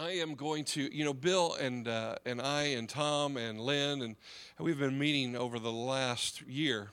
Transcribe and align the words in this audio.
I 0.00 0.12
am 0.12 0.36
going 0.36 0.64
to, 0.66 0.94
you 0.94 1.04
know, 1.04 1.12
Bill 1.12 1.54
and 1.54 1.88
uh, 1.88 2.16
and 2.24 2.40
I 2.40 2.62
and 2.66 2.88
Tom 2.88 3.36
and 3.36 3.60
Lynn 3.60 4.00
and 4.02 4.14
we've 4.60 4.78
been 4.78 4.96
meeting 4.96 5.34
over 5.34 5.58
the 5.58 5.72
last 5.72 6.42
year, 6.42 6.90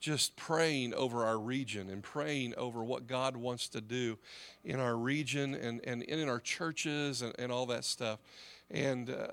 just 0.00 0.34
praying 0.34 0.92
over 0.94 1.24
our 1.24 1.38
region 1.38 1.88
and 1.88 2.02
praying 2.02 2.56
over 2.56 2.82
what 2.82 3.06
God 3.06 3.36
wants 3.36 3.68
to 3.68 3.80
do 3.80 4.18
in 4.64 4.80
our 4.80 4.96
region 4.96 5.54
and 5.54 5.80
and 5.84 6.02
in 6.02 6.28
our 6.28 6.40
churches 6.40 7.22
and, 7.22 7.32
and 7.38 7.52
all 7.52 7.64
that 7.66 7.84
stuff. 7.84 8.18
And 8.72 9.08
uh, 9.08 9.28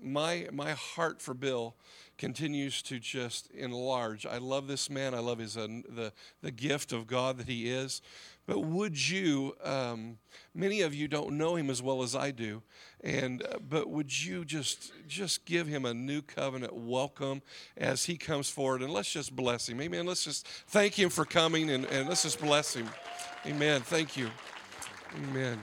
my 0.00 0.46
my 0.52 0.70
heart 0.70 1.20
for 1.20 1.34
Bill 1.34 1.74
continues 2.16 2.80
to 2.82 3.00
just 3.00 3.50
enlarge. 3.50 4.24
I 4.24 4.38
love 4.38 4.68
this 4.68 4.88
man. 4.88 5.14
I 5.14 5.18
love 5.18 5.38
his 5.38 5.56
uh, 5.56 5.66
the 5.88 6.12
the 6.42 6.52
gift 6.52 6.92
of 6.92 7.08
God 7.08 7.38
that 7.38 7.48
he 7.48 7.68
is. 7.68 8.02
But 8.48 8.60
would 8.60 9.10
you, 9.10 9.54
um, 9.62 10.16
many 10.54 10.80
of 10.80 10.94
you 10.94 11.06
don't 11.06 11.36
know 11.36 11.56
him 11.56 11.68
as 11.68 11.82
well 11.82 12.02
as 12.02 12.16
I 12.16 12.30
do, 12.30 12.62
and 13.04 13.42
uh, 13.42 13.58
but 13.58 13.90
would 13.90 14.24
you 14.24 14.42
just 14.42 14.90
just 15.06 15.44
give 15.44 15.66
him 15.66 15.84
a 15.84 15.92
new 15.92 16.22
covenant 16.22 16.72
welcome 16.72 17.42
as 17.76 18.06
he 18.06 18.16
comes 18.16 18.48
forward, 18.48 18.80
and 18.80 18.90
let's 18.90 19.12
just 19.12 19.36
bless 19.36 19.68
him, 19.68 19.82
Amen. 19.82 20.06
Let's 20.06 20.24
just 20.24 20.48
thank 20.68 20.98
him 20.98 21.10
for 21.10 21.26
coming, 21.26 21.68
and, 21.68 21.84
and 21.84 22.08
let's 22.08 22.22
just 22.22 22.40
bless 22.40 22.72
him, 22.72 22.88
Amen. 23.44 23.82
Thank 23.82 24.16
you, 24.16 24.30
Amen. 25.14 25.62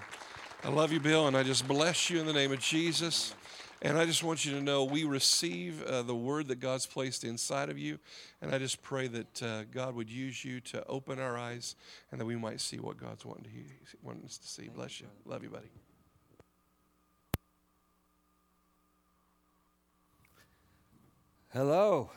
I 0.63 0.69
love 0.69 0.91
you, 0.91 0.99
Bill, 0.99 1.27
and 1.27 1.35
I 1.35 1.41
just 1.41 1.67
bless 1.67 2.11
you 2.11 2.19
in 2.19 2.27
the 2.27 2.33
name 2.33 2.51
of 2.51 2.59
Jesus. 2.59 3.33
And 3.81 3.97
I 3.97 4.05
just 4.05 4.23
want 4.23 4.45
you 4.45 4.53
to 4.53 4.61
know 4.61 4.83
we 4.83 5.03
receive 5.03 5.83
uh, 5.83 6.01
the 6.01 6.15
word 6.15 6.47
that 6.47 6.59
God's 6.59 6.85
placed 6.85 7.23
inside 7.23 7.69
of 7.69 7.77
you. 7.77 7.99
And 8.41 8.53
I 8.53 8.57
just 8.57 8.81
pray 8.81 9.07
that 9.07 9.43
uh, 9.43 9.63
God 9.65 9.95
would 9.95 10.09
use 10.09 10.45
you 10.45 10.61
to 10.61 10.85
open 10.87 11.19
our 11.19 11.37
eyes 11.37 11.75
and 12.11 12.19
that 12.19 12.25
we 12.25 12.35
might 12.35 12.61
see 12.61 12.79
what 12.79 12.97
God's 12.97 13.25
wanting, 13.25 13.43
to, 13.43 13.97
wanting 14.01 14.25
us 14.25 14.37
to 14.37 14.47
see. 14.47 14.69
Bless 14.69 15.01
you. 15.01 15.07
Love 15.25 15.43
you, 15.43 15.49
buddy. 15.49 15.67
Hello. 21.53 22.09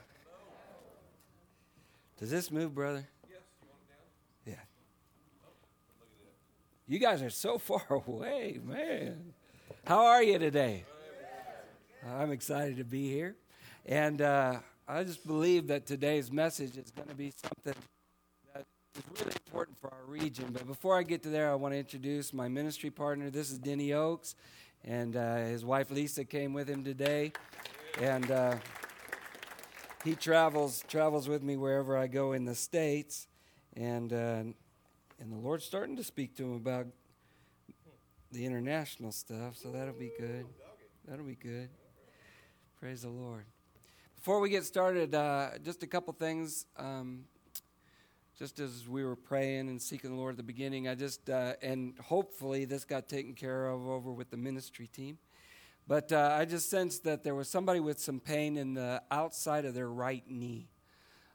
Does 2.19 2.31
this 2.31 2.51
move, 2.51 2.75
brother? 2.75 3.07
Yes, 3.29 3.39
Yeah. 4.45 4.55
You 6.89 6.99
guys 6.99 7.23
are 7.23 7.31
so 7.31 7.59
far 7.59 7.85
away, 8.07 8.59
man. 8.65 9.35
How 9.85 10.07
are 10.07 10.23
you 10.23 10.39
today? 10.39 10.85
I'm 12.07 12.31
excited 12.31 12.77
to 12.77 12.85
be 12.85 13.11
here. 13.11 13.37
And 13.87 14.23
uh, 14.23 14.57
I 14.87 15.05
just 15.05 15.27
believe 15.27 15.67
that 15.69 15.87
today's 15.87 16.31
message 16.31 16.77
is 16.77 16.91
going 16.91 17.09
to 17.09 17.15
be 17.15 17.33
something 17.33 17.83
that 18.55 18.65
is 18.97 19.21
really 19.21 19.35
important 19.47 19.79
for 19.79 19.93
our 19.93 20.05
region. 20.07 20.51
But 20.53 20.67
before 20.67 20.97
I 20.97 21.03
get 21.03 21.23
to 21.25 21.29
there, 21.29 21.51
I 21.51 21.55
want 21.55 21.75
to 21.75 21.79
introduce 21.79 22.33
my 22.33 22.49
ministry 22.49 22.91
partner. 22.91 23.31
This 23.31 23.51
is 23.51 23.59
Denny 23.59 23.93
Oaks, 23.93 24.35
and 24.85 25.17
uh, 25.17 25.37
his 25.37 25.65
wife 25.65 25.91
Lisa 25.91 26.25
came 26.25 26.53
with 26.53 26.69
him 26.69 26.85
today. 26.85 27.33
And 28.01 28.31
uh, 28.31 28.57
he 30.05 30.15
travels 30.15 30.85
travels 30.87 31.29
with 31.29 31.43
me 31.43 31.57
wherever 31.57 31.97
I 31.97 32.07
go 32.07 32.33
in 32.33 32.45
the 32.45 32.55
states, 32.55 33.27
and 33.77 34.13
uh, 34.13 34.43
and 35.21 35.33
the 35.33 35.37
Lord's 35.37 35.65
starting 35.65 35.97
to 35.97 36.05
speak 36.05 36.37
to 36.37 36.45
him 36.45 36.55
about 36.55 36.87
the 38.31 38.47
international 38.47 39.11
stuff. 39.11 39.57
So 39.57 39.73
that'll 39.73 39.95
be 39.95 40.13
good. 40.17 40.47
That'll 41.09 41.25
be 41.25 41.35
good. 41.35 41.71
Praise 42.81 43.03
the 43.03 43.09
Lord. 43.09 43.45
Before 44.15 44.39
we 44.39 44.51
get 44.51 44.65
started, 44.65 45.13
uh, 45.13 45.59
just 45.65 45.83
a 45.83 45.87
couple 45.89 46.13
things. 46.13 46.65
Um, 46.77 47.25
just 48.39 48.61
as 48.61 48.87
we 48.89 49.05
were 49.05 49.17
praying 49.17 49.69
and 49.69 49.83
seeking 49.83 50.11
the 50.11 50.17
Lord 50.17 50.35
at 50.35 50.37
the 50.37 50.45
beginning, 50.45 50.87
I 50.87 50.95
just, 50.95 51.29
uh, 51.29 51.55
and 51.61 51.99
hopefully 51.99 52.67
this 52.67 52.85
got 52.85 53.09
taken 53.09 53.35
care 53.35 53.67
of 53.67 53.85
over 53.89 54.13
with 54.13 54.31
the 54.31 54.37
ministry 54.37 54.87
team. 54.87 55.19
But 55.89 56.13
uh, 56.13 56.37
I 56.39 56.45
just 56.45 56.71
sensed 56.71 57.03
that 57.03 57.25
there 57.25 57.35
was 57.35 57.49
somebody 57.49 57.81
with 57.81 57.99
some 57.99 58.21
pain 58.21 58.57
in 58.57 58.75
the 58.75 59.03
outside 59.11 59.65
of 59.65 59.75
their 59.75 59.91
right 59.91 60.23
knee. 60.31 60.69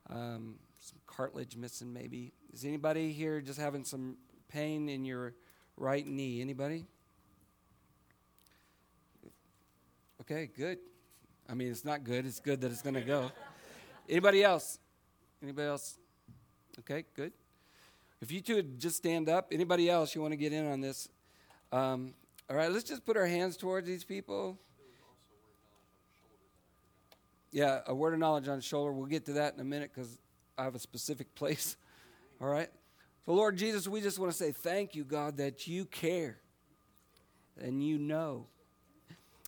Um, 0.09 0.59
some 0.79 0.99
cartilage 1.07 1.57
missing, 1.57 1.91
maybe. 1.91 2.31
Is 2.53 2.63
anybody 2.63 3.11
here 3.11 3.41
just 3.41 3.59
having 3.59 3.83
some 3.83 4.15
pain 4.47 4.87
in 4.87 5.03
your 5.03 5.33
right 5.75 6.07
knee? 6.07 6.39
Anybody? 6.39 6.85
Okay, 10.21 10.49
good. 10.55 10.77
I 11.49 11.53
mean, 11.53 11.69
it's 11.69 11.85
not 11.85 12.03
good. 12.03 12.25
It's 12.25 12.39
good 12.39 12.61
that 12.61 12.71
it's 12.71 12.81
going 12.81 12.95
to 12.95 13.01
go. 13.01 13.31
Anybody 14.09 14.43
else? 14.43 14.79
Anybody 15.41 15.67
else? 15.67 15.97
Okay, 16.79 17.05
good. 17.15 17.33
If 18.21 18.31
you 18.31 18.41
two 18.41 18.55
would 18.55 18.79
just 18.79 18.95
stand 18.95 19.27
up. 19.27 19.49
Anybody 19.51 19.89
else 19.89 20.15
you 20.15 20.21
want 20.21 20.31
to 20.31 20.37
get 20.37 20.53
in 20.53 20.65
on 20.65 20.79
this? 20.81 21.09
Um, 21.71 22.13
all 22.49 22.55
right, 22.55 22.71
let's 22.71 22.85
just 22.85 23.05
put 23.05 23.17
our 23.17 23.25
hands 23.25 23.57
towards 23.57 23.87
these 23.87 24.03
people. 24.03 24.57
Yeah, 27.51 27.81
a 27.85 27.93
word 27.93 28.13
of 28.13 28.19
knowledge 28.19 28.47
on 28.47 28.61
shoulder. 28.61 28.91
We'll 28.91 29.05
get 29.05 29.25
to 29.25 29.33
that 29.33 29.53
in 29.53 29.59
a 29.59 29.63
minute 29.63 29.91
because 29.93 30.19
I 30.57 30.63
have 30.63 30.75
a 30.75 30.79
specific 30.79 31.35
place. 31.35 31.77
All 32.41 32.47
right. 32.47 32.69
So, 33.25 33.33
Lord 33.33 33.57
Jesus, 33.57 33.87
we 33.87 34.01
just 34.01 34.19
want 34.19 34.31
to 34.31 34.37
say 34.37 34.51
thank 34.51 34.95
you, 34.95 35.03
God, 35.03 35.37
that 35.37 35.67
you 35.67 35.85
care 35.85 36.37
and 37.61 37.83
you 37.83 37.97
know 37.97 38.47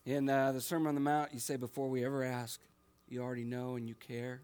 in 0.06 0.30
uh, 0.30 0.52
the 0.52 0.60
Sermon 0.60 0.86
on 0.86 0.94
the 0.94 1.00
Mount, 1.00 1.34
you 1.34 1.40
say, 1.40 1.56
before 1.56 1.88
we 1.88 2.04
ever 2.04 2.22
ask, 2.22 2.60
you 3.08 3.20
already 3.20 3.42
know 3.42 3.74
and 3.74 3.88
you 3.88 3.96
care. 3.96 4.40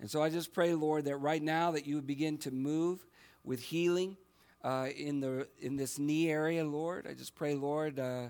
And 0.00 0.10
so 0.10 0.20
I 0.20 0.30
just 0.30 0.52
pray, 0.52 0.74
Lord, 0.74 1.04
that 1.04 1.16
right 1.16 1.42
now 1.42 1.70
that 1.70 1.86
you 1.86 1.94
would 1.94 2.08
begin 2.08 2.38
to 2.38 2.50
move 2.50 3.06
with 3.44 3.60
healing 3.60 4.16
uh, 4.64 4.88
in, 4.96 5.20
the, 5.20 5.46
in 5.60 5.76
this 5.76 5.98
knee 5.98 6.28
area, 6.28 6.64
Lord. 6.64 7.06
I 7.08 7.14
just 7.14 7.36
pray, 7.36 7.54
Lord, 7.54 8.00
uh, 8.00 8.28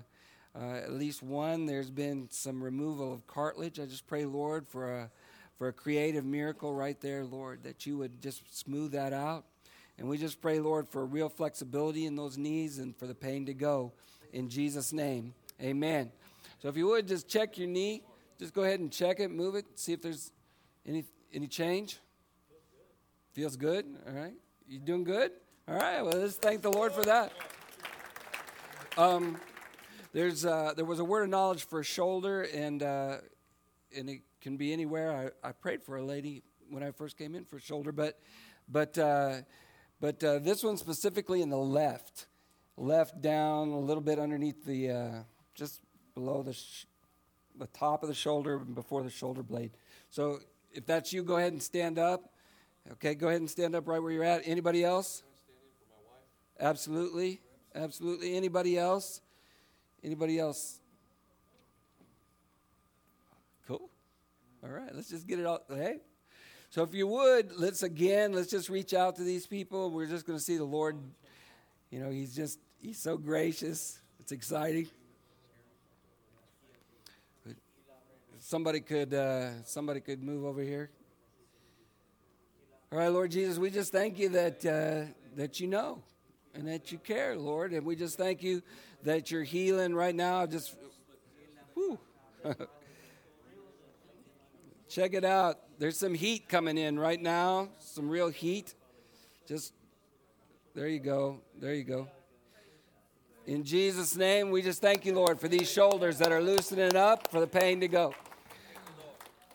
uh, 0.55 0.75
at 0.75 0.91
least 0.91 1.23
one, 1.23 1.65
there's 1.65 1.89
been 1.89 2.27
some 2.29 2.63
removal 2.63 3.11
of 3.11 3.25
cartilage. 3.25 3.79
I 3.79 3.85
just 3.85 4.05
pray, 4.05 4.25
Lord, 4.25 4.67
for 4.67 4.99
a, 4.99 5.09
for 5.57 5.67
a 5.67 5.73
creative 5.73 6.25
miracle 6.25 6.75
right 6.75 6.99
there, 7.01 7.23
Lord, 7.23 7.63
that 7.63 7.87
you 7.87 7.97
would 7.97 8.21
just 8.21 8.55
smooth 8.55 8.91
that 8.91 9.13
out. 9.13 9.45
And 9.97 10.07
we 10.07 10.19
just 10.19 10.41
pray, 10.41 10.59
Lord, 10.59 10.87
for 10.87 11.05
real 11.05 11.29
flexibility 11.29 12.05
in 12.05 12.15
those 12.15 12.37
knees 12.37 12.77
and 12.77 12.95
for 12.95 13.07
the 13.07 13.15
pain 13.15 13.47
to 13.47 13.53
go. 13.55 13.93
In 14.31 14.47
Jesus' 14.49 14.93
name, 14.93 15.33
amen. 15.59 16.11
So 16.61 16.69
if 16.69 16.77
you 16.77 16.87
would 16.87 17.07
just 17.07 17.27
check 17.27 17.57
your 17.57 17.67
knee, 17.67 18.03
just 18.37 18.53
go 18.53 18.61
ahead 18.61 18.79
and 18.79 18.91
check 18.91 19.19
it, 19.19 19.31
move 19.31 19.55
it, 19.55 19.65
see 19.79 19.93
if 19.93 20.01
there's 20.01 20.31
any 20.85 21.05
any 21.33 21.47
change. 21.47 21.99
Feels 23.33 23.55
good. 23.55 23.85
All 24.07 24.13
right. 24.13 24.33
You 24.67 24.77
doing 24.79 25.03
good? 25.03 25.31
All 25.67 25.75
right. 25.75 26.01
Well, 26.01 26.13
let's 26.13 26.35
thank 26.35 26.61
the 26.61 26.71
Lord 26.71 26.91
for 26.91 27.03
that. 27.03 27.31
Um, 28.95 29.39
there's 30.13 30.45
uh, 30.45 30.73
there 30.75 30.85
was 30.85 30.99
a 30.99 31.03
word 31.03 31.23
of 31.23 31.29
knowledge 31.29 31.63
for 31.65 31.83
shoulder, 31.83 32.43
and 32.53 32.83
uh, 32.83 33.17
and 33.97 34.09
it 34.09 34.21
can 34.39 34.57
be 34.57 34.71
anywhere. 34.71 35.33
I, 35.43 35.49
I 35.49 35.51
prayed 35.53 35.81
for 35.81 35.97
a 35.97 36.03
lady 36.03 36.43
when 36.69 36.83
I 36.83 36.91
first 36.91 37.17
came 37.17 37.33
in 37.33 37.43
for 37.43 37.59
shoulder, 37.59 37.91
but 37.91 38.19
but 38.69 38.97
uh, 38.99 39.37
but 39.99 40.23
uh, 40.23 40.39
this 40.39 40.63
one 40.63 40.77
specifically 40.77 41.41
in 41.41 41.49
the 41.49 41.57
left, 41.57 42.27
left 42.77 43.19
down 43.19 43.69
a 43.69 43.79
little 43.79 44.03
bit 44.03 44.19
underneath 44.19 44.63
the 44.63 44.91
uh, 44.91 45.11
just 45.55 45.79
below 46.21 46.43
the, 46.43 46.53
sh- 46.53 46.85
the 47.57 47.67
top 47.67 48.03
of 48.03 48.09
the 48.09 48.15
shoulder 48.15 48.57
and 48.57 48.75
before 48.75 49.01
the 49.01 49.09
shoulder 49.09 49.41
blade. 49.41 49.71
So 50.09 50.39
if 50.71 50.85
that's 50.85 51.11
you, 51.11 51.23
go 51.23 51.37
ahead 51.37 51.51
and 51.51 51.61
stand 51.61 51.97
up. 51.97 52.31
Okay, 52.93 53.15
go 53.15 53.27
ahead 53.27 53.41
and 53.41 53.49
stand 53.49 53.75
up 53.75 53.87
right 53.87 54.01
where 54.01 54.11
you're 54.11 54.23
at. 54.23 54.41
Anybody 54.45 54.83
else? 54.83 55.23
Absolutely. 56.59 57.41
Absolutely. 57.73 58.35
Anybody 58.35 58.77
else? 58.77 59.21
Anybody 60.03 60.39
else? 60.39 60.79
Cool. 63.67 63.89
All 64.63 64.69
right, 64.69 64.93
let's 64.93 65.09
just 65.09 65.27
get 65.27 65.39
it 65.39 65.45
all. 65.45 65.61
Hey. 65.69 65.97
So 66.69 66.83
if 66.83 66.93
you 66.93 67.07
would, 67.07 67.51
let's 67.57 67.83
again, 67.83 68.31
let's 68.31 68.49
just 68.49 68.69
reach 68.69 68.93
out 68.93 69.15
to 69.17 69.23
these 69.23 69.47
people. 69.47 69.89
We're 69.89 70.07
just 70.07 70.25
going 70.25 70.37
to 70.37 70.43
see 70.43 70.57
the 70.57 70.63
Lord. 70.63 70.97
You 71.89 71.99
know, 71.99 72.11
He's 72.11 72.35
just, 72.35 72.59
He's 72.79 72.99
so 72.99 73.17
gracious. 73.17 73.99
It's 74.19 74.31
exciting. 74.31 74.87
Somebody 78.51 78.81
could 78.81 79.13
uh, 79.13 79.63
somebody 79.63 80.01
could 80.01 80.21
move 80.21 80.43
over 80.43 80.61
here. 80.61 80.89
All 82.91 82.99
right, 82.99 83.07
Lord 83.07 83.31
Jesus, 83.31 83.57
we 83.57 83.69
just 83.69 83.93
thank 83.93 84.19
you 84.19 84.27
that 84.27 84.65
uh, 84.65 85.05
that 85.37 85.61
you 85.61 85.67
know 85.67 86.03
and 86.53 86.67
that 86.67 86.91
you 86.91 86.97
care, 86.97 87.37
Lord, 87.37 87.71
and 87.71 87.85
we 87.85 87.95
just 87.95 88.17
thank 88.17 88.43
you 88.43 88.61
that 89.03 89.31
you're 89.31 89.43
healing 89.43 89.95
right 89.95 90.13
now. 90.13 90.45
Just, 90.45 90.75
whew. 91.75 91.97
check 94.89 95.13
it 95.13 95.23
out. 95.23 95.59
There's 95.79 95.97
some 95.97 96.13
heat 96.13 96.49
coming 96.49 96.77
in 96.77 96.99
right 96.99 97.21
now. 97.21 97.69
Some 97.79 98.09
real 98.09 98.27
heat. 98.27 98.75
Just 99.47 99.71
there 100.75 100.89
you 100.89 100.99
go. 100.99 101.39
There 101.57 101.73
you 101.73 101.85
go. 101.85 102.09
In 103.47 103.63
Jesus' 103.63 104.17
name, 104.17 104.51
we 104.51 104.61
just 104.61 104.81
thank 104.81 105.05
you, 105.05 105.13
Lord, 105.13 105.39
for 105.39 105.47
these 105.47 105.71
shoulders 105.71 106.17
that 106.17 106.33
are 106.33 106.41
loosening 106.41 106.97
up, 106.97 107.31
for 107.31 107.39
the 107.39 107.47
pain 107.47 107.79
to 107.79 107.87
go. 107.87 108.13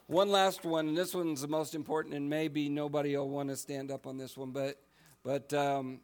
One 0.09 0.29
last 0.29 0.65
one, 0.65 0.87
and 0.87 0.97
this 0.97 1.17
one's 1.17 1.41
the 1.41 1.49
most 1.49 1.75
important, 1.75 2.15
and 2.15 2.31
maybe 2.31 2.69
nobody 2.69 3.17
will 3.17 3.29
want 3.29 3.49
to 3.49 3.57
stand 3.57 3.91
up 3.91 4.07
on 4.07 4.17
this 4.17 4.37
one, 4.37 4.53
but 4.53 4.81
but 5.25 5.53
um, 5.53 5.99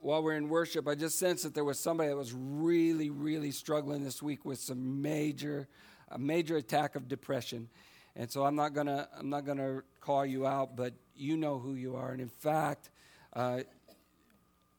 while 0.00 0.22
we're 0.22 0.36
in 0.36 0.48
worship, 0.48 0.88
I 0.88 0.94
just 0.94 1.18
sensed 1.18 1.42
that 1.44 1.52
there 1.52 1.64
was 1.64 1.78
somebody 1.78 2.08
that 2.08 2.16
was 2.16 2.32
really, 2.32 3.10
really 3.10 3.50
struggling 3.50 4.02
this 4.02 4.22
week 4.22 4.46
with 4.46 4.58
some 4.58 5.02
major, 5.02 5.68
a 6.08 6.18
major 6.18 6.56
attack 6.56 6.96
of 6.96 7.06
depression. 7.06 7.68
And 8.16 8.30
so 8.30 8.46
I'm 8.46 8.56
not 8.56 8.72
gonna, 8.72 9.06
I'm 9.18 9.28
not 9.28 9.44
gonna 9.44 9.82
call 10.00 10.24
you 10.24 10.46
out, 10.46 10.74
but 10.74 10.94
you 11.14 11.36
know 11.36 11.58
who 11.58 11.74
you 11.74 11.96
are. 11.96 12.12
And 12.12 12.22
in 12.22 12.30
fact, 12.30 12.88
uh, 13.34 13.60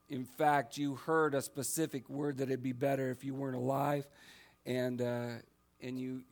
in 0.10 0.26
fact, 0.26 0.78
you 0.80 0.96
heard 0.96 1.36
a 1.36 1.44
specific 1.44 2.10
word 2.10 2.38
that 2.38 2.46
it'd 2.46 2.64
be 2.64 2.72
better 2.72 3.12
if 3.12 3.24
you 3.24 3.36
weren't 3.36 3.56
alive, 3.56 4.08
and 4.66 5.00
uh, 5.00 5.30
and 5.80 6.00
you 6.00 6.24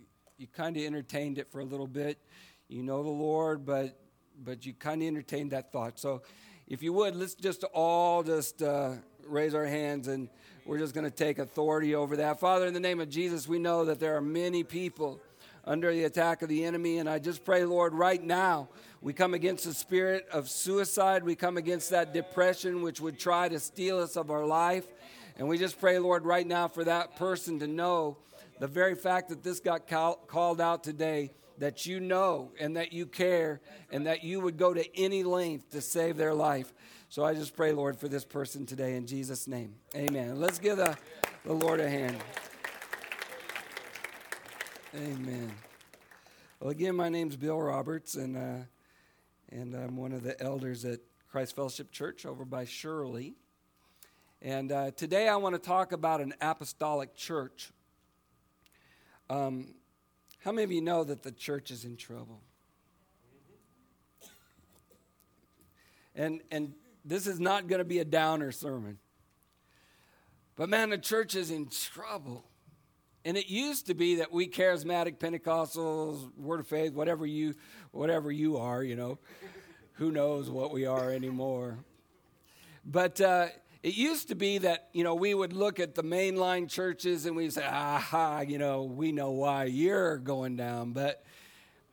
you 0.44 0.48
kind 0.52 0.76
of 0.76 0.84
entertained 0.84 1.38
it 1.38 1.50
for 1.50 1.62
a 1.62 1.64
little 1.64 1.88
bit. 1.88 2.18
You 2.68 2.84
know 2.84 3.02
the 3.02 3.10
Lord, 3.10 3.66
but 3.66 3.98
but 4.44 4.66
you 4.66 4.74
kind 4.74 5.02
of 5.02 5.08
entertained 5.08 5.52
that 5.52 5.72
thought. 5.72 5.98
So, 5.98 6.22
if 6.68 6.84
you 6.84 6.92
would, 6.92 7.16
let's 7.16 7.34
just 7.34 7.64
all 7.74 8.24
just 8.24 8.62
uh, 8.62 8.96
raise 9.26 9.56
our 9.56 9.66
hands, 9.66 10.10
and 10.10 10.28
we're 10.66 10.80
just 10.80 10.94
going 10.94 11.06
to 11.06 11.16
take 11.16 11.40
authority 11.40 11.96
over 11.96 12.18
that. 12.18 12.42
Father, 12.42 12.66
in 12.66 12.74
the 12.74 12.82
name 12.82 13.00
of 13.00 13.10
Jesus, 13.10 13.48
we 13.48 13.58
know 13.58 13.86
that 13.86 14.02
there 14.02 14.18
are 14.18 14.22
many 14.22 14.66
people 14.66 15.22
under 15.64 15.94
the 15.94 16.04
attack 16.04 16.42
of 16.42 16.50
the 16.50 16.66
enemy. 16.66 16.98
And 16.98 17.10
I 17.10 17.20
just 17.20 17.46
pray, 17.46 17.64
Lord, 17.64 17.94
right 17.94 18.22
now, 18.22 18.68
we 19.02 19.14
come 19.14 19.34
against 19.34 19.64
the 19.64 19.74
spirit 19.74 20.28
of 20.30 20.50
suicide. 20.50 21.24
We 21.24 21.36
come 21.36 21.56
against 21.56 21.90
that 21.92 22.14
depression 22.14 22.82
which 22.82 23.00
would 23.00 23.18
try 23.18 23.48
to 23.48 23.62
steal 23.62 24.00
us 24.00 24.18
of 24.18 24.30
our 24.30 24.46
life. 24.46 24.86
And 25.38 25.48
we 25.48 25.58
just 25.58 25.80
pray, 25.80 26.00
Lord, 26.00 26.26
right 26.26 26.46
now 26.46 26.68
for 26.68 26.84
that 26.84 27.16
person 27.16 27.60
to 27.60 27.68
know 27.68 28.18
the 28.64 28.68
very 28.70 28.96
fact 28.96 29.28
that 29.28 29.44
this 29.44 29.60
got 29.60 29.88
call, 29.90 30.16
called 30.16 30.62
out 30.62 30.86
today, 30.86 31.32
that 31.58 31.86
you 31.86 32.00
know 32.00 32.54
and 32.62 32.78
that 32.78 32.94
you 32.94 33.06
care 33.06 33.60
and 33.92 34.08
that 34.08 34.24
you 34.24 34.40
would 34.40 34.56
go 34.56 34.74
to 34.74 34.98
any 34.98 35.22
length 35.22 35.72
to 35.72 35.82
save 35.82 36.16
their 36.16 36.34
life. 36.34 36.74
So 37.10 37.26
I 37.26 37.34
just 37.34 37.58
pray, 37.58 37.74
Lord, 37.74 38.00
for 38.00 38.08
this 38.08 38.24
person 38.24 38.66
today 38.66 38.96
in 38.96 39.06
Jesus' 39.06 39.50
name. 39.50 39.76
Amen. 39.98 40.40
Let's 40.40 40.60
give 40.60 40.78
the, 40.78 40.96
the 41.44 41.52
Lord 41.52 41.82
a 41.82 41.90
hand. 41.90 42.16
Amen. 44.96 45.52
Well, 46.62 46.70
again, 46.70 46.96
my 46.96 47.10
name's 47.10 47.36
Bill 47.36 47.60
Roberts, 47.60 48.16
and 48.16 48.38
uh, 48.38 48.64
and 49.52 49.76
I'm 49.76 49.98
one 49.98 50.14
of 50.14 50.24
the 50.24 50.42
elders 50.42 50.86
at 50.86 51.02
Christ 51.30 51.54
Fellowship 51.54 51.92
Church 51.92 52.26
over 52.26 52.46
by 52.46 52.64
Shirley. 52.64 53.34
And 54.42 54.72
uh, 54.72 54.92
today 54.92 55.28
I 55.28 55.36
want 55.36 55.54
to 55.54 55.60
talk 55.60 55.92
about 55.92 56.22
an 56.22 56.34
apostolic 56.40 57.14
church. 57.14 57.74
Um, 59.30 59.76
how 60.40 60.52
many 60.52 60.64
of 60.64 60.72
you 60.72 60.82
know 60.82 61.04
that 61.04 61.24
the 61.24 61.32
church 61.32 61.72
is 61.72 61.86
in 61.86 61.96
trouble? 61.96 62.42
And 66.16 66.42
and 66.52 66.74
this 67.06 67.28
is 67.28 67.40
not 67.40 67.68
going 67.68 67.80
to 67.80 67.86
be 67.86 68.00
a 68.00 68.06
downer 68.06 68.52
sermon. 68.52 69.00
But 70.56 70.70
man, 70.70 70.90
the 70.90 70.98
church 70.98 71.36
is 71.36 71.50
in 71.50 71.68
trouble. 71.68 72.46
And 73.26 73.38
it 73.38 73.48
used 73.48 73.88
to 73.88 73.94
be 73.94 74.16
that 74.16 74.32
we 74.32 74.48
charismatic 74.48 75.18
Pentecostals, 75.18 76.36
Word 76.38 76.60
of 76.60 76.68
Faith, 76.68 76.94
whatever 76.94 77.26
you, 77.26 77.56
whatever 77.92 78.32
you 78.32 78.58
are, 78.58 78.84
you 78.84 78.96
know, 78.96 79.18
who 79.94 80.12
knows 80.12 80.50
what 80.50 80.72
we 80.72 80.86
are 80.86 81.12
anymore. 81.12 81.78
But 82.86 83.22
uh, 83.22 83.48
it 83.84 83.96
used 83.96 84.30
to 84.30 84.36
be 84.36 84.60
that 84.60 84.88
you 84.94 85.04
know 85.04 85.14
we 85.14 85.34
would 85.34 85.52
look 85.52 85.80
at 85.80 85.94
the 85.94 86.04
mainline 86.04 86.70
churches 86.70 87.26
and 87.26 87.36
we 87.36 87.50
say, 87.50 87.66
"Aha, 87.66 88.40
you 88.40 88.58
know, 88.58 88.84
we 88.84 89.12
know 89.12 89.32
why 89.32 89.66
you're 89.66 90.18
going 90.18 90.56
down." 90.56 90.94
But 90.94 91.24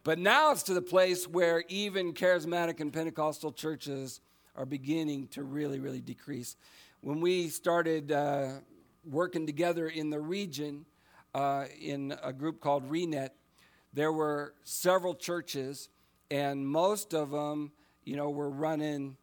but 0.05 0.19
now 0.19 0.53
it's 0.53 0.63
to 0.65 0.75
the 0.75 0.83
place 0.83 1.27
where 1.27 1.65
even 1.69 2.15
charismatic 2.15 2.81
and 2.81 2.93
Pentecostal 2.93 3.53
churches 3.53 4.21
are 4.55 4.65
beginning 4.65 5.27
to 5.29 5.43
really, 5.43 5.81
really 5.81 6.01
decrease. 6.01 6.57
When 7.01 7.21
we 7.21 7.49
started 7.49 8.13
uh, 8.13 8.61
working 9.05 9.47
together 9.47 9.89
in 9.89 10.11
the 10.11 10.21
region 10.21 10.87
uh, 11.35 11.67
in 11.81 12.15
a 12.23 12.33
group 12.33 12.61
called 12.61 12.89
Renet, 12.89 13.31
there 13.93 14.13
were 14.13 14.55
several 14.63 15.15
churches, 15.15 15.89
and 16.31 16.67
most 16.67 17.15
of 17.15 17.31
them, 17.31 17.73
you 18.05 18.17
know, 18.17 18.31
were 18.31 18.51
running 18.51 19.17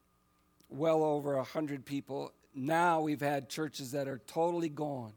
well 0.69 1.03
over 1.03 1.35
a 1.35 1.43
hundred 1.43 1.85
people. 1.85 2.33
Now 2.57 3.01
we've 3.01 3.21
had 3.21 3.49
churches 3.49 3.91
that 3.91 4.07
are 4.07 4.17
totally 4.25 4.69
gone, 4.69 5.13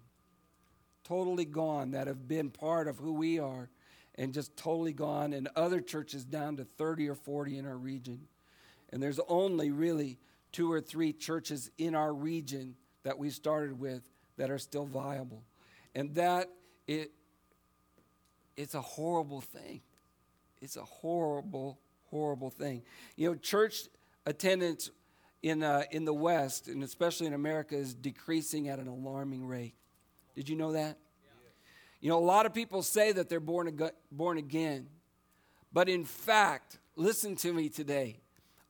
totally 1.04 1.46
gone, 1.46 1.92
that 1.92 2.06
have 2.06 2.28
been 2.28 2.50
part 2.50 2.86
of 2.86 2.98
who 2.98 3.14
we 3.14 3.38
are, 3.38 3.70
and 4.16 4.34
just 4.34 4.54
totally 4.58 4.92
gone, 4.92 5.32
and 5.32 5.48
other 5.56 5.80
churches 5.80 6.22
down 6.24 6.58
to 6.58 6.64
30 6.64 7.08
or 7.08 7.14
40 7.14 7.56
in 7.56 7.66
our 7.66 7.78
region. 7.78 8.28
And 8.90 9.02
there's 9.02 9.20
only 9.26 9.70
really 9.70 10.18
two 10.52 10.70
or 10.70 10.82
three 10.82 11.14
churches 11.14 11.70
in 11.78 11.94
our 11.94 12.12
region 12.12 12.76
that 13.04 13.18
we 13.18 13.30
started 13.30 13.80
with 13.80 14.02
that 14.36 14.50
are 14.50 14.58
still 14.58 14.84
viable. 14.84 15.42
And 15.94 16.14
that 16.16 16.50
it 16.86 17.12
it's 18.54 18.74
a 18.74 18.82
horrible 18.82 19.40
thing. 19.40 19.80
It's 20.60 20.76
a 20.76 20.82
horrible, 20.82 21.80
horrible 22.10 22.50
thing. 22.50 22.82
You 23.16 23.30
know, 23.30 23.34
church 23.36 23.84
attendance 24.26 24.90
in 25.42 25.62
uh, 25.62 25.84
in 25.90 26.04
the 26.04 26.14
West 26.14 26.68
and 26.68 26.82
especially 26.82 27.26
in 27.26 27.34
America 27.34 27.76
is 27.76 27.94
decreasing 27.94 28.68
at 28.68 28.78
an 28.78 28.88
alarming 28.88 29.46
rate. 29.46 29.74
Did 30.34 30.48
you 30.48 30.56
know 30.56 30.72
that? 30.72 30.98
Yeah. 31.22 31.30
You 32.00 32.08
know, 32.10 32.18
a 32.18 32.24
lot 32.24 32.46
of 32.46 32.54
people 32.54 32.82
say 32.82 33.12
that 33.12 33.28
they're 33.28 33.40
born 33.40 33.68
ag- 33.68 33.94
born 34.10 34.38
again, 34.38 34.88
but 35.72 35.88
in 35.88 36.04
fact, 36.04 36.78
listen 36.96 37.36
to 37.36 37.52
me 37.52 37.68
today 37.68 38.20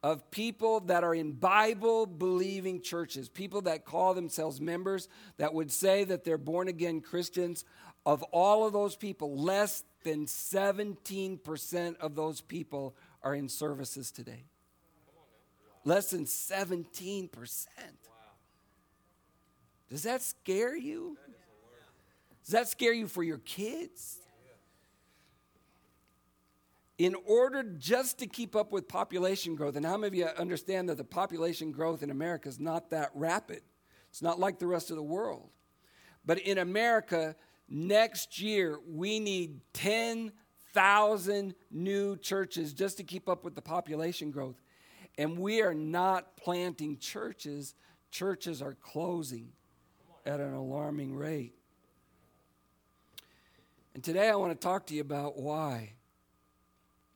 of 0.03 0.31
people 0.31 0.81
that 0.81 1.05
are 1.05 1.15
in 1.15 1.33
Bible 1.33 2.07
believing 2.07 2.81
churches, 2.81 3.29
people 3.29 3.63
that 3.63 3.85
call 3.85 4.15
themselves 4.15 4.61
members 4.61 5.09
that 5.37 5.53
would 5.53 5.71
say 5.71 6.05
that 6.05 6.25
they're 6.25 6.39
born 6.39 6.69
again 6.69 7.01
Christians, 7.01 7.65
of 8.07 8.23
all 8.25 8.67
of 8.67 8.73
those 8.73 8.97
people, 8.97 9.37
less 9.37 9.85
than 10.05 10.25
17% 10.25 11.97
of 11.97 12.15
those 12.15 12.41
people 12.41 12.97
are 13.23 13.35
in 13.35 13.49
services 13.49 14.11
today. 14.11 14.45
Less 15.85 16.11
than 16.11 16.25
17%. 16.25 17.67
Does 19.89 20.03
that 20.05 20.23
scare 20.23 20.77
you? 20.77 21.17
Does 22.45 22.53
that 22.53 22.69
scare 22.69 22.93
you 22.93 23.09
for 23.09 23.23
your 23.23 23.39
kids? 23.39 24.21
in 27.01 27.17
order 27.25 27.63
just 27.63 28.19
to 28.19 28.27
keep 28.27 28.55
up 28.55 28.73
with 28.73 28.87
population 28.87 29.55
growth, 29.55 29.75
and 29.75 29.87
how 29.87 29.97
many 29.97 30.09
of 30.09 30.15
you 30.15 30.27
understand 30.39 30.87
that 30.87 30.99
the 30.99 31.05
population 31.05 31.73
growth 31.73 32.03
in 32.03 32.11
America 32.11 32.47
is 32.47 32.61
not 32.61 32.91
that 32.91 33.09
rapid? 33.15 33.63
It's 34.11 34.21
not 34.21 34.39
like 34.39 34.59
the 34.59 34.67
rest 34.67 34.91
of 34.91 34.97
the 34.97 35.03
world. 35.03 35.49
But 36.27 36.41
in 36.41 36.59
America, 36.59 37.37
next 37.71 38.39
year, 38.39 38.79
we 38.87 39.19
need 39.19 39.63
10,000 39.73 41.55
new 41.71 42.17
churches 42.19 42.75
just 42.75 42.99
to 42.99 43.03
keep 43.03 43.31
up 43.31 43.45
with 43.45 43.55
the 43.55 43.63
population 43.63 44.31
growth. 44.31 44.61
And 45.19 45.39
we 45.39 45.63
are 45.63 45.75
not 45.75 46.37
planting 46.37 46.99
churches, 46.99 47.75
churches 48.11 48.63
are 48.63 48.75
closing 48.75 49.53
at 50.25 50.41
an 50.41 50.55
alarming 50.55 51.15
rate. 51.17 51.55
And 53.95 54.05
today 54.05 54.29
I 54.29 54.37
want 54.37 54.53
to 54.53 54.59
talk 54.59 54.87
to 54.87 54.95
you 54.95 55.01
about 55.01 55.37
why 55.37 55.93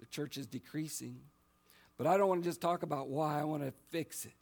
the 0.00 0.06
church 0.06 0.36
is 0.36 0.46
decreasing. 0.46 1.20
But 1.96 2.06
I 2.06 2.16
don't 2.16 2.28
want 2.28 2.42
to 2.42 2.48
just 2.48 2.60
talk 2.60 2.82
about 2.82 3.08
why, 3.08 3.40
I 3.40 3.44
want 3.44 3.62
to 3.62 3.72
fix 3.90 4.24
it. 4.24 4.34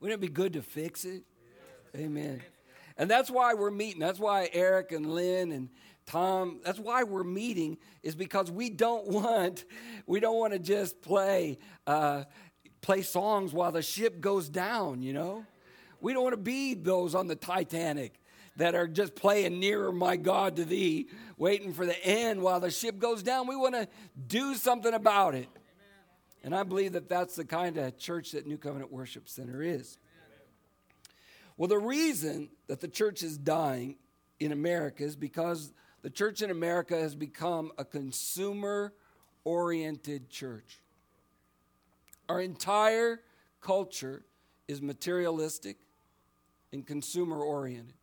Wouldn't 0.00 0.22
it 0.22 0.26
be 0.26 0.32
good 0.32 0.52
to 0.52 0.62
fix 0.62 1.04
it? 1.04 1.22
Amen. 1.96 2.42
And 2.98 3.10
that's 3.10 3.30
why 3.30 3.54
we're 3.54 3.70
meeting. 3.70 4.00
That's 4.00 4.18
why 4.18 4.50
Eric 4.52 4.92
and 4.92 5.14
Lynn 5.14 5.52
and 5.52 5.70
Tom, 6.06 6.60
that's 6.64 6.78
why 6.78 7.02
we're 7.02 7.24
meeting, 7.24 7.78
is 8.02 8.14
because 8.14 8.50
we 8.50 8.70
don't 8.70 9.08
want, 9.08 9.64
we 10.06 10.20
don't 10.20 10.38
want 10.38 10.52
to 10.52 10.58
just 10.58 11.02
play, 11.02 11.58
uh, 11.86 12.24
play 12.80 13.02
songs 13.02 13.52
while 13.52 13.72
the 13.72 13.82
ship 13.82 14.20
goes 14.20 14.48
down, 14.48 15.02
you 15.02 15.12
know? 15.12 15.44
We 16.00 16.12
don't 16.12 16.22
want 16.22 16.34
to 16.34 16.42
be 16.42 16.74
those 16.74 17.14
on 17.14 17.26
the 17.26 17.34
Titanic 17.34 18.20
that 18.56 18.74
are 18.74 18.86
just 18.86 19.14
playing 19.14 19.58
nearer 19.58 19.92
my 19.92 20.16
God 20.16 20.56
to 20.56 20.64
thee, 20.64 21.08
waiting 21.36 21.72
for 21.72 21.84
the 21.84 22.04
end 22.04 22.40
while 22.40 22.60
the 22.60 22.70
ship 22.70 22.98
goes 22.98 23.22
down. 23.22 23.46
We 23.46 23.56
want 23.56 23.74
to 23.74 23.88
do 24.26 24.54
something 24.54 24.94
about 24.94 25.34
it. 25.34 25.48
And 26.42 26.54
I 26.54 26.62
believe 26.62 26.92
that 26.92 27.08
that's 27.08 27.34
the 27.34 27.44
kind 27.44 27.76
of 27.76 27.98
church 27.98 28.32
that 28.32 28.46
New 28.46 28.56
Covenant 28.56 28.92
Worship 28.92 29.28
Center 29.28 29.62
is. 29.62 29.98
Well, 31.56 31.68
the 31.68 31.78
reason 31.78 32.50
that 32.68 32.80
the 32.80 32.88
church 32.88 33.22
is 33.22 33.36
dying 33.36 33.96
in 34.38 34.52
America 34.52 35.02
is 35.02 35.16
because 35.16 35.72
the 36.06 36.10
church 36.10 36.40
in 36.40 36.52
America 36.52 36.96
has 36.96 37.16
become 37.16 37.72
a 37.78 37.84
consumer 37.84 38.92
oriented 39.42 40.30
church. 40.30 40.78
Our 42.28 42.40
entire 42.40 43.22
culture 43.60 44.22
is 44.68 44.80
materialistic 44.80 45.78
and 46.72 46.86
consumer 46.86 47.40
oriented. 47.40 47.96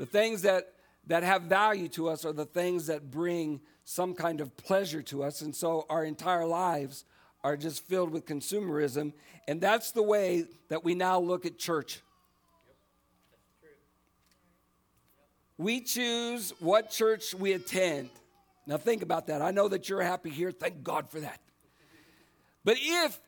The 0.00 0.06
things 0.06 0.42
that, 0.42 0.72
that 1.06 1.22
have 1.22 1.42
value 1.42 1.86
to 1.90 2.08
us 2.08 2.24
are 2.24 2.32
the 2.32 2.46
things 2.46 2.88
that 2.88 3.12
bring 3.12 3.60
some 3.84 4.12
kind 4.12 4.40
of 4.40 4.56
pleasure 4.56 5.02
to 5.02 5.22
us. 5.22 5.40
And 5.40 5.54
so 5.54 5.86
our 5.88 6.04
entire 6.04 6.46
lives 6.46 7.04
are 7.44 7.56
just 7.56 7.86
filled 7.86 8.10
with 8.10 8.26
consumerism. 8.26 9.12
And 9.46 9.60
that's 9.60 9.92
the 9.92 10.02
way 10.02 10.46
that 10.68 10.82
we 10.82 10.96
now 10.96 11.20
look 11.20 11.46
at 11.46 11.60
church. 11.60 12.00
We 15.62 15.80
choose 15.80 16.52
what 16.58 16.90
church 16.90 17.34
we 17.34 17.52
attend. 17.52 18.10
Now, 18.66 18.78
think 18.78 19.02
about 19.02 19.28
that. 19.28 19.42
I 19.42 19.52
know 19.52 19.68
that 19.68 19.88
you're 19.88 20.02
happy 20.02 20.28
here. 20.28 20.50
Thank 20.50 20.82
God 20.82 21.08
for 21.08 21.20
that. 21.20 21.38
But 22.64 22.78
if 22.80 23.20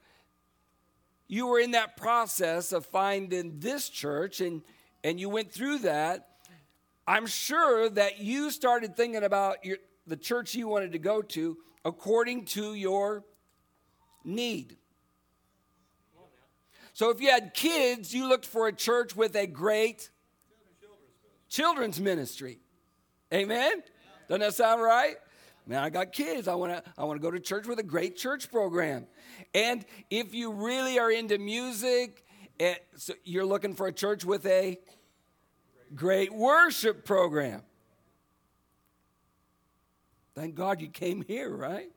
you 1.28 1.46
were 1.46 1.60
in 1.60 1.70
that 1.72 1.96
process 1.96 2.72
of 2.72 2.86
finding 2.86 3.60
this 3.60 3.88
church 3.88 4.40
and, 4.40 4.62
and 5.04 5.20
you 5.20 5.28
went 5.28 5.52
through 5.52 5.78
that, 5.78 6.28
I'm 7.06 7.26
sure 7.26 7.88
that 7.90 8.18
you 8.18 8.50
started 8.50 8.96
thinking 8.96 9.22
about 9.22 9.64
your, 9.64 9.76
the 10.04 10.16
church 10.16 10.56
you 10.56 10.66
wanted 10.66 10.90
to 10.92 10.98
go 10.98 11.22
to 11.22 11.56
according 11.84 12.46
to 12.46 12.74
your 12.74 13.22
need. 14.24 14.76
So 16.94 17.10
if 17.10 17.20
you 17.20 17.30
had 17.30 17.54
kids, 17.54 18.12
you 18.12 18.28
looked 18.28 18.46
for 18.46 18.66
a 18.66 18.72
church 18.72 19.14
with 19.14 19.36
a 19.36 19.46
great 19.46 20.10
children's 21.54 22.00
ministry. 22.00 22.58
Amen? 23.32 23.82
Doesn't 24.28 24.40
that 24.40 24.54
sound 24.54 24.82
right? 24.82 25.16
Man, 25.66 25.82
I 25.82 25.88
got 25.88 26.12
kids. 26.12 26.48
I 26.48 26.54
want 26.54 26.72
to 26.72 26.82
I 26.98 27.04
want 27.04 27.20
to 27.20 27.22
go 27.22 27.30
to 27.30 27.40
church 27.40 27.66
with 27.66 27.78
a 27.78 27.84
great 27.84 28.16
church 28.16 28.50
program. 28.50 29.06
And 29.54 29.84
if 30.10 30.34
you 30.34 30.52
really 30.52 30.98
are 30.98 31.10
into 31.10 31.38
music, 31.38 32.24
and 32.60 32.76
eh, 32.76 32.78
so 32.96 33.14
you're 33.24 33.46
looking 33.46 33.74
for 33.74 33.86
a 33.86 33.92
church 33.92 34.24
with 34.24 34.44
a 34.46 34.78
great 35.94 36.34
worship 36.34 37.04
program. 37.04 37.62
Thank 40.34 40.56
God 40.56 40.80
you 40.80 40.88
came 40.88 41.22
here, 41.22 41.54
right? 41.54 41.90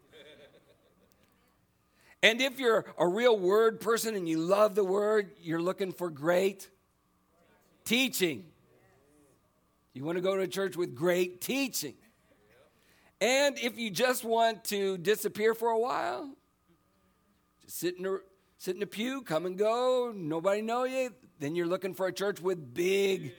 And 2.23 2.41
if 2.41 2.59
you're 2.59 2.85
a 2.97 3.07
real 3.07 3.37
word 3.37 3.79
person 3.79 4.15
and 4.15 4.27
you 4.27 4.39
love 4.39 4.75
the 4.75 4.83
word, 4.83 5.31
you're 5.41 5.61
looking 5.61 5.91
for 5.91 6.09
great 6.09 6.69
teaching. 7.85 8.45
You 9.97 10.05
want 10.05 10.19
to 10.19 10.21
go 10.21 10.35
to 10.35 10.43
a 10.43 10.47
church 10.47 10.77
with 10.77 10.93
great 10.93 11.41
teaching. 11.41 11.95
And 13.19 13.57
if 13.57 13.79
you 13.79 13.89
just 13.89 14.23
want 14.23 14.63
to 14.65 14.95
disappear 14.99 15.55
for 15.55 15.69
a 15.69 15.79
while, 15.79 16.29
just 17.63 17.79
sit 17.79 17.97
in 17.97 18.05
a, 18.05 18.17
sit 18.59 18.75
in 18.75 18.83
a 18.83 18.85
pew, 18.85 19.23
come 19.23 19.47
and 19.47 19.57
go, 19.57 20.13
nobody 20.15 20.61
know 20.61 20.83
you, 20.83 21.15
then 21.39 21.55
you're 21.55 21.65
looking 21.65 21.95
for 21.95 22.05
a 22.05 22.13
church 22.13 22.39
with 22.39 22.75
big, 22.75 23.33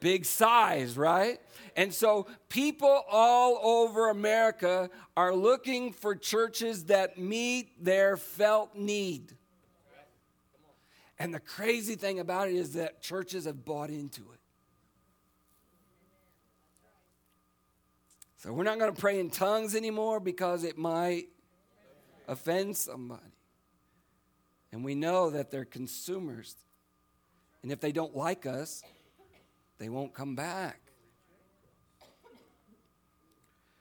big 0.00 0.24
size, 0.24 0.96
right? 0.96 1.38
And 1.76 1.92
so 1.92 2.28
people 2.48 3.02
all 3.10 3.60
over 3.62 4.08
America 4.08 4.88
are 5.18 5.34
looking 5.34 5.92
for 5.92 6.14
churches 6.14 6.84
that 6.84 7.18
meet 7.18 7.84
their 7.84 8.16
felt 8.16 8.74
need. 8.74 9.36
And 11.18 11.34
the 11.34 11.40
crazy 11.40 11.94
thing 11.94 12.20
about 12.20 12.48
it 12.48 12.54
is 12.54 12.72
that 12.72 13.02
churches 13.02 13.44
have 13.44 13.66
bought 13.66 13.90
into 13.90 14.22
it. 14.32 14.39
So 18.40 18.54
we're 18.54 18.64
not 18.64 18.78
going 18.78 18.94
to 18.94 18.98
pray 18.98 19.20
in 19.20 19.28
tongues 19.28 19.74
anymore 19.74 20.18
because 20.18 20.64
it 20.64 20.78
might 20.78 21.26
offend 22.26 22.74
somebody. 22.74 23.20
And 24.72 24.82
we 24.82 24.94
know 24.94 25.28
that 25.28 25.50
they're 25.50 25.66
consumers. 25.66 26.56
And 27.62 27.70
if 27.70 27.80
they 27.80 27.92
don't 27.92 28.16
like 28.16 28.46
us, 28.46 28.82
they 29.76 29.90
won't 29.90 30.14
come 30.14 30.36
back. 30.36 30.80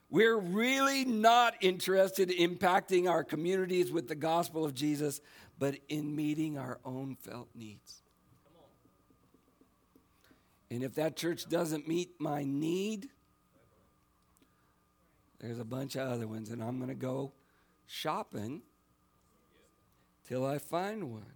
We're 0.10 0.38
really 0.38 1.06
not 1.06 1.54
interested 1.62 2.30
in 2.30 2.58
impacting 2.58 3.10
our 3.10 3.24
communities 3.24 3.94
with 3.94 4.10
the 4.10 4.16
gospel 4.16 4.66
of 4.66 4.74
Jesus, 4.74 5.22
but 5.58 5.78
in 5.88 6.14
meeting 6.18 6.58
our 6.58 6.80
own 6.84 7.16
felt 7.16 7.48
needs. 7.56 8.02
And 10.70 10.84
if 10.84 10.96
that 10.96 11.16
church 11.16 11.48
doesn't 11.48 11.88
meet 11.88 12.20
my 12.20 12.44
need, 12.44 13.08
there's 15.40 15.60
a 15.60 15.66
bunch 15.66 15.96
of 15.96 16.10
other 16.10 16.28
ones, 16.28 16.50
and 16.50 16.64
I'm 16.64 16.78
going 16.78 16.90
to 16.90 16.96
go 16.96 17.32
shopping 17.86 18.62
till 20.28 20.46
I 20.46 20.58
find 20.58 21.12
one. 21.12 21.34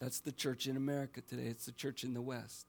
That's 0.00 0.20
the 0.20 0.32
church 0.32 0.66
in 0.66 0.76
America 0.76 1.20
today, 1.20 1.46
it's 1.46 1.66
the 1.66 1.72
church 1.72 2.04
in 2.04 2.14
the 2.14 2.22
West. 2.22 2.66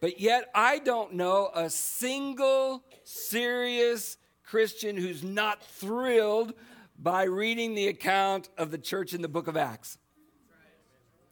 But 0.00 0.20
yet, 0.20 0.50
I 0.54 0.78
don't 0.78 1.14
know 1.14 1.50
a 1.54 1.70
single 1.70 2.82
serious 3.04 4.18
Christian 4.44 4.96
who's 4.96 5.24
not 5.24 5.62
thrilled 5.64 6.52
by 6.98 7.24
reading 7.24 7.74
the 7.74 7.88
account 7.88 8.50
of 8.58 8.70
the 8.70 8.78
church 8.78 9.14
in 9.14 9.22
the 9.22 9.28
book 9.28 9.48
of 9.48 9.56
Acts. 9.56 9.98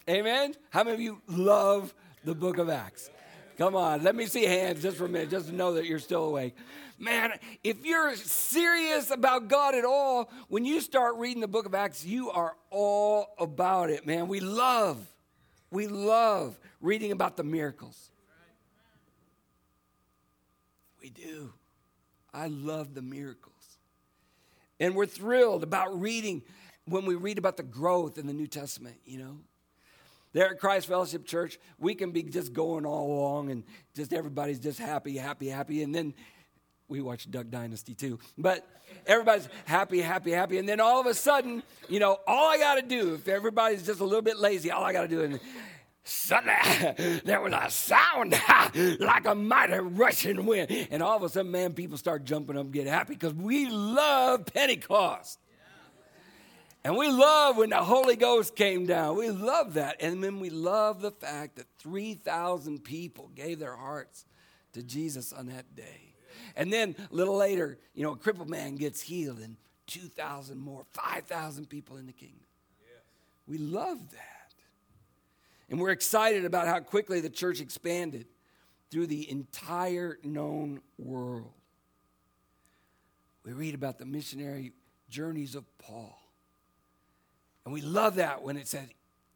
Amen? 0.09 0.55
How 0.71 0.85
many 0.85 0.95
of 0.95 1.01
you 1.01 1.23
love 1.29 1.95
the 2.25 2.35
book 2.35 2.59
of 2.59 2.69
Acts? 2.69 3.11
Come 3.59 3.77
on, 3.77 4.03
let 4.03 4.15
me 4.15 4.27
see 4.27 4.45
hands 4.45 4.83
just 4.83 4.97
for 4.97 5.05
a 5.05 5.09
minute, 5.09 5.31
just 5.31 5.47
to 5.47 5.55
know 5.55 5.75
that 5.75 5.87
you're 5.87 5.99
still 5.99 6.25
awake. 6.25 6.55
Man, 6.99 7.33
if 7.65 7.85
you're 7.85 8.15
serious 8.17 9.11
about 9.11 9.49
God 9.49 9.75
at 9.75 9.85
all, 9.85 10.31
when 10.49 10.65
you 10.65 10.81
start 10.81 11.17
reading 11.17 11.41
the 11.41 11.49
book 11.49 11.67
of 11.67 11.75
Acts, 11.75 12.05
you 12.05 12.31
are 12.31 12.57
all 12.71 13.35
about 13.39 13.91
it, 13.91 14.07
man. 14.07 14.29
We 14.29 14.41
love, 14.41 14.99
we 15.71 15.87
love 15.87 16.59
reading 16.81 17.13
about 17.13 17.37
the 17.37 17.45
miracles. 17.45 18.11
We 21.01 21.11
do. 21.11 21.53
I 22.33 22.47
love 22.47 22.95
the 22.95 23.03
miracles. 23.03 23.53
And 24.79 24.95
we're 24.95 25.07
thrilled 25.07 25.63
about 25.63 26.01
reading 26.01 26.43
when 26.87 27.05
we 27.05 27.15
read 27.15 27.39
about 27.39 27.57
the 27.57 27.63
growth 27.63 28.19
in 28.19 28.27
the 28.27 28.33
New 28.33 28.47
Testament, 28.47 28.97
you 29.05 29.19
know. 29.19 29.39
There 30.33 30.51
at 30.51 30.59
Christ 30.59 30.87
Fellowship 30.87 31.27
Church, 31.27 31.59
we 31.79 31.95
can 31.95 32.11
be 32.11 32.23
just 32.23 32.53
going 32.53 32.87
all 32.87 33.13
along 33.13 33.51
and 33.51 33.65
just 33.95 34.13
everybody's 34.13 34.59
just 34.59 34.79
happy, 34.79 35.17
happy, 35.17 35.49
happy. 35.49 35.83
And 35.83 35.95
then 35.95 36.15
we 36.89 37.01
watch 37.01 37.31
Duck 37.31 37.49
Dynasty 37.51 37.95
too. 37.95 38.19
But 38.39 38.67
everybody's 39.07 39.49
happy, 39.65 40.01
happy, 40.01 40.31
happy. 40.31 40.59
And 40.59 40.69
then 40.69 40.81
all 40.81 41.01
of 41.01 41.07
a 41.07 41.15
sudden, 41.15 41.63
you 41.89 42.01
know, 42.01 42.19
all 42.27 42.51
I 42.51 42.59
got 42.59 42.77
to 42.77 42.83
do, 42.83 43.15
if 43.15 43.29
everybody's 43.29 43.85
just 43.85 44.01
a 44.01 44.05
little 44.05 44.23
bit 44.23 44.39
lazy, 44.39 44.71
all 44.71 44.85
I 44.85 44.93
got 44.93 45.03
to 45.03 45.09
do 45.09 45.21
is 45.23 45.41
suddenly 46.05 47.21
there 47.25 47.41
was 47.41 47.53
a 47.53 47.71
sound 47.71 48.35
like 49.01 49.27
a 49.27 49.35
mighty 49.35 49.79
rushing 49.79 50.47
wind. 50.47 50.89
And 50.91 51.03
all 51.03 51.17
of 51.17 51.23
a 51.23 51.29
sudden, 51.29 51.51
man, 51.51 51.75
people 51.75 51.99
start 51.99 52.25
jumping 52.25 52.57
up 52.57 52.65
and 52.65 52.73
get 52.73 52.87
happy 52.87 53.15
because 53.15 53.35
we 53.35 53.69
love 53.69 54.47
Pentecost. 54.47 55.39
And 56.85 56.97
we 56.97 57.09
love 57.09 57.59
when 57.59 57.71
the 57.71 57.77
Holy 57.77 58.17
Ghost 58.17 58.57
came 58.57 58.87
down. 58.87 59.17
We 59.17 59.31
love 59.31 59.75
that. 59.75 60.03
And 60.03 60.23
then 60.23 60.41
we 60.41 60.51
love 60.51 61.01
the 61.01 61.13
fact 61.13 61.57
that 61.57 61.67
3,000 61.79 62.83
people 62.83 63.31
gave 63.35 63.61
their 63.61 63.77
hearts 63.77 64.25
to 64.73 64.83
Jesus 64.83 65.33
on 65.33 65.47
that 65.47 65.77
day. 65.77 66.15
And 66.57 66.73
then 66.73 66.97
a 67.11 67.15
little 67.15 67.37
later, 67.37 67.79
you 67.95 68.03
know, 68.03 68.13
a 68.13 68.17
crippled 68.17 68.51
man 68.51 68.75
gets 68.77 69.01
healed 69.01 69.39
and 69.39 69.57
2,000 69.87 70.59
more, 70.59 70.85
5,000 70.93 71.69
people 71.69 71.99
in 71.99 72.07
the 72.07 72.13
kingdom. 72.13 72.39
We 73.47 73.59
love 73.59 73.99
that. 74.11 74.55
And 75.71 75.81
we're 75.81 75.91
excited 75.91 76.45
about 76.45 76.67
how 76.67 76.81
quickly 76.81 77.21
the 77.21 77.31
church 77.31 77.61
expanded 77.61 78.27
through 78.91 79.07
the 79.07 79.31
entire 79.31 80.19
known 80.23 80.81
world. 80.99 81.53
We 83.45 83.53
read 83.53 83.75
about 83.75 83.99
the 83.99 84.05
missionary 84.05 84.73
journeys 85.09 85.55
of 85.55 85.65
Paul 85.79 86.22
and 87.65 87.73
we 87.73 87.81
love 87.81 88.17
that 88.17 88.43
when 88.43 88.57
it 88.57 88.67
says, 88.67 88.89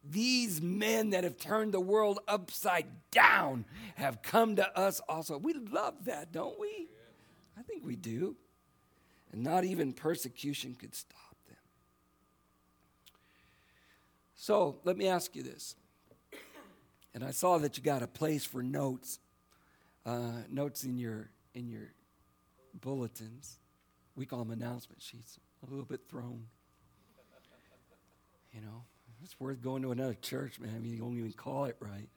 These 0.03 0.61
men 0.61 1.11
that 1.11 1.23
have 1.23 1.37
turned 1.37 1.73
the 1.73 1.79
world 1.79 2.19
upside 2.27 2.87
down 3.11 3.65
have 3.95 4.21
come 4.21 4.55
to 4.57 4.77
us 4.77 5.01
also. 5.07 5.37
We 5.37 5.53
love 5.53 6.05
that, 6.05 6.31
don't 6.31 6.59
we? 6.59 6.87
I 7.57 7.61
think 7.61 7.85
we 7.85 7.95
do. 7.95 8.35
And 9.31 9.43
not 9.43 9.63
even 9.63 9.93
persecution 9.93 10.75
could 10.75 10.95
stop 10.95 11.35
them. 11.47 11.57
So 14.35 14.79
let 14.83 14.97
me 14.97 15.07
ask 15.07 15.35
you 15.35 15.43
this. 15.43 15.75
And 17.13 17.23
I 17.23 17.31
saw 17.31 17.57
that 17.57 17.77
you 17.77 17.83
got 17.83 18.03
a 18.03 18.07
place 18.07 18.45
for 18.45 18.61
notes, 18.61 19.19
uh, 20.05 20.43
notes 20.49 20.83
in 20.83 20.97
your 20.97 21.31
in 21.55 21.67
your 21.67 21.93
bulletins. 22.79 23.57
We 24.15 24.25
call 24.25 24.39
them 24.39 24.51
announcement 24.51 25.01
sheets. 25.01 25.39
A 25.65 25.69
little 25.69 25.85
bit 25.85 26.01
thrown. 26.07 26.45
You 28.57 28.65
know, 28.65 28.85
it's 29.23 29.39
worth 29.39 29.61
going 29.61 29.83
to 29.83 29.91
another 29.91 30.15
church, 30.15 30.59
man. 30.59 30.73
I 30.75 30.79
mean, 30.79 30.93
you 30.93 30.97
don't 30.97 31.15
even 31.15 31.31
call 31.33 31.65
it 31.65 31.75
right. 31.79 32.09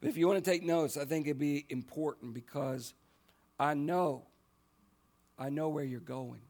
but 0.00 0.08
if 0.08 0.16
you 0.16 0.28
want 0.28 0.44
to 0.44 0.48
take 0.48 0.62
notes, 0.62 0.96
I 0.96 1.06
think 1.06 1.26
it'd 1.26 1.40
be 1.40 1.66
important 1.70 2.34
because 2.34 2.94
I 3.58 3.74
know, 3.74 4.26
I 5.36 5.48
know 5.50 5.70
where 5.70 5.82
you're 5.82 5.98
going. 5.98 6.42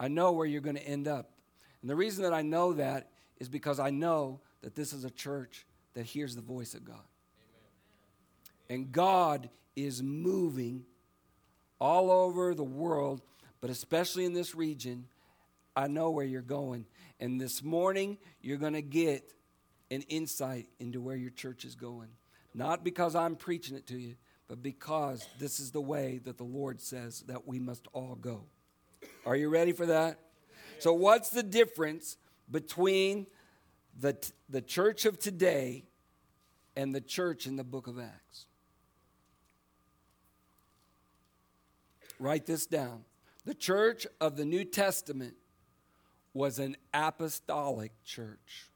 I 0.00 0.08
know 0.08 0.32
where 0.32 0.46
you're 0.46 0.62
going 0.62 0.76
to 0.76 0.88
end 0.88 1.06
up. 1.06 1.32
And 1.82 1.90
the 1.90 1.96
reason 1.96 2.24
that 2.24 2.32
I 2.32 2.40
know 2.40 2.72
that 2.72 3.10
is 3.36 3.50
because 3.50 3.78
I 3.78 3.90
know 3.90 4.40
that 4.62 4.74
this 4.74 4.94
is 4.94 5.04
a 5.04 5.10
church 5.10 5.66
that 5.92 6.06
hears 6.06 6.34
the 6.34 6.40
voice 6.40 6.72
of 6.72 6.82
God. 6.82 7.04
Amen. 8.70 8.84
And 8.84 8.90
God 8.90 9.50
is 9.76 10.02
moving 10.02 10.86
all 11.80 12.10
over 12.10 12.54
the 12.54 12.64
world, 12.64 13.20
but 13.60 13.70
especially 13.70 14.24
in 14.24 14.32
this 14.32 14.54
region. 14.54 15.06
I 15.76 15.86
know 15.86 16.10
where 16.10 16.24
you're 16.24 16.42
going. 16.42 16.86
And 17.20 17.40
this 17.40 17.62
morning, 17.62 18.18
you're 18.40 18.58
going 18.58 18.72
to 18.72 18.82
get 18.82 19.32
an 19.90 20.02
insight 20.02 20.66
into 20.78 21.00
where 21.00 21.16
your 21.16 21.30
church 21.30 21.64
is 21.64 21.74
going. 21.74 22.08
Not 22.54 22.82
because 22.82 23.14
I'm 23.14 23.36
preaching 23.36 23.76
it 23.76 23.86
to 23.88 23.98
you, 23.98 24.16
but 24.48 24.62
because 24.62 25.26
this 25.38 25.60
is 25.60 25.70
the 25.70 25.80
way 25.80 26.20
that 26.24 26.36
the 26.36 26.44
Lord 26.44 26.80
says 26.80 27.22
that 27.28 27.46
we 27.46 27.58
must 27.58 27.86
all 27.92 28.16
go. 28.16 28.44
Are 29.24 29.36
you 29.36 29.48
ready 29.48 29.72
for 29.72 29.86
that? 29.86 30.18
So, 30.80 30.92
what's 30.92 31.30
the 31.30 31.42
difference 31.42 32.16
between 32.50 33.26
the, 33.98 34.16
the 34.48 34.62
church 34.62 35.04
of 35.04 35.18
today 35.18 35.84
and 36.76 36.94
the 36.94 37.00
church 37.00 37.46
in 37.46 37.56
the 37.56 37.64
book 37.64 37.86
of 37.86 37.98
Acts? 37.98 38.46
Write 42.18 42.46
this 42.46 42.66
down. 42.66 43.04
The 43.44 43.54
church 43.54 44.06
of 44.20 44.36
the 44.36 44.44
New 44.44 44.64
Testament 44.64 45.34
was 46.34 46.58
an 46.58 46.76
apostolic 46.92 47.92
church. 48.04 48.66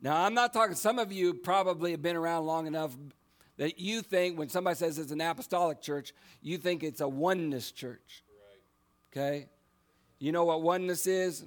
Now, 0.00 0.24
I'm 0.24 0.34
not 0.34 0.52
talking, 0.52 0.74
some 0.74 0.98
of 0.98 1.12
you 1.12 1.32
probably 1.32 1.92
have 1.92 2.02
been 2.02 2.16
around 2.16 2.46
long 2.46 2.66
enough 2.66 2.96
that 3.56 3.78
you 3.78 4.02
think 4.02 4.38
when 4.38 4.48
somebody 4.48 4.76
says 4.76 4.98
it's 4.98 5.12
an 5.12 5.20
apostolic 5.20 5.80
church, 5.80 6.12
you 6.40 6.58
think 6.58 6.82
it's 6.82 7.00
a 7.00 7.08
oneness 7.08 7.70
church. 7.70 8.24
Okay? 9.12 9.46
You 10.18 10.32
know 10.32 10.44
what 10.44 10.62
oneness 10.62 11.06
is? 11.06 11.44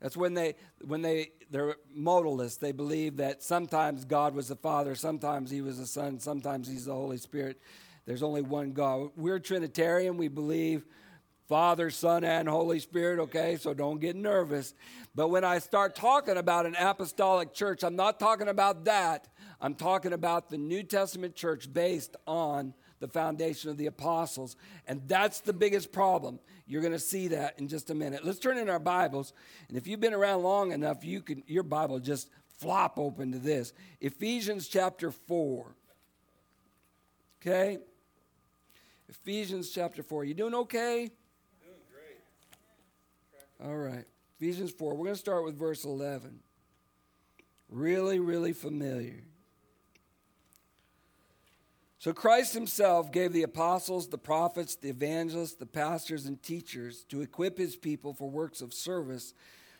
That's 0.00 0.16
when 0.16 0.34
they 0.34 0.56
when 0.84 1.02
they 1.02 1.30
they're 1.50 1.76
modalists. 1.96 2.58
They 2.58 2.72
believe 2.72 3.18
that 3.18 3.42
sometimes 3.42 4.04
God 4.04 4.34
was 4.34 4.48
the 4.48 4.56
Father, 4.56 4.94
sometimes 4.94 5.50
He 5.50 5.60
was 5.60 5.78
the 5.78 5.86
Son, 5.86 6.18
sometimes 6.18 6.68
He's 6.68 6.86
the 6.86 6.94
Holy 6.94 7.18
Spirit. 7.18 7.60
There's 8.06 8.22
only 8.22 8.42
one 8.42 8.72
God. 8.72 9.10
We're 9.16 9.38
Trinitarian. 9.38 10.16
We 10.16 10.28
believe 10.28 10.84
Father, 11.48 11.90
Son, 11.90 12.24
and 12.24 12.48
Holy 12.48 12.78
Spirit, 12.78 13.18
okay? 13.18 13.56
So 13.56 13.74
don't 13.74 14.00
get 14.00 14.16
nervous. 14.16 14.74
But 15.14 15.28
when 15.28 15.44
I 15.44 15.58
start 15.58 15.94
talking 15.94 16.36
about 16.36 16.66
an 16.66 16.74
apostolic 16.78 17.52
church, 17.52 17.84
I'm 17.84 17.96
not 17.96 18.18
talking 18.18 18.48
about 18.48 18.86
that. 18.86 19.28
I'm 19.60 19.74
talking 19.74 20.12
about 20.12 20.48
the 20.48 20.58
New 20.58 20.82
Testament 20.82 21.34
church 21.34 21.72
based 21.72 22.16
on 22.26 22.74
the 23.00 23.08
foundation 23.08 23.68
of 23.68 23.76
the 23.76 23.86
apostles. 23.86 24.56
And 24.86 25.02
that's 25.06 25.40
the 25.40 25.52
biggest 25.52 25.92
problem. 25.92 26.40
You're 26.66 26.80
going 26.80 26.94
to 26.94 26.98
see 26.98 27.28
that 27.28 27.58
in 27.58 27.68
just 27.68 27.90
a 27.90 27.94
minute. 27.94 28.24
Let's 28.24 28.38
turn 28.38 28.56
in 28.56 28.70
our 28.70 28.78
Bibles. 28.78 29.32
And 29.68 29.76
if 29.76 29.86
you've 29.86 30.00
been 30.00 30.14
around 30.14 30.42
long 30.42 30.72
enough, 30.72 31.04
you 31.04 31.20
can 31.20 31.42
your 31.46 31.64
Bible 31.64 31.98
just 31.98 32.30
flop 32.58 32.98
open 32.98 33.32
to 33.32 33.38
this. 33.38 33.72
Ephesians 34.00 34.68
chapter 34.68 35.10
4. 35.10 35.66
Okay? 37.40 37.78
Ephesians 39.12 39.68
chapter 39.68 40.02
4. 40.02 40.24
You 40.24 40.32
doing 40.32 40.54
okay? 40.54 41.10
Doing 41.60 41.76
great. 41.92 43.68
All 43.68 43.76
right. 43.76 44.06
Ephesians 44.40 44.70
4. 44.70 44.94
We're 44.94 45.04
going 45.04 45.14
to 45.14 45.20
start 45.20 45.44
with 45.44 45.54
verse 45.54 45.84
11. 45.84 46.40
Really, 47.68 48.20
really 48.20 48.54
familiar. 48.54 49.24
So 51.98 52.14
Christ 52.14 52.54
himself 52.54 53.12
gave 53.12 53.34
the 53.34 53.42
apostles, 53.42 54.08
the 54.08 54.16
prophets, 54.16 54.76
the 54.76 54.88
evangelists, 54.88 55.56
the 55.56 55.66
pastors, 55.66 56.24
and 56.24 56.42
teachers 56.42 57.04
to 57.10 57.20
equip 57.20 57.58
his 57.58 57.76
people 57.76 58.14
for 58.14 58.30
works 58.30 58.62
of 58.62 58.72
service 58.72 59.34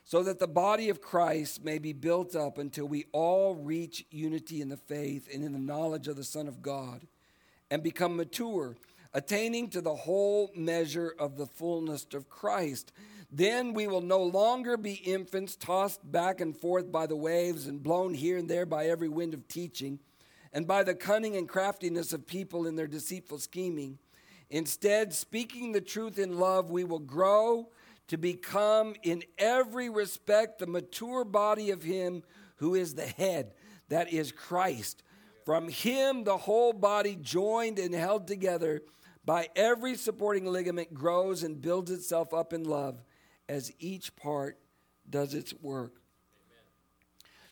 so 0.05 0.23
that 0.25 0.41
the 0.41 0.47
body 0.47 0.91
of 0.91 1.01
Christ 1.01 1.65
may 1.65 1.79
be 1.79 1.95
built 1.95 2.37
up 2.37 2.59
until 2.59 2.87
we 2.87 3.07
all 3.13 3.55
reach 3.55 4.05
unity 4.11 4.61
in 4.61 4.69
the 4.69 4.77
faith 4.77 5.27
and 5.33 5.43
in 5.43 5.55
the 5.55 5.59
knowledge 5.59 6.07
of 6.07 6.17
the 6.17 6.23
Son 6.23 6.49
of 6.49 6.61
God 6.61 7.07
and 7.71 7.83
become 7.83 8.17
mature 8.17 8.77
attaining 9.15 9.69
to 9.71 9.81
the 9.81 9.95
whole 9.95 10.51
measure 10.55 11.15
of 11.19 11.37
the 11.37 11.47
fullness 11.47 12.07
of 12.15 12.29
Christ. 12.29 12.93
Then 13.31 13.73
we 13.73 13.87
will 13.87 14.03
no 14.03 14.23
longer 14.23 14.77
be 14.77 14.95
infants 14.95 15.57
tossed 15.57 16.01
back 16.11 16.41
and 16.41 16.57
forth 16.57 16.93
by 16.93 17.07
the 17.07 17.17
waves 17.17 17.67
and 17.67 17.83
blown 17.83 18.15
here 18.15 18.37
and 18.37 18.49
there 18.49 18.67
by 18.67 18.87
every 18.87 19.09
wind 19.09 19.35
of 19.35 19.49
teaching 19.49 19.99
and 20.53 20.67
by 20.67 20.83
the 20.83 20.95
cunning 20.95 21.37
and 21.37 21.49
craftiness 21.49 22.13
of 22.13 22.27
people 22.27 22.67
in 22.67 22.77
their 22.77 22.87
deceitful 22.87 23.39
scheming. 23.39 23.99
Instead, 24.51 25.15
speaking 25.15 25.73
the 25.73 25.81
truth 25.81 26.19
in 26.19 26.39
love, 26.39 26.71
we 26.71 26.85
will 26.85 26.99
grow 26.99 27.69
to 28.09 28.19
become 28.19 28.95
in 29.03 29.23
every 29.39 29.89
respect 29.89 30.59
the 30.59 30.67
mature 30.67 31.25
body 31.25 31.71
of 31.71 31.83
Him 31.83 32.23
who 32.57 32.75
is 32.75 32.95
the 32.95 33.07
head, 33.07 33.55
that 33.89 34.13
is 34.13 34.31
Christ. 34.31 35.03
From 35.47 35.69
Him, 35.69 36.25
the 36.25 36.37
whole 36.37 36.75
body 36.75 37.17
joined 37.21 37.79
and 37.79 37.95
held 37.95 38.27
together 38.27 38.83
by 39.25 39.49
every 39.55 39.97
supporting 39.97 40.47
ligament 40.47 40.93
grows 40.93 41.43
and 41.43 41.61
builds 41.61 41.91
itself 41.91 42.35
up 42.35 42.53
in 42.53 42.65
love 42.65 43.03
as 43.49 43.73
each 43.79 44.15
part 44.17 44.59
does 45.09 45.35
its 45.35 45.55
work. 45.63 46.03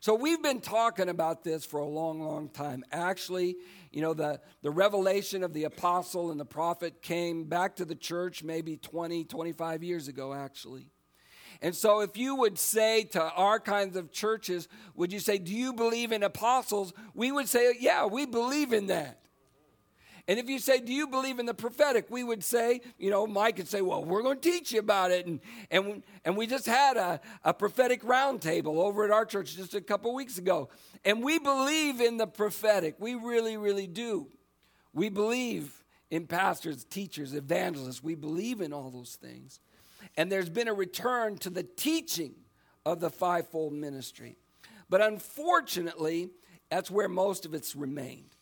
So 0.02 0.14
we've 0.14 0.42
been 0.42 0.62
talking 0.62 1.10
about 1.10 1.44
this 1.44 1.66
for 1.66 1.78
a 1.78 1.86
long, 1.86 2.22
long 2.22 2.48
time. 2.48 2.84
Actually, 2.90 3.56
you 3.92 4.00
know, 4.00 4.14
the, 4.14 4.40
the 4.62 4.70
revelation 4.70 5.44
of 5.44 5.52
the 5.52 5.64
apostle 5.64 6.30
and 6.30 6.40
the 6.40 6.46
prophet 6.46 7.02
came 7.02 7.44
back 7.44 7.76
to 7.76 7.84
the 7.84 7.94
church 7.94 8.42
maybe 8.42 8.78
20, 8.78 9.24
25 9.24 9.84
years 9.84 10.08
ago, 10.08 10.32
actually. 10.32 10.86
And 11.60 11.76
so 11.76 12.00
if 12.00 12.16
you 12.16 12.36
would 12.36 12.58
say 12.58 13.04
to 13.04 13.22
our 13.22 13.60
kinds 13.60 13.94
of 13.94 14.10
churches, 14.10 14.68
would 14.94 15.12
you 15.12 15.20
say, 15.20 15.36
Do 15.36 15.54
you 15.54 15.74
believe 15.74 16.12
in 16.12 16.22
apostles? 16.22 16.94
We 17.12 17.30
would 17.30 17.50
say, 17.50 17.74
Yeah, 17.78 18.06
we 18.06 18.24
believe 18.24 18.72
in 18.72 18.86
that. 18.86 19.20
And 20.30 20.38
if 20.38 20.48
you 20.48 20.60
say, 20.60 20.78
Do 20.78 20.92
you 20.92 21.08
believe 21.08 21.40
in 21.40 21.46
the 21.46 21.54
prophetic? 21.54 22.06
We 22.08 22.22
would 22.22 22.44
say, 22.44 22.82
you 22.98 23.10
know, 23.10 23.26
Mike 23.26 23.56
could 23.56 23.66
say, 23.66 23.80
Well, 23.80 24.04
we're 24.04 24.22
going 24.22 24.38
to 24.38 24.48
teach 24.48 24.70
you 24.70 24.78
about 24.78 25.10
it. 25.10 25.26
And, 25.26 25.40
and, 25.72 26.04
and 26.24 26.36
we 26.36 26.46
just 26.46 26.66
had 26.66 26.96
a, 26.96 27.20
a 27.42 27.52
prophetic 27.52 28.04
roundtable 28.04 28.76
over 28.76 29.04
at 29.04 29.10
our 29.10 29.24
church 29.24 29.56
just 29.56 29.74
a 29.74 29.80
couple 29.80 30.14
weeks 30.14 30.38
ago. 30.38 30.68
And 31.04 31.24
we 31.24 31.40
believe 31.40 32.00
in 32.00 32.16
the 32.16 32.28
prophetic. 32.28 32.94
We 33.00 33.16
really, 33.16 33.56
really 33.56 33.88
do. 33.88 34.28
We 34.92 35.08
believe 35.08 35.82
in 36.12 36.28
pastors, 36.28 36.84
teachers, 36.84 37.34
evangelists. 37.34 38.00
We 38.00 38.14
believe 38.14 38.60
in 38.60 38.72
all 38.72 38.88
those 38.88 39.18
things. 39.20 39.58
And 40.16 40.30
there's 40.30 40.48
been 40.48 40.68
a 40.68 40.74
return 40.74 41.38
to 41.38 41.50
the 41.50 41.64
teaching 41.64 42.36
of 42.86 43.00
the 43.00 43.10
fivefold 43.10 43.72
ministry. 43.72 44.36
But 44.88 45.00
unfortunately, 45.00 46.30
that's 46.70 46.88
where 46.88 47.08
most 47.08 47.46
of 47.46 47.52
it's 47.52 47.74
remained. 47.74 48.36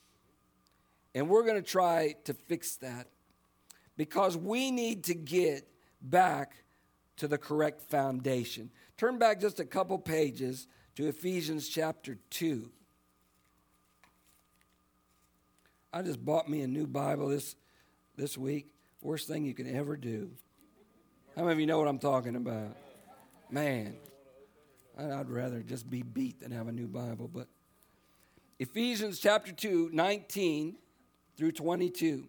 And 1.19 1.29
we're 1.29 1.43
going 1.43 1.61
to 1.61 1.69
try 1.69 2.15
to 2.27 2.33
fix 2.33 2.77
that 2.77 3.09
because 3.97 4.37
we 4.37 4.71
need 4.71 5.03
to 5.05 5.15
get 5.15 5.67
back 6.01 6.63
to 7.17 7.27
the 7.27 7.37
correct 7.37 7.83
foundation. 7.91 8.71
Turn 8.97 9.19
back 9.19 9.41
just 9.41 9.59
a 9.59 9.65
couple 9.65 9.99
pages 9.99 10.69
to 10.95 11.09
Ephesians 11.09 11.69
chapter 11.69 12.19
2. 12.31 12.71
I 15.93 16.03
just 16.03 16.25
bought 16.25 16.49
me 16.49 16.63
a 16.63 16.69
new 16.69 16.87
Bible 16.87 17.27
this, 17.27 17.57
this 18.15 18.39
week. 18.39 18.69
Worst 19.03 19.27
thing 19.27 19.45
you 19.45 19.55
can 19.55 19.75
ever 19.75 19.97
do. 19.97 20.31
How 21.35 21.43
many 21.43 21.55
of 21.55 21.59
you 21.59 21.67
know 21.67 21.81
what 21.81 21.89
I'm 21.89 21.99
talking 21.99 22.37
about? 22.37 22.77
Man, 23.51 23.97
I'd 24.97 25.29
rather 25.29 25.65
just 25.65 25.91
be 25.91 26.03
beat 26.03 26.39
than 26.39 26.53
have 26.53 26.69
a 26.69 26.73
new 26.73 26.87
Bible. 26.87 27.27
But 27.27 27.49
Ephesians 28.61 29.19
chapter 29.19 29.51
2, 29.51 29.91
19 29.93 30.77
through 31.39 31.53
22. 31.53 32.29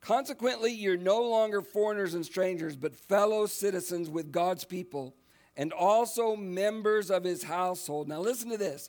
Consequently, 0.00 0.72
you're 0.72 0.96
no 0.96 1.20
longer 1.22 1.60
foreigners 1.60 2.14
and 2.14 2.24
strangers, 2.24 2.76
but 2.76 2.94
fellow 2.94 3.44
citizens 3.46 4.08
with 4.08 4.30
God's 4.30 4.64
people 4.64 5.16
and 5.56 5.72
also 5.72 6.36
members 6.36 7.10
of 7.10 7.24
his 7.24 7.42
household. 7.42 8.06
Now, 8.06 8.20
listen 8.20 8.50
to 8.50 8.56
this 8.56 8.88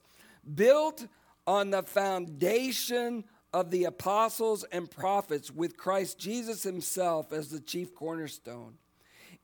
built 0.54 1.08
on 1.48 1.72
the 1.72 1.82
foundation 1.82 3.24
of 3.54 3.72
the 3.72 3.86
apostles 3.86 4.64
and 4.72 4.92
prophets, 4.92 5.50
with 5.50 5.78
Christ 5.78 6.20
Jesus 6.20 6.62
himself 6.62 7.34
as 7.34 7.50
the 7.50 7.60
chief 7.60 7.96
cornerstone. 7.96 8.76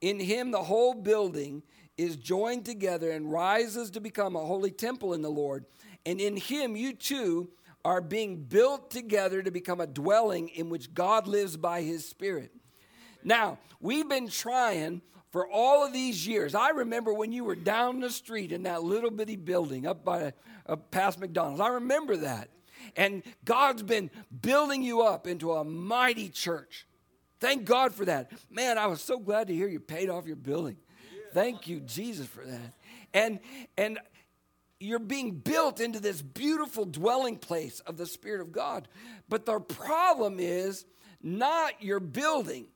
In 0.00 0.20
him, 0.20 0.52
the 0.52 0.62
whole 0.62 0.94
building 0.94 1.62
is 1.96 2.16
joined 2.16 2.64
together 2.64 3.10
and 3.10 3.32
rises 3.32 3.90
to 3.90 4.00
become 4.00 4.36
a 4.36 4.44
holy 4.44 4.70
temple 4.70 5.14
in 5.14 5.22
the 5.22 5.30
Lord. 5.30 5.64
And 6.06 6.20
in 6.20 6.36
him, 6.36 6.76
you 6.76 6.92
too 6.92 7.48
are 7.84 8.00
being 8.00 8.44
built 8.44 8.90
together 8.90 9.42
to 9.42 9.50
become 9.50 9.80
a 9.80 9.86
dwelling 9.86 10.48
in 10.48 10.70
which 10.70 10.94
God 10.94 11.26
lives 11.26 11.56
by 11.56 11.82
his 11.82 12.08
Spirit. 12.08 12.52
Now, 13.22 13.58
we've 13.80 14.08
been 14.08 14.28
trying 14.28 15.02
for 15.30 15.48
all 15.50 15.84
of 15.84 15.92
these 15.92 16.26
years. 16.26 16.54
I 16.54 16.70
remember 16.70 17.12
when 17.12 17.32
you 17.32 17.44
were 17.44 17.56
down 17.56 18.00
the 18.00 18.10
street 18.10 18.52
in 18.52 18.62
that 18.62 18.82
little 18.82 19.10
bitty 19.10 19.36
building 19.36 19.86
up 19.86 20.04
by 20.04 20.32
uh, 20.66 20.76
past 20.76 21.18
McDonald's. 21.18 21.60
I 21.60 21.68
remember 21.68 22.16
that. 22.18 22.50
And 22.96 23.22
God's 23.44 23.82
been 23.82 24.10
building 24.42 24.82
you 24.82 25.02
up 25.02 25.26
into 25.26 25.52
a 25.52 25.64
mighty 25.64 26.28
church. 26.28 26.86
Thank 27.40 27.64
God 27.64 27.94
for 27.94 28.04
that. 28.04 28.30
Man, 28.50 28.78
I 28.78 28.86
was 28.86 29.00
so 29.00 29.18
glad 29.18 29.48
to 29.48 29.54
hear 29.54 29.68
you 29.68 29.80
paid 29.80 30.08
off 30.08 30.26
your 30.26 30.36
building. 30.36 30.76
Thank 31.32 31.66
you, 31.66 31.80
Jesus, 31.80 32.26
for 32.26 32.44
that. 32.44 32.74
And 33.12 33.40
and 33.76 33.98
you're 34.80 34.98
being 34.98 35.32
built 35.32 35.80
into 35.80 36.00
this 36.00 36.20
beautiful 36.20 36.84
dwelling 36.84 37.36
place 37.36 37.80
of 37.80 37.96
the 37.96 38.06
Spirit 38.06 38.40
of 38.40 38.52
God. 38.52 38.88
But 39.28 39.46
the 39.46 39.60
problem 39.60 40.36
is 40.38 40.84
not 41.22 41.82
your 41.82 42.00
building. 42.00 42.66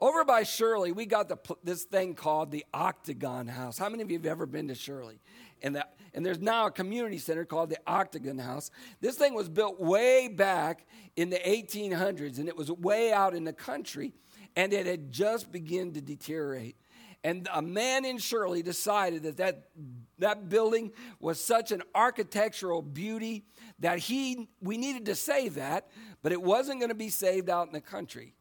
Over 0.00 0.24
by 0.24 0.44
Shirley, 0.44 0.92
we 0.92 1.06
got 1.06 1.28
the, 1.28 1.38
this 1.64 1.82
thing 1.82 2.14
called 2.14 2.52
the 2.52 2.64
Octagon 2.72 3.48
House. 3.48 3.78
How 3.78 3.88
many 3.88 4.02
of 4.02 4.10
you 4.10 4.18
have 4.18 4.26
ever 4.26 4.46
been 4.46 4.68
to 4.68 4.74
Shirley? 4.76 5.18
And, 5.60 5.82
and 6.14 6.24
there's 6.24 6.38
now 6.38 6.66
a 6.66 6.70
community 6.70 7.18
center 7.18 7.44
called 7.44 7.70
the 7.70 7.78
Octagon 7.84 8.38
House. 8.38 8.70
This 9.00 9.16
thing 9.16 9.34
was 9.34 9.48
built 9.48 9.80
way 9.80 10.28
back 10.28 10.86
in 11.16 11.30
the 11.30 11.38
1800s, 11.38 12.38
and 12.38 12.48
it 12.48 12.56
was 12.56 12.70
way 12.70 13.12
out 13.12 13.34
in 13.34 13.42
the 13.42 13.52
country, 13.52 14.12
and 14.54 14.72
it 14.72 14.86
had 14.86 15.10
just 15.10 15.50
begun 15.50 15.92
to 15.92 16.00
deteriorate. 16.00 16.76
And 17.24 17.48
a 17.52 17.60
man 17.60 18.04
in 18.04 18.18
Shirley 18.18 18.62
decided 18.62 19.24
that 19.24 19.36
that, 19.38 19.70
that 20.18 20.48
building 20.48 20.92
was 21.20 21.40
such 21.40 21.72
an 21.72 21.82
architectural 21.94 22.80
beauty 22.80 23.44
that 23.80 23.98
he, 23.98 24.48
we 24.60 24.78
needed 24.78 25.06
to 25.06 25.14
save 25.14 25.56
that, 25.56 25.88
but 26.22 26.32
it 26.32 26.40
wasn't 26.40 26.80
going 26.80 26.90
to 26.90 26.94
be 26.94 27.08
saved 27.08 27.50
out 27.50 27.66
in 27.66 27.72
the 27.72 27.80
country. 27.80 28.34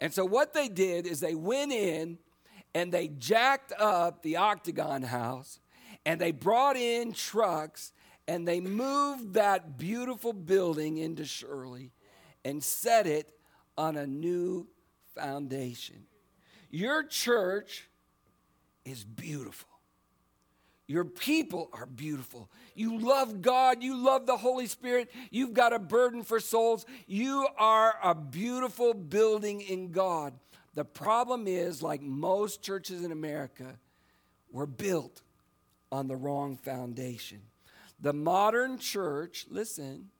And 0.00 0.12
so 0.12 0.24
what 0.24 0.52
they 0.52 0.68
did 0.68 1.06
is 1.06 1.20
they 1.20 1.34
went 1.34 1.72
in 1.72 2.18
and 2.74 2.92
they 2.92 3.08
jacked 3.08 3.72
up 3.78 4.22
the 4.22 4.36
octagon 4.36 5.02
house 5.02 5.60
and 6.04 6.20
they 6.20 6.32
brought 6.32 6.76
in 6.76 7.12
trucks 7.12 7.92
and 8.28 8.46
they 8.46 8.60
moved 8.60 9.34
that 9.34 9.78
beautiful 9.78 10.32
building 10.32 10.98
into 10.98 11.24
Shirley 11.24 11.92
and 12.44 12.62
set 12.62 13.06
it 13.06 13.32
on 13.78 13.96
a 13.96 14.06
new 14.06 14.66
foundation. 15.14 16.04
Your 16.76 17.04
church 17.04 17.88
is 18.84 19.02
beautiful. 19.02 19.70
Your 20.86 21.06
people 21.06 21.70
are 21.72 21.86
beautiful. 21.86 22.50
You 22.74 22.98
love 22.98 23.40
God. 23.40 23.82
You 23.82 23.96
love 23.96 24.26
the 24.26 24.36
Holy 24.36 24.66
Spirit. 24.66 25.10
You've 25.30 25.54
got 25.54 25.72
a 25.72 25.78
burden 25.78 26.22
for 26.22 26.38
souls. 26.38 26.84
You 27.06 27.48
are 27.56 27.94
a 28.02 28.14
beautiful 28.14 28.92
building 28.92 29.62
in 29.62 29.90
God. 29.90 30.34
The 30.74 30.84
problem 30.84 31.46
is, 31.46 31.82
like 31.82 32.02
most 32.02 32.60
churches 32.60 33.02
in 33.02 33.10
America, 33.10 33.78
we're 34.52 34.66
built 34.66 35.22
on 35.90 36.08
the 36.08 36.16
wrong 36.16 36.58
foundation. 36.58 37.40
The 38.00 38.12
modern 38.12 38.76
church, 38.76 39.46
listen, 39.48 40.10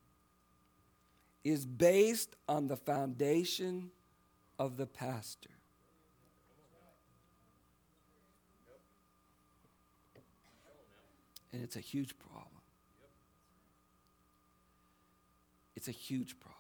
is 1.44 1.66
based 1.66 2.34
on 2.48 2.66
the 2.66 2.78
foundation 2.78 3.90
of 4.58 4.78
the 4.78 4.86
pastor. 4.86 5.50
And 11.56 11.64
it's 11.64 11.76
a 11.76 11.80
huge 11.80 12.18
problem. 12.18 12.60
It's 15.74 15.88
a 15.88 15.92
huge 15.92 16.38
problem. 16.38 16.54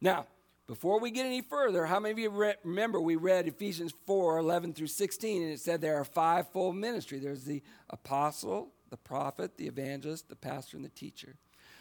Now, 0.00 0.26
before 0.66 1.00
we 1.00 1.10
get 1.10 1.26
any 1.26 1.42
further, 1.42 1.84
how 1.84 2.00
many 2.00 2.12
of 2.12 2.18
you 2.18 2.30
re- 2.30 2.54
remember 2.64 2.98
we 2.98 3.16
read 3.16 3.46
Ephesians 3.46 3.92
4 4.06 4.38
11 4.38 4.72
through 4.72 4.86
16, 4.86 5.42
and 5.42 5.52
it 5.52 5.60
said 5.60 5.82
there 5.82 5.96
are 5.96 6.04
fivefold 6.04 6.76
ministry 6.76 7.18
there's 7.18 7.44
the 7.44 7.62
apostle, 7.90 8.70
the 8.88 8.96
prophet, 8.96 9.58
the 9.58 9.66
evangelist, 9.66 10.30
the 10.30 10.36
pastor, 10.36 10.78
and 10.78 10.86
the 10.86 10.90
teacher. 10.90 11.34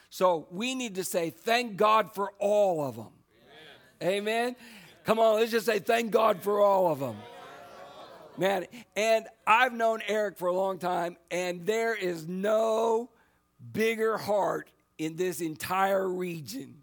So 0.09 0.45
we 0.51 0.75
need 0.75 0.95
to 0.95 1.05
say, 1.05 1.29
thank 1.29 1.77
God 1.77 2.13
for 2.13 2.33
all 2.37 2.85
of 2.85 2.97
them. 2.97 3.13
Amen. 4.03 4.17
Amen. 4.17 4.55
Come 5.05 5.19
on, 5.19 5.35
let's 5.35 5.51
just 5.51 5.65
say, 5.65 5.79
thank 5.79 6.11
God 6.11 6.41
for 6.41 6.59
all 6.59 6.91
of 6.91 6.99
them. 6.99 7.15
Man, 8.39 8.67
and 8.95 9.25
I've 9.45 9.73
known 9.73 9.99
Eric 10.07 10.37
for 10.37 10.47
a 10.47 10.53
long 10.53 10.79
time, 10.79 11.17
and 11.29 11.65
there 11.65 11.93
is 11.93 12.25
no 12.25 13.09
bigger 13.73 14.17
heart 14.17 14.71
in 14.97 15.17
this 15.17 15.41
entire 15.41 16.07
region. 16.07 16.75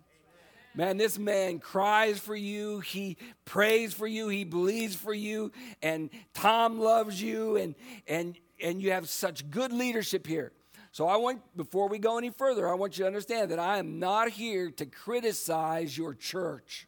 Man, 0.74 0.98
this 0.98 1.18
man 1.18 1.58
cries 1.58 2.18
for 2.18 2.36
you. 2.36 2.80
He 2.80 3.16
prays 3.46 3.94
for 3.94 4.06
you. 4.06 4.28
He 4.28 4.44
believes 4.44 4.94
for 4.94 5.14
you. 5.14 5.50
And 5.80 6.10
Tom 6.34 6.78
loves 6.78 7.22
you. 7.22 7.56
And, 7.56 7.74
and, 8.06 8.36
and 8.62 8.82
you 8.82 8.90
have 8.90 9.08
such 9.08 9.50
good 9.50 9.72
leadership 9.72 10.26
here. 10.26 10.52
So 10.92 11.08
I 11.08 11.16
want, 11.16 11.40
before 11.56 11.88
we 11.88 11.98
go 11.98 12.18
any 12.18 12.28
further, 12.28 12.68
I 12.68 12.74
want 12.74 12.98
you 12.98 13.04
to 13.04 13.06
understand 13.06 13.50
that 13.50 13.58
I 13.58 13.78
am 13.78 13.98
not 13.98 14.28
here 14.28 14.70
to 14.72 14.84
criticize 14.84 15.96
your 15.96 16.12
church 16.12 16.86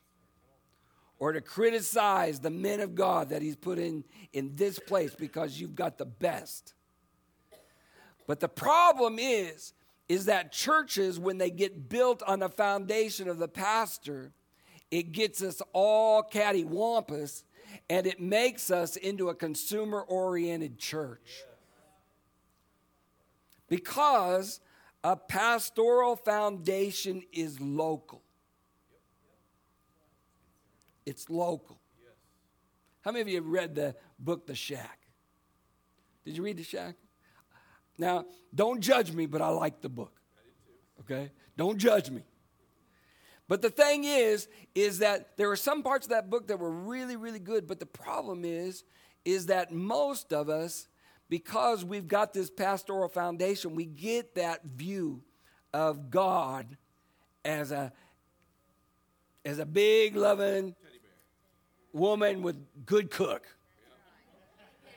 or 1.18 1.32
to 1.32 1.40
criticize 1.40 2.40
the 2.40 2.50
men 2.50 2.80
of 2.80 2.94
God 2.94 3.30
that 3.30 3.42
He's 3.42 3.56
put 3.56 3.78
in 3.78 4.04
in 4.32 4.54
this 4.54 4.78
place 4.78 5.14
because 5.14 5.60
you've 5.60 5.74
got 5.74 5.98
the 5.98 6.06
best. 6.06 6.74
But 8.26 8.40
the 8.40 8.48
problem 8.48 9.18
is, 9.18 9.72
is 10.08 10.26
that 10.26 10.52
churches, 10.52 11.18
when 11.18 11.38
they 11.38 11.50
get 11.50 11.88
built 11.88 12.22
on 12.22 12.38
the 12.38 12.48
foundation 12.48 13.28
of 13.28 13.38
the 13.38 13.48
pastor, 13.48 14.32
it 14.90 15.12
gets 15.12 15.42
us 15.42 15.60
all 15.72 16.22
cattywampus 16.22 17.42
and 17.90 18.06
it 18.06 18.20
makes 18.20 18.70
us 18.70 18.96
into 18.96 19.28
a 19.28 19.34
consumer 19.34 20.00
oriented 20.00 20.78
church. 20.78 21.42
Because 23.68 24.60
a 25.04 25.16
pastoral 25.16 26.16
foundation 26.16 27.22
is 27.32 27.60
local. 27.60 28.22
It's 31.08 31.30
local. 31.30 31.80
How 33.00 33.12
many 33.12 33.22
of 33.22 33.28
you 33.28 33.36
have 33.36 33.46
read 33.46 33.74
the 33.74 33.94
book 34.18 34.46
The 34.46 34.54
Shack? 34.54 35.00
Did 36.26 36.36
you 36.36 36.42
read 36.42 36.58
The 36.58 36.62
Shack? 36.62 36.96
Now, 37.96 38.26
don't 38.54 38.82
judge 38.82 39.12
me, 39.12 39.24
but 39.24 39.40
I 39.40 39.48
like 39.48 39.80
the 39.80 39.88
book. 39.88 40.12
Okay? 41.00 41.30
Don't 41.56 41.78
judge 41.78 42.10
me. 42.10 42.24
But 43.48 43.62
the 43.62 43.70
thing 43.70 44.04
is, 44.04 44.48
is 44.74 44.98
that 44.98 45.38
there 45.38 45.50
are 45.50 45.56
some 45.56 45.82
parts 45.82 46.04
of 46.04 46.10
that 46.10 46.28
book 46.28 46.48
that 46.48 46.58
were 46.58 46.70
really, 46.70 47.16
really 47.16 47.38
good. 47.38 47.66
But 47.66 47.80
the 47.80 47.86
problem 47.86 48.44
is, 48.44 48.84
is 49.24 49.46
that 49.46 49.72
most 49.72 50.34
of 50.34 50.50
us, 50.50 50.88
because 51.30 51.86
we've 51.86 52.06
got 52.06 52.34
this 52.34 52.50
pastoral 52.50 53.08
foundation, 53.08 53.74
we 53.74 53.86
get 53.86 54.34
that 54.34 54.62
view 54.64 55.22
of 55.72 56.10
God 56.10 56.76
as 57.46 57.72
a 57.72 57.92
as 59.48 59.58
a 59.58 59.66
big 59.66 60.14
loving 60.14 60.74
woman 61.92 62.42
with 62.42 62.56
good 62.86 63.10
cook. 63.10 63.46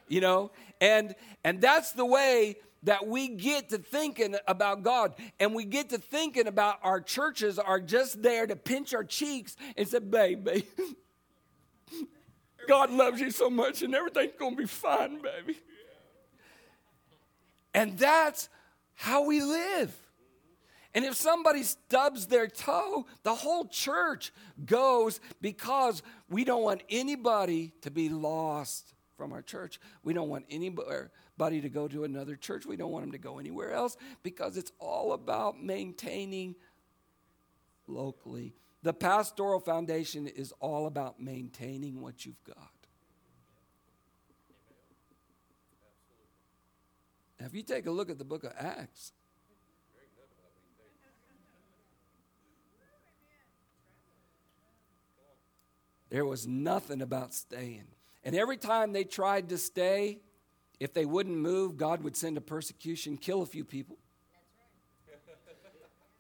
You 0.08 0.22
know? 0.22 0.52
And 0.80 1.16
and 1.44 1.62
that's 1.62 1.92
the 1.94 2.06
way 2.06 2.58
that 2.84 3.08
we 3.08 3.28
get 3.28 3.70
to 3.70 3.78
thinking 3.78 4.36
about 4.48 4.84
God 4.84 5.14
and 5.40 5.54
we 5.54 5.66
get 5.66 5.90
to 5.90 5.98
thinking 5.98 6.48
about 6.48 6.80
our 6.84 7.00
churches 7.00 7.60
are 7.60 7.80
just 7.80 8.22
there 8.24 8.48
to 8.48 8.56
pinch 8.56 8.94
our 8.94 9.04
cheeks 9.04 9.56
and 9.78 9.88
say, 9.88 10.00
baby, 10.00 10.66
God 12.68 12.92
loves 12.92 13.22
you 13.22 13.30
so 13.30 13.50
much 13.50 13.82
and 13.84 13.94
everything's 13.94 14.34
to 14.40 14.56
be 14.56 14.66
fine, 14.66 15.22
baby. 15.22 15.60
And 17.74 17.98
that's 17.98 18.50
how 18.96 19.26
we 19.26 19.42
live. 19.42 19.96
And 20.94 21.06
if 21.06 21.16
somebody 21.16 21.64
stubs 21.64 22.28
their 22.28 22.48
toe, 22.48 23.06
the 23.24 23.34
whole 23.34 23.66
church 23.66 24.34
goes 24.66 25.22
because 25.40 26.04
we 26.32 26.46
don't 26.46 26.64
want 26.64 26.82
anybody 26.90 27.74
to 27.82 27.92
be 27.92 28.08
lost 28.08 28.94
from 29.18 29.34
our 29.34 29.42
church. 29.42 29.80
We 30.02 30.14
don't 30.14 30.30
want 30.30 30.46
anybody 30.50 31.62
to 31.62 31.70
go 31.70 31.90
to 31.90 32.06
another 32.06 32.38
church. 32.38 32.66
We 32.66 32.78
don't 32.78 32.92
want 32.92 33.04
them 33.04 33.12
to 33.12 33.18
go 33.18 33.38
anywhere 33.38 33.74
else 33.74 33.98
because 34.24 34.56
it's 34.56 34.72
all 34.80 35.12
about 35.12 35.62
maintaining 35.62 36.56
locally. 37.86 38.56
The 38.82 38.94
pastoral 38.94 39.60
foundation 39.60 40.26
is 40.26 40.54
all 40.62 40.88
about 40.88 41.20
maintaining 41.22 42.02
what 42.02 42.26
you've 42.26 42.44
got. 42.46 42.72
If 47.40 47.54
you 47.54 47.64
take 47.64 47.88
a 47.88 47.92
look 47.92 48.10
at 48.10 48.18
the 48.18 48.24
book 48.24 48.46
of 48.46 48.54
Acts, 48.58 49.12
There 56.12 56.26
was 56.26 56.46
nothing 56.46 57.02
about 57.02 57.34
staying. 57.34 57.86
And 58.24 58.36
every 58.36 58.58
time 58.58 58.92
they 58.92 59.06
tried 59.06 59.50
to 59.50 59.58
stay, 59.58 60.20
if 60.80 60.94
they 60.94 61.06
wouldn't 61.06 61.38
move, 61.38 61.78
God 61.78 62.04
would 62.04 62.18
send 62.18 62.38
a 62.38 62.42
persecution, 62.42 63.18
kill 63.18 63.42
a 63.42 63.46
few 63.46 63.64
people, 63.64 63.98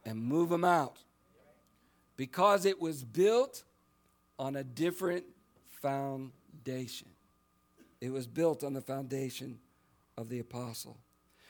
and 0.06 0.20
move 0.20 0.50
them 0.50 0.64
out. 0.64 0.98
Because 2.16 2.66
it 2.66 2.80
was 2.80 3.04
built 3.04 3.64
on 4.40 4.56
a 4.56 4.64
different 4.64 5.26
foundation. 5.82 7.10
It 8.00 8.12
was 8.12 8.28
built 8.28 8.64
on 8.64 8.74
the 8.74 8.82
foundation 8.82 9.60
of 10.18 10.30
the 10.30 10.40
apostle. 10.40 10.98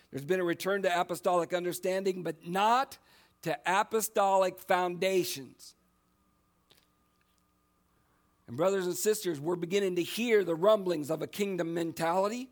There's 0.10 0.26
been 0.26 0.40
a 0.40 0.46
return 0.46 0.82
to 0.82 1.00
apostolic 1.00 1.54
understanding, 1.54 2.24
but 2.24 2.48
not 2.48 2.98
to 3.44 3.58
apostolic 3.66 4.60
foundations. 4.60 5.76
And, 8.52 8.58
brothers 8.58 8.86
and 8.86 8.98
sisters, 8.98 9.40
we're 9.40 9.56
beginning 9.56 9.96
to 9.96 10.04
hear 10.04 10.44
the 10.44 10.56
rumblings 10.56 11.10
of 11.10 11.22
a 11.22 11.28
kingdom 11.28 11.74
mentality. 11.74 12.50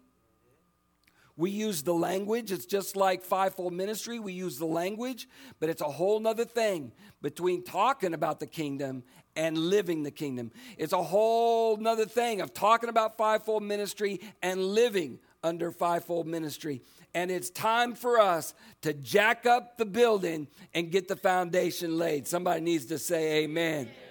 We 1.36 1.52
use 1.52 1.84
the 1.84 1.94
language. 1.94 2.54
It's 2.54 2.66
just 2.66 2.96
like 2.96 3.22
fivefold 3.22 3.74
ministry. 3.74 4.18
We 4.18 4.32
use 4.32 4.58
the 4.58 4.66
language, 4.66 5.28
but 5.60 5.68
it's 5.68 5.82
a 5.82 5.90
whole 5.90 6.22
nother 6.22 6.46
thing 6.46 6.94
between 7.22 7.66
talking 7.66 8.14
about 8.14 8.40
the 8.40 8.48
kingdom 8.48 9.04
and 9.36 9.58
living 9.58 10.04
the 10.04 10.12
kingdom. 10.12 10.54
It's 10.78 10.94
a 10.94 11.04
whole 11.04 11.76
nother 11.76 12.06
thing 12.06 12.40
of 12.40 12.54
talking 12.54 12.88
about 12.88 13.18
fivefold 13.18 13.64
ministry 13.64 14.22
and 14.42 14.64
living 14.64 15.20
under 15.44 15.70
fivefold 15.70 16.28
ministry. 16.28 16.82
And 17.14 17.30
it's 17.30 17.50
time 17.50 17.94
for 17.94 18.22
us 18.22 18.54
to 18.84 18.94
jack 18.94 19.46
up 19.46 19.78
the 19.78 19.86
building 19.86 20.48
and 20.74 20.92
get 20.92 21.10
the 21.10 21.18
foundation 21.18 21.98
laid. 21.98 22.26
Somebody 22.26 22.62
needs 22.62 22.86
to 22.86 22.98
say 22.98 23.44
amen. 23.44 23.82
amen. 23.82 24.09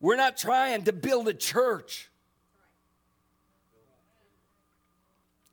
We're 0.00 0.16
not 0.16 0.36
trying 0.36 0.84
to 0.84 0.92
build 0.92 1.28
a 1.28 1.34
church. 1.34 2.10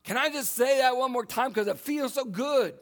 Can 0.04 0.16
I 0.16 0.30
just 0.30 0.54
say 0.54 0.78
that 0.78 0.96
one 0.96 1.10
more 1.10 1.26
time 1.26 1.48
because 1.48 1.66
it 1.66 1.78
feels 1.78 2.14
so 2.14 2.24
good? 2.24 2.74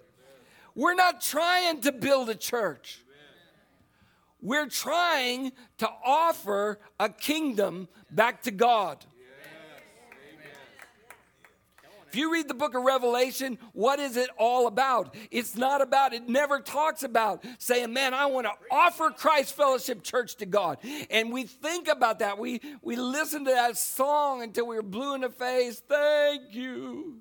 We're 0.75 0.95
not 0.95 1.23
trying 1.23 1.81
to 1.83 1.93
build 1.93 2.29
a 2.29 2.35
church. 2.35 3.01
We're 4.43 4.69
trying 4.69 5.53
to 5.79 5.89
offer 6.05 6.79
a 7.01 7.09
kingdom 7.09 7.89
back 8.11 8.43
to 8.43 8.51
God. 8.51 9.03
If 12.15 12.19
you 12.19 12.33
read 12.33 12.47
the 12.47 12.55
book 12.55 12.77
of 12.77 12.85
Revelation, 12.85 13.59
what 13.73 13.99
is 13.99 14.17
it 14.17 14.31
all 14.39 14.69
about? 14.69 15.17
It's 15.33 15.57
not 15.57 15.83
about, 15.83 16.15
it 16.15 16.29
never 16.29 16.61
talks 16.61 17.03
about 17.03 17.45
saying, 17.59 17.93
man, 17.93 18.15
I 18.15 18.27
want 18.27 18.47
to 18.47 18.53
offer 18.71 19.11
Christ 19.11 19.57
Fellowship 19.57 20.05
Church 20.05 20.37
to 20.37 20.47
God. 20.47 20.79
And 21.11 21.33
we 21.33 21.43
think 21.43 21.89
about 21.89 22.21
that. 22.21 22.39
We, 22.39 22.61
we 22.83 22.95
listen 22.95 23.45
to 23.47 23.51
that 23.51 23.77
song 23.77 24.45
until 24.45 24.69
we 24.69 24.77
are 24.77 24.83
blue 24.83 25.17
in 25.17 25.23
the 25.23 25.29
face. 25.29 25.83
Thank 25.89 26.55
you 26.55 27.21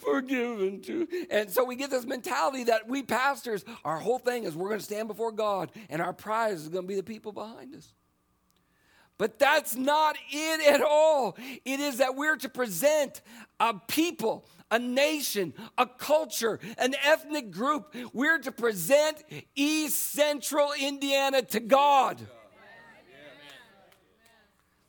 forgiven 0.00 0.80
to. 0.84 1.06
And 1.28 1.50
so 1.50 1.62
we 1.62 1.76
get 1.76 1.90
this 1.90 2.06
mentality 2.06 2.64
that 2.64 2.88
we 2.88 3.02
pastors, 3.02 3.62
our 3.84 3.98
whole 3.98 4.18
thing 4.18 4.44
is 4.44 4.56
we're 4.56 4.68
going 4.68 4.80
to 4.80 4.86
stand 4.86 5.08
before 5.08 5.32
God 5.32 5.70
and 5.90 6.00
our 6.00 6.14
prize 6.14 6.62
is 6.62 6.68
going 6.68 6.84
to 6.84 6.88
be 6.88 6.96
the 6.96 7.02
people 7.02 7.32
behind 7.32 7.74
us. 7.74 7.92
But 9.18 9.38
that's 9.40 9.74
not 9.74 10.16
it 10.30 10.74
at 10.74 10.80
all. 10.80 11.36
It 11.64 11.80
is 11.80 11.98
that 11.98 12.14
we're 12.14 12.36
to 12.36 12.48
present 12.48 13.20
a 13.58 13.74
people, 13.74 14.46
a 14.70 14.78
nation, 14.78 15.54
a 15.76 15.86
culture, 15.86 16.60
an 16.78 16.94
ethnic 17.04 17.50
group. 17.50 17.94
We're 18.12 18.38
to 18.38 18.52
present 18.52 19.16
East 19.56 20.12
Central 20.12 20.70
Indiana 20.80 21.42
to 21.42 21.58
God. 21.58 22.24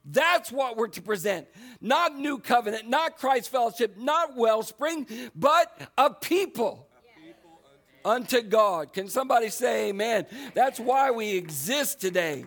That's 0.05 0.51
what 0.51 0.77
we're 0.77 0.87
to 0.89 1.01
present. 1.01 1.47
Not 1.81 2.15
New 2.15 2.37
Covenant, 2.39 2.87
not 2.87 3.17
Christ 3.17 3.49
Fellowship, 3.49 3.97
not 3.97 4.35
Wellspring, 4.35 5.07
but 5.35 5.71
a 5.97 6.11
people 6.13 6.87
unto 8.05 8.41
God. 8.41 8.93
Can 8.93 9.07
somebody 9.07 9.49
say 9.49 9.89
amen? 9.89 10.25
That's 10.53 10.79
why 10.79 11.11
we 11.11 11.35
exist 11.35 11.99
today. 11.99 12.45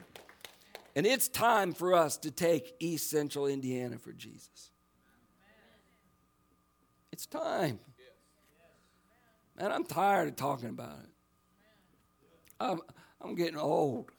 And 0.94 1.07
it's 1.07 1.28
time 1.28 1.72
for 1.72 1.94
us 1.94 2.18
to 2.18 2.31
take 2.31 2.74
East 2.78 3.09
Central 3.09 3.46
Indiana 3.46 3.98
for 3.98 4.12
Jesus. 4.12 4.70
It's 7.12 7.26
time. 7.26 7.78
Man, 9.59 9.72
I'm 9.72 9.85
tired 9.85 10.28
of 10.28 10.37
talking 10.37 10.68
about 10.68 10.98
it. 11.02 11.11
I'm, 12.61 12.81
I'm 13.20 13.35
getting 13.35 13.59
old. 13.59 14.11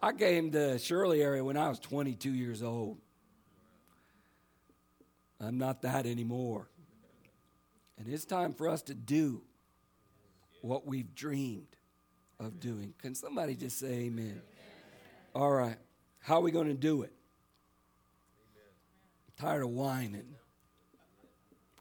I 0.00 0.12
came 0.12 0.52
to 0.52 0.78
Shirley 0.78 1.22
area 1.22 1.42
when 1.42 1.56
I 1.56 1.68
was 1.68 1.78
22 1.80 2.30
years 2.30 2.62
old. 2.62 2.98
I'm 5.40 5.58
not 5.58 5.82
that 5.82 6.06
anymore. 6.06 6.68
And 7.98 8.08
it's 8.08 8.24
time 8.24 8.54
for 8.54 8.68
us 8.68 8.82
to 8.82 8.94
do 8.94 9.42
what 10.62 10.86
we've 10.86 11.14
dreamed 11.14 11.76
of 12.38 12.60
doing. 12.60 12.94
Can 12.98 13.14
somebody 13.14 13.54
just 13.54 13.78
say 13.78 13.92
amen? 14.06 14.40
All 15.38 15.52
right. 15.52 15.76
How 16.18 16.38
are 16.38 16.40
we 16.40 16.50
going 16.50 16.66
to 16.66 16.74
do 16.74 17.02
it? 17.02 17.12
I'm 19.28 19.46
tired 19.46 19.62
of 19.62 19.68
whining. 19.68 20.34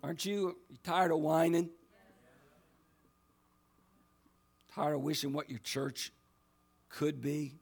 Aren't 0.03 0.23
you? 0.25 0.57
tired 0.83 1.11
of 1.11 1.21
whining? 1.21 1.71
Tired 4.75 4.93
of 4.93 5.01
wishing 5.01 5.33
what 5.33 5.49
your 5.49 5.57
church 5.57 6.13
could 6.87 7.19
be? 7.19 7.55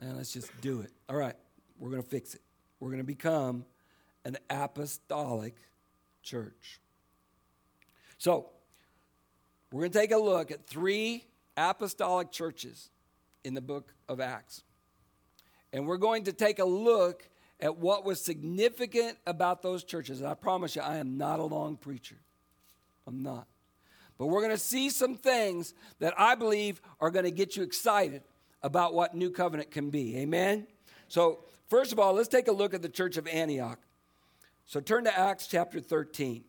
Man, 0.00 0.16
let's 0.16 0.32
just 0.32 0.60
do 0.60 0.80
it. 0.80 0.90
All 1.08 1.14
right, 1.14 1.36
we're 1.78 1.90
going 1.90 2.02
to 2.02 2.08
fix 2.08 2.34
it. 2.34 2.42
We're 2.80 2.88
going 2.88 2.98
to 2.98 3.04
become 3.04 3.64
an 4.24 4.38
apostolic 4.50 5.54
church. 6.20 6.80
So, 8.18 8.50
we're 9.70 9.82
going 9.82 9.92
to 9.92 9.98
take 10.00 10.10
a 10.10 10.18
look 10.18 10.50
at 10.50 10.66
three 10.66 11.26
apostolic 11.56 12.32
churches 12.32 12.90
in 13.44 13.54
the 13.54 13.60
book 13.60 13.94
of 14.08 14.20
Acts. 14.20 14.62
And 15.72 15.86
we're 15.86 15.98
going 15.98 16.24
to 16.24 16.32
take 16.32 16.58
a 16.58 16.64
look 16.64 17.28
at 17.60 17.76
what 17.76 18.04
was 18.04 18.20
significant 18.20 19.18
about 19.26 19.62
those 19.62 19.84
churches. 19.84 20.20
And 20.20 20.28
I 20.28 20.34
promise 20.34 20.76
you, 20.76 20.82
I 20.82 20.96
am 20.96 21.18
not 21.18 21.38
a 21.40 21.44
long 21.44 21.76
preacher. 21.76 22.16
I'm 23.06 23.22
not. 23.22 23.46
But 24.18 24.26
we're 24.26 24.40
going 24.40 24.52
to 24.52 24.58
see 24.58 24.90
some 24.90 25.16
things 25.16 25.74
that 25.98 26.14
I 26.18 26.34
believe 26.34 26.80
are 27.00 27.10
going 27.10 27.24
to 27.24 27.30
get 27.30 27.56
you 27.56 27.62
excited 27.62 28.22
about 28.62 28.94
what 28.94 29.14
New 29.14 29.30
Covenant 29.30 29.70
can 29.70 29.90
be. 29.90 30.18
Amen? 30.18 30.66
So, 31.08 31.44
first 31.68 31.92
of 31.92 31.98
all, 31.98 32.12
let's 32.12 32.28
take 32.28 32.48
a 32.48 32.52
look 32.52 32.74
at 32.74 32.82
the 32.82 32.88
church 32.88 33.16
of 33.16 33.26
Antioch. 33.26 33.78
So, 34.66 34.80
turn 34.80 35.04
to 35.04 35.18
Acts 35.18 35.46
chapter 35.46 35.80
13. 35.80 36.44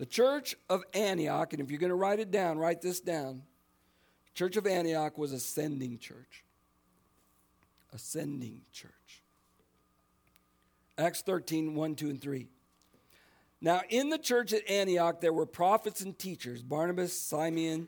The 0.00 0.06
church 0.06 0.56
of 0.70 0.82
Antioch, 0.94 1.52
and 1.52 1.60
if 1.60 1.70
you're 1.70 1.78
going 1.78 1.90
to 1.90 1.94
write 1.94 2.20
it 2.20 2.30
down, 2.30 2.56
write 2.56 2.80
this 2.80 3.00
down. 3.00 3.42
Church 4.32 4.56
of 4.56 4.66
Antioch 4.66 5.18
was 5.18 5.30
ascending 5.30 5.98
church. 5.98 6.42
Ascending 7.92 8.62
church. 8.72 9.22
Acts 10.96 11.20
13, 11.20 11.74
1, 11.74 11.94
2, 11.96 12.08
and 12.08 12.18
3. 12.22 12.48
Now, 13.60 13.82
in 13.90 14.08
the 14.08 14.16
church 14.16 14.54
at 14.54 14.66
Antioch, 14.70 15.20
there 15.20 15.34
were 15.34 15.44
prophets 15.44 16.00
and 16.00 16.18
teachers 16.18 16.62
Barnabas, 16.62 17.12
Simeon, 17.12 17.86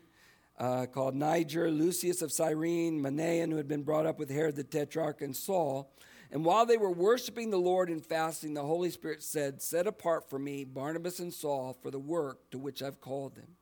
uh, 0.59 0.85
called 0.85 1.15
Niger, 1.15 1.71
Lucius 1.71 2.21
of 2.21 2.31
Cyrene, 2.31 3.01
Manaen, 3.01 3.49
who 3.49 3.57
had 3.57 3.67
been 3.67 3.81
brought 3.81 4.05
up 4.05 4.19
with 4.19 4.29
Herod 4.29 4.55
the 4.55 4.63
Tetrarch, 4.63 5.23
and 5.23 5.35
Saul. 5.35 5.91
And 6.33 6.43
while 6.43 6.65
they 6.65 6.77
were 6.77 6.91
worshiping 6.91 7.51
the 7.51 7.59
Lord 7.59 7.89
and 7.89 8.03
fasting, 8.03 8.55
the 8.55 8.63
Holy 8.63 8.89
Spirit 8.89 9.21
said, 9.21 9.61
Set 9.61 9.85
apart 9.85 10.31
for 10.31 10.39
me 10.39 10.63
Barnabas 10.63 11.19
and 11.19 11.31
Saul 11.31 11.77
for 11.79 11.91
the 11.91 11.99
work 11.99 12.49
to 12.49 12.57
which 12.57 12.81
I've 12.81 12.99
called 12.99 13.35
them. 13.35 13.55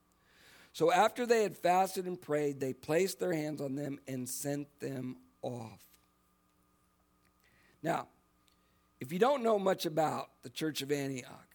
So 0.71 0.89
after 0.89 1.25
they 1.25 1.43
had 1.43 1.57
fasted 1.57 2.05
and 2.05 2.19
prayed, 2.19 2.61
they 2.61 2.71
placed 2.71 3.19
their 3.19 3.33
hands 3.33 3.59
on 3.59 3.75
them 3.75 3.99
and 4.07 4.27
sent 4.27 4.79
them 4.79 5.17
off. 5.41 5.81
Now, 7.83 8.07
if 9.01 9.11
you 9.11 9.19
don't 9.19 9.43
know 9.43 9.59
much 9.59 9.85
about 9.85 10.29
the 10.41 10.49
church 10.49 10.81
of 10.81 10.93
Antioch, 10.93 11.47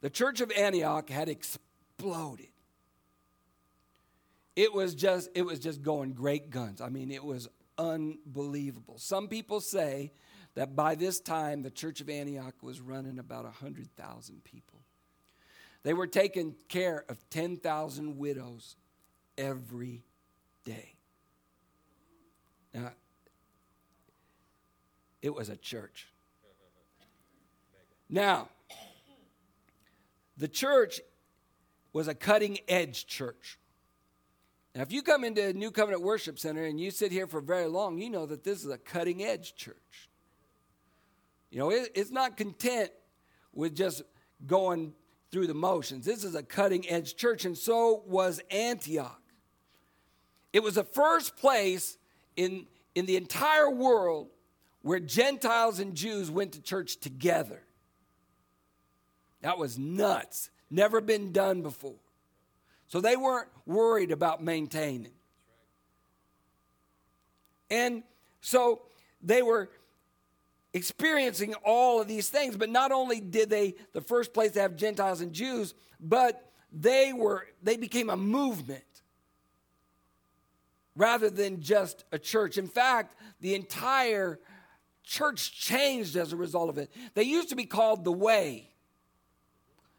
the 0.00 0.08
church 0.08 0.40
of 0.40 0.50
Antioch 0.52 1.10
had 1.10 1.28
exploded. 1.28 2.48
It 4.56 4.72
was 4.72 4.94
just 4.94 5.28
it 5.34 5.42
was 5.42 5.58
just 5.58 5.82
going 5.82 6.14
great 6.14 6.48
guns. 6.48 6.80
I 6.80 6.88
mean, 6.88 7.10
it 7.10 7.22
was 7.22 7.48
unbelievable. 7.78 8.98
Some 8.98 9.28
people 9.28 9.60
say 9.60 10.12
that 10.54 10.76
by 10.76 10.94
this 10.94 11.20
time 11.20 11.62
the 11.62 11.70
church 11.70 12.00
of 12.00 12.08
Antioch 12.08 12.54
was 12.62 12.80
running 12.80 13.18
about 13.18 13.44
100,000 13.44 14.44
people. 14.44 14.80
They 15.82 15.92
were 15.92 16.06
taking 16.06 16.54
care 16.68 17.04
of 17.08 17.18
10,000 17.30 18.18
widows 18.18 18.76
every 19.36 20.02
day. 20.64 20.94
Now, 22.72 22.92
it 25.20 25.34
was 25.34 25.48
a 25.48 25.56
church. 25.56 26.08
Now, 28.08 28.48
the 30.36 30.48
church 30.48 31.00
was 31.92 32.08
a 32.08 32.14
cutting 32.14 32.58
edge 32.68 33.06
church. 33.06 33.58
Now, 34.74 34.82
if 34.82 34.92
you 34.92 35.02
come 35.02 35.22
into 35.22 35.46
a 35.46 35.52
New 35.52 35.70
Covenant 35.70 36.02
Worship 36.02 36.38
Center 36.38 36.64
and 36.64 36.80
you 36.80 36.90
sit 36.90 37.12
here 37.12 37.28
for 37.28 37.40
very 37.40 37.66
long, 37.66 37.98
you 37.98 38.10
know 38.10 38.26
that 38.26 38.42
this 38.42 38.64
is 38.64 38.70
a 38.70 38.78
cutting 38.78 39.22
edge 39.22 39.54
church. 39.54 40.10
You 41.50 41.60
know, 41.60 41.70
it, 41.70 41.92
it's 41.94 42.10
not 42.10 42.36
content 42.36 42.90
with 43.52 43.76
just 43.76 44.02
going 44.46 44.92
through 45.30 45.46
the 45.46 45.54
motions. 45.54 46.04
This 46.04 46.24
is 46.24 46.34
a 46.34 46.42
cutting 46.42 46.88
edge 46.90 47.14
church, 47.14 47.44
and 47.44 47.56
so 47.56 48.02
was 48.06 48.40
Antioch. 48.50 49.20
It 50.52 50.62
was 50.62 50.74
the 50.74 50.84
first 50.84 51.36
place 51.36 51.96
in, 52.36 52.66
in 52.96 53.06
the 53.06 53.16
entire 53.16 53.70
world 53.70 54.28
where 54.82 55.00
Gentiles 55.00 55.78
and 55.78 55.94
Jews 55.94 56.30
went 56.30 56.52
to 56.52 56.60
church 56.60 56.98
together. 56.98 57.62
That 59.40 59.58
was 59.58 59.78
nuts. 59.78 60.50
Never 60.68 61.00
been 61.00 61.32
done 61.32 61.62
before. 61.62 61.94
So 62.94 63.00
they 63.00 63.16
weren't 63.16 63.48
worried 63.66 64.12
about 64.12 64.40
maintaining. 64.40 65.10
And 67.68 68.04
so 68.40 68.82
they 69.20 69.42
were 69.42 69.68
experiencing 70.72 71.54
all 71.64 72.00
of 72.00 72.06
these 72.06 72.28
things, 72.28 72.56
but 72.56 72.70
not 72.70 72.92
only 72.92 73.18
did 73.18 73.50
they, 73.50 73.74
the 73.94 74.00
first 74.00 74.32
place, 74.32 74.52
to 74.52 74.60
have 74.60 74.76
Gentiles 74.76 75.22
and 75.22 75.32
Jews, 75.32 75.74
but 75.98 76.52
they 76.72 77.12
were, 77.12 77.48
they 77.64 77.76
became 77.76 78.10
a 78.10 78.16
movement 78.16 78.84
rather 80.94 81.30
than 81.30 81.62
just 81.62 82.04
a 82.12 82.18
church. 82.20 82.58
In 82.58 82.68
fact, 82.68 83.16
the 83.40 83.56
entire 83.56 84.38
church 85.02 85.50
changed 85.50 86.14
as 86.14 86.32
a 86.32 86.36
result 86.36 86.68
of 86.68 86.78
it. 86.78 86.92
They 87.14 87.24
used 87.24 87.48
to 87.48 87.56
be 87.56 87.66
called 87.66 88.04
the 88.04 88.12
Way. 88.12 88.68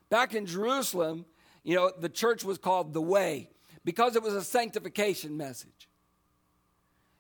Back 0.10 0.34
in 0.34 0.46
Jerusalem, 0.46 1.26
you 1.66 1.76
know, 1.76 1.92
the 2.00 2.10
church 2.10 2.46
was 2.46 2.60
called 2.60 2.94
the 2.94 3.02
Way 3.02 3.50
because 3.84 4.16
it 4.16 4.22
was 4.22 4.36
a 4.36 4.44
sanctification 4.44 5.36
message. 5.36 5.90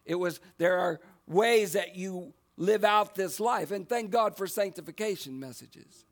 It 0.06 0.16
was, 0.16 0.40
there 0.60 0.78
are 0.78 1.02
ways 1.26 1.74
that 1.74 1.96
you 1.96 2.32
live 2.56 2.84
out 2.84 3.16
this 3.16 3.40
life. 3.40 3.72
And 3.72 3.90
thank 3.90 4.12
God 4.12 4.38
for 4.38 4.46
sanctification 4.46 5.40
messages. 5.40 6.06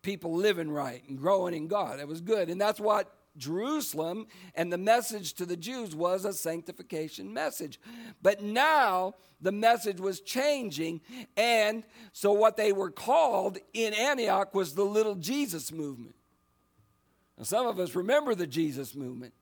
People 0.00 0.34
living 0.34 0.70
right 0.70 1.02
and 1.08 1.18
growing 1.18 1.52
in 1.52 1.68
God. 1.68 2.00
It 2.00 2.08
was 2.08 2.22
good. 2.22 2.48
And 2.48 2.58
that's 2.58 2.80
what 2.80 3.14
Jerusalem 3.36 4.28
and 4.54 4.72
the 4.72 4.78
message 4.78 5.34
to 5.34 5.44
the 5.44 5.56
Jews 5.56 5.94
was 5.94 6.24
a 6.24 6.32
sanctification 6.32 7.34
message. 7.34 7.78
But 8.22 8.42
now 8.42 9.14
the 9.42 9.52
message 9.52 10.00
was 10.00 10.20
changing. 10.20 11.02
And 11.36 11.84
so 12.14 12.32
what 12.32 12.56
they 12.56 12.72
were 12.72 12.90
called 12.90 13.58
in 13.74 13.92
Antioch 13.92 14.54
was 14.54 14.74
the 14.74 14.84
little 14.84 15.16
Jesus 15.16 15.70
movement. 15.70 16.14
Some 17.42 17.66
of 17.66 17.78
us 17.78 17.94
remember 17.94 18.34
the 18.34 18.46
Jesus 18.46 18.94
movement. 18.94 19.34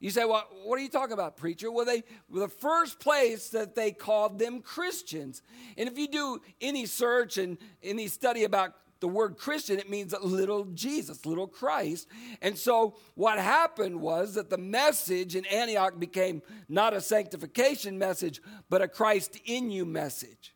You 0.00 0.10
say, 0.10 0.24
well, 0.24 0.46
what 0.64 0.78
are 0.78 0.82
you 0.82 0.88
talking 0.88 1.12
about, 1.12 1.36
preacher? 1.36 1.72
Well, 1.72 1.84
they 1.84 2.04
were 2.28 2.40
the 2.40 2.48
first 2.48 3.00
place 3.00 3.48
that 3.50 3.74
they 3.74 3.90
called 3.90 4.38
them 4.38 4.60
Christians. 4.60 5.42
And 5.76 5.88
if 5.88 5.98
you 5.98 6.08
do 6.08 6.40
any 6.60 6.86
search 6.86 7.36
and 7.36 7.58
any 7.82 8.06
study 8.06 8.44
about 8.44 8.74
the 9.00 9.08
word 9.08 9.36
Christian, 9.36 9.78
it 9.78 9.90
means 9.90 10.14
little 10.20 10.64
Jesus, 10.66 11.26
little 11.26 11.46
Christ. 11.46 12.08
And 12.42 12.56
so 12.56 12.96
what 13.14 13.38
happened 13.38 14.00
was 14.00 14.34
that 14.34 14.50
the 14.50 14.58
message 14.58 15.36
in 15.36 15.46
Antioch 15.46 15.98
became 15.98 16.42
not 16.68 16.94
a 16.94 17.00
sanctification 17.00 17.98
message, 17.98 18.40
but 18.68 18.82
a 18.82 18.88
Christ 18.88 19.38
in 19.44 19.70
you 19.70 19.84
message. 19.84 20.54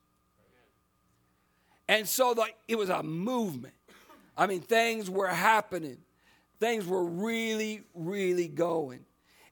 And 1.89 2.09
so 2.09 2.35
the, 2.35 2.47
it 2.69 2.77
was 2.77 2.91
a 2.91 3.03
movement. 3.03 3.75
I 4.37 4.47
mean, 4.47 4.61
things 4.61 5.11
were 5.11 5.29
happening, 5.29 5.99
things 6.63 6.87
were 6.87 7.05
really, 7.05 7.83
really 7.93 8.47
going. 8.47 9.01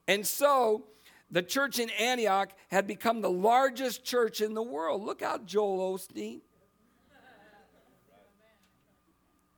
And 0.07 0.25
so 0.25 0.85
the 1.29 1.43
church 1.43 1.77
in 1.77 1.89
Antioch 1.99 2.51
had 2.69 2.87
become 2.87 3.19
the 3.19 3.29
largest 3.29 4.05
church 4.05 4.39
in 4.39 4.53
the 4.53 4.63
world. 4.63 5.03
Look 5.03 5.21
out, 5.21 5.45
Joel 5.45 5.97
Osteen. 5.97 6.39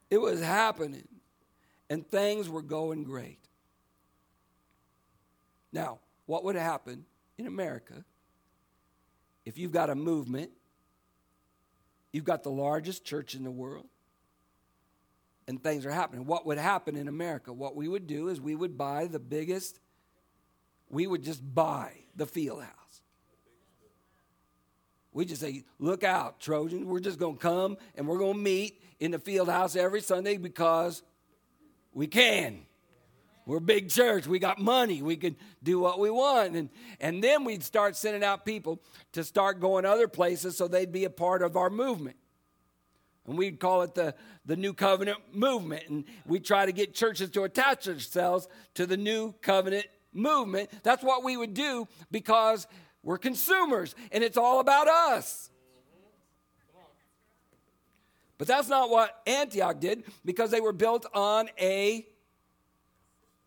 It 0.10 0.18
was 0.18 0.42
happening, 0.42 1.08
and 1.92 2.08
things 2.08 2.50
were 2.50 2.64
going 2.64 3.04
great. 3.04 3.40
Now, 5.72 6.00
what 6.26 6.44
would 6.46 6.56
happen 6.56 7.06
in 7.38 7.46
America 7.46 8.04
if 9.46 9.60
you've 9.60 9.72
got 9.72 9.90
a 9.92 9.96
movement, 9.96 10.50
you've 12.12 12.24
got 12.24 12.42
the 12.42 12.52
largest 12.52 13.06
church 13.06 13.36
in 13.36 13.44
the 13.44 13.52
world, 13.52 13.88
and 15.48 15.62
things 15.62 15.86
are 15.86 15.92
happening? 15.92 16.26
What 16.26 16.46
would 16.46 16.58
happen 16.58 16.96
in 16.96 17.08
America? 17.08 17.52
What 17.54 17.76
we 17.76 17.88
would 17.88 18.08
do 18.08 18.30
is 18.30 18.40
we 18.40 18.56
would 18.56 18.78
buy 18.78 19.08
the 19.08 19.20
biggest 19.20 19.80
we 20.94 21.08
would 21.08 21.24
just 21.24 21.42
buy 21.54 21.92
the 22.16 22.28
field 22.28 22.62
house. 22.62 23.02
We 25.12 25.26
just 25.26 25.42
say, 25.42 25.64
look 25.80 26.04
out, 26.04 26.40
Trojans. 26.40 26.86
We're 26.86 27.00
just 27.00 27.20
going 27.20 27.36
to 27.36 27.42
come 27.42 27.78
and 27.96 28.08
we're 28.08 28.20
going 28.20 28.36
to 28.36 28.40
meet 28.40 28.82
in 29.00 29.12
the 29.12 29.20
field 29.20 29.50
house 29.50 29.76
every 29.76 30.02
Sunday 30.02 30.38
because 30.38 31.02
we 31.94 32.08
can. 32.08 32.66
We're 33.46 33.58
a 33.58 33.62
big 33.62 33.90
church. 33.90 34.26
We 34.26 34.40
got 34.40 34.60
money. 34.60 35.02
We 35.02 35.18
can 35.18 35.36
do 35.62 35.80
what 35.80 36.00
we 36.00 36.10
want. 36.10 36.56
And, 36.56 36.70
and 37.00 37.24
then 37.24 37.44
we'd 37.44 37.64
start 37.64 37.96
sending 37.96 38.24
out 38.24 38.46
people 38.46 38.80
to 39.14 39.24
start 39.24 39.60
going 39.60 39.86
other 39.86 40.08
places 40.08 40.56
so 40.56 40.68
they'd 40.68 40.92
be 40.92 41.06
a 41.06 41.10
part 41.10 41.42
of 41.42 41.58
our 41.58 41.70
movement. 41.70 42.18
And 43.28 43.38
we'd 43.38 43.60
call 43.60 43.84
it 43.84 43.96
the, 43.96 44.16
the 44.46 44.56
New 44.56 44.74
Covenant 44.74 45.20
movement. 45.32 45.84
And 45.90 46.06
we 46.26 46.40
try 46.40 46.66
to 46.66 46.72
get 46.72 46.94
churches 46.94 47.30
to 47.32 47.44
attach 47.44 47.86
themselves 47.86 48.48
to 48.74 48.86
the 48.86 48.98
New 48.98 49.34
Covenant 49.42 49.86
movement. 50.12 50.70
That's 50.84 51.04
what 51.04 51.24
we 51.24 51.38
would 51.38 51.54
do 51.54 51.88
because 52.12 52.68
we're 53.02 53.18
consumers 53.18 53.96
and 54.12 54.24
it's 54.24 54.38
all 54.38 54.60
about 54.60 54.88
us. 54.88 55.50
But 58.38 58.48
that's 58.48 58.68
not 58.68 58.90
what 58.90 59.22
Antioch 59.26 59.80
did 59.80 60.04
because 60.26 60.52
they 60.52 60.60
were 60.60 60.74
built 60.74 61.06
on 61.14 61.50
a 61.60 62.06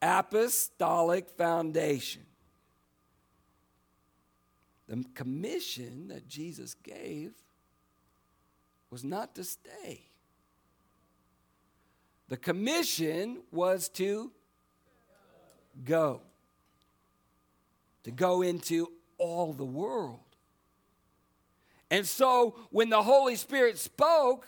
apostolic 0.00 1.28
foundation. 1.30 2.22
The 4.88 5.04
commission 5.14 6.08
that 6.08 6.28
Jesus 6.28 6.74
gave 6.74 7.32
was 8.96 9.04
not 9.04 9.34
to 9.34 9.44
stay. 9.44 10.00
The 12.28 12.38
commission 12.38 13.42
was 13.52 13.90
to 13.90 14.32
go 15.84 16.22
to 18.04 18.10
go 18.10 18.40
into 18.40 18.90
all 19.18 19.52
the 19.52 19.66
world. 19.66 20.20
And 21.90 22.06
so 22.06 22.54
when 22.70 22.88
the 22.88 23.02
Holy 23.02 23.36
Spirit 23.36 23.76
spoke, 23.76 24.46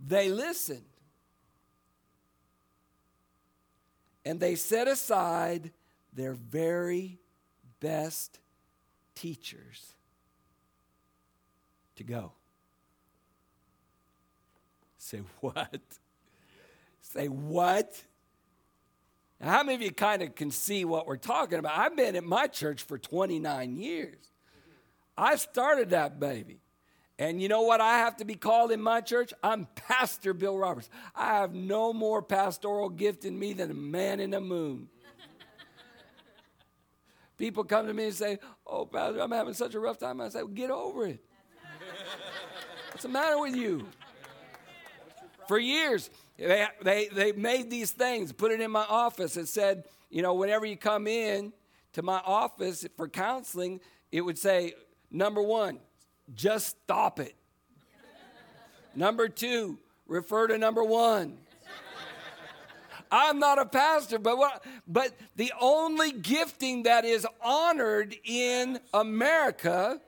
they 0.00 0.30
listened. 0.30 0.80
And 4.24 4.40
they 4.40 4.54
set 4.54 4.88
aside 4.88 5.70
their 6.14 6.32
very 6.32 7.18
best 7.78 8.38
teachers 9.14 9.92
to 11.96 12.02
go. 12.02 12.32
Say 15.06 15.20
what? 15.40 15.80
Say 17.00 17.28
what? 17.28 18.02
Now, 19.40 19.50
how 19.52 19.62
many 19.62 19.76
of 19.76 19.82
you 19.82 19.92
kind 19.92 20.20
of 20.20 20.34
can 20.34 20.50
see 20.50 20.84
what 20.84 21.06
we're 21.06 21.16
talking 21.16 21.60
about? 21.60 21.78
I've 21.78 21.94
been 21.94 22.16
at 22.16 22.24
my 22.24 22.48
church 22.48 22.82
for 22.82 22.98
29 22.98 23.76
years. 23.76 24.16
I 25.16 25.36
started 25.36 25.90
that 25.90 26.18
baby. 26.18 26.58
And 27.20 27.40
you 27.40 27.48
know 27.48 27.62
what 27.62 27.80
I 27.80 27.98
have 27.98 28.16
to 28.16 28.24
be 28.24 28.34
called 28.34 28.72
in 28.72 28.82
my 28.82 29.00
church? 29.00 29.32
I'm 29.44 29.68
Pastor 29.76 30.34
Bill 30.34 30.58
Roberts. 30.58 30.90
I 31.14 31.36
have 31.36 31.54
no 31.54 31.92
more 31.92 32.20
pastoral 32.20 32.88
gift 32.88 33.24
in 33.24 33.38
me 33.38 33.52
than 33.52 33.70
a 33.70 33.74
man 33.74 34.18
in 34.18 34.30
the 34.30 34.40
moon. 34.40 34.88
People 37.38 37.62
come 37.62 37.86
to 37.86 37.94
me 37.94 38.06
and 38.06 38.14
say, 38.14 38.40
Oh, 38.66 38.86
Pastor, 38.86 39.20
I'm 39.20 39.30
having 39.30 39.54
such 39.54 39.74
a 39.74 39.78
rough 39.78 39.98
time. 39.98 40.20
I 40.20 40.30
say, 40.30 40.42
well, 40.42 40.48
Get 40.48 40.72
over 40.72 41.06
it. 41.06 41.24
What's 42.90 43.04
the 43.04 43.08
matter 43.08 43.38
with 43.38 43.54
you? 43.54 43.86
For 45.48 45.58
years, 45.58 46.10
they, 46.36 46.66
they, 46.82 47.08
they 47.08 47.32
made 47.32 47.70
these 47.70 47.90
things, 47.90 48.32
put 48.32 48.52
it 48.52 48.60
in 48.60 48.70
my 48.70 48.84
office. 48.88 49.36
It 49.36 49.48
said, 49.48 49.84
you 50.10 50.22
know, 50.22 50.34
whenever 50.34 50.66
you 50.66 50.76
come 50.76 51.06
in 51.06 51.52
to 51.94 52.02
my 52.02 52.20
office 52.24 52.86
for 52.96 53.08
counseling, 53.08 53.80
it 54.12 54.20
would 54.20 54.38
say, 54.38 54.74
number 55.10 55.42
one, 55.42 55.78
just 56.34 56.76
stop 56.84 57.20
it. 57.20 57.34
number 58.94 59.28
two, 59.28 59.78
refer 60.06 60.46
to 60.48 60.58
number 60.58 60.84
one. 60.84 61.38
I'm 63.10 63.38
not 63.38 63.58
a 63.58 63.64
pastor, 63.64 64.18
but 64.18 64.36
what, 64.36 64.64
but 64.86 65.12
the 65.36 65.52
only 65.60 66.10
gifting 66.10 66.84
that 66.84 67.04
is 67.04 67.26
honored 67.40 68.16
in 68.24 68.80
America 68.92 70.00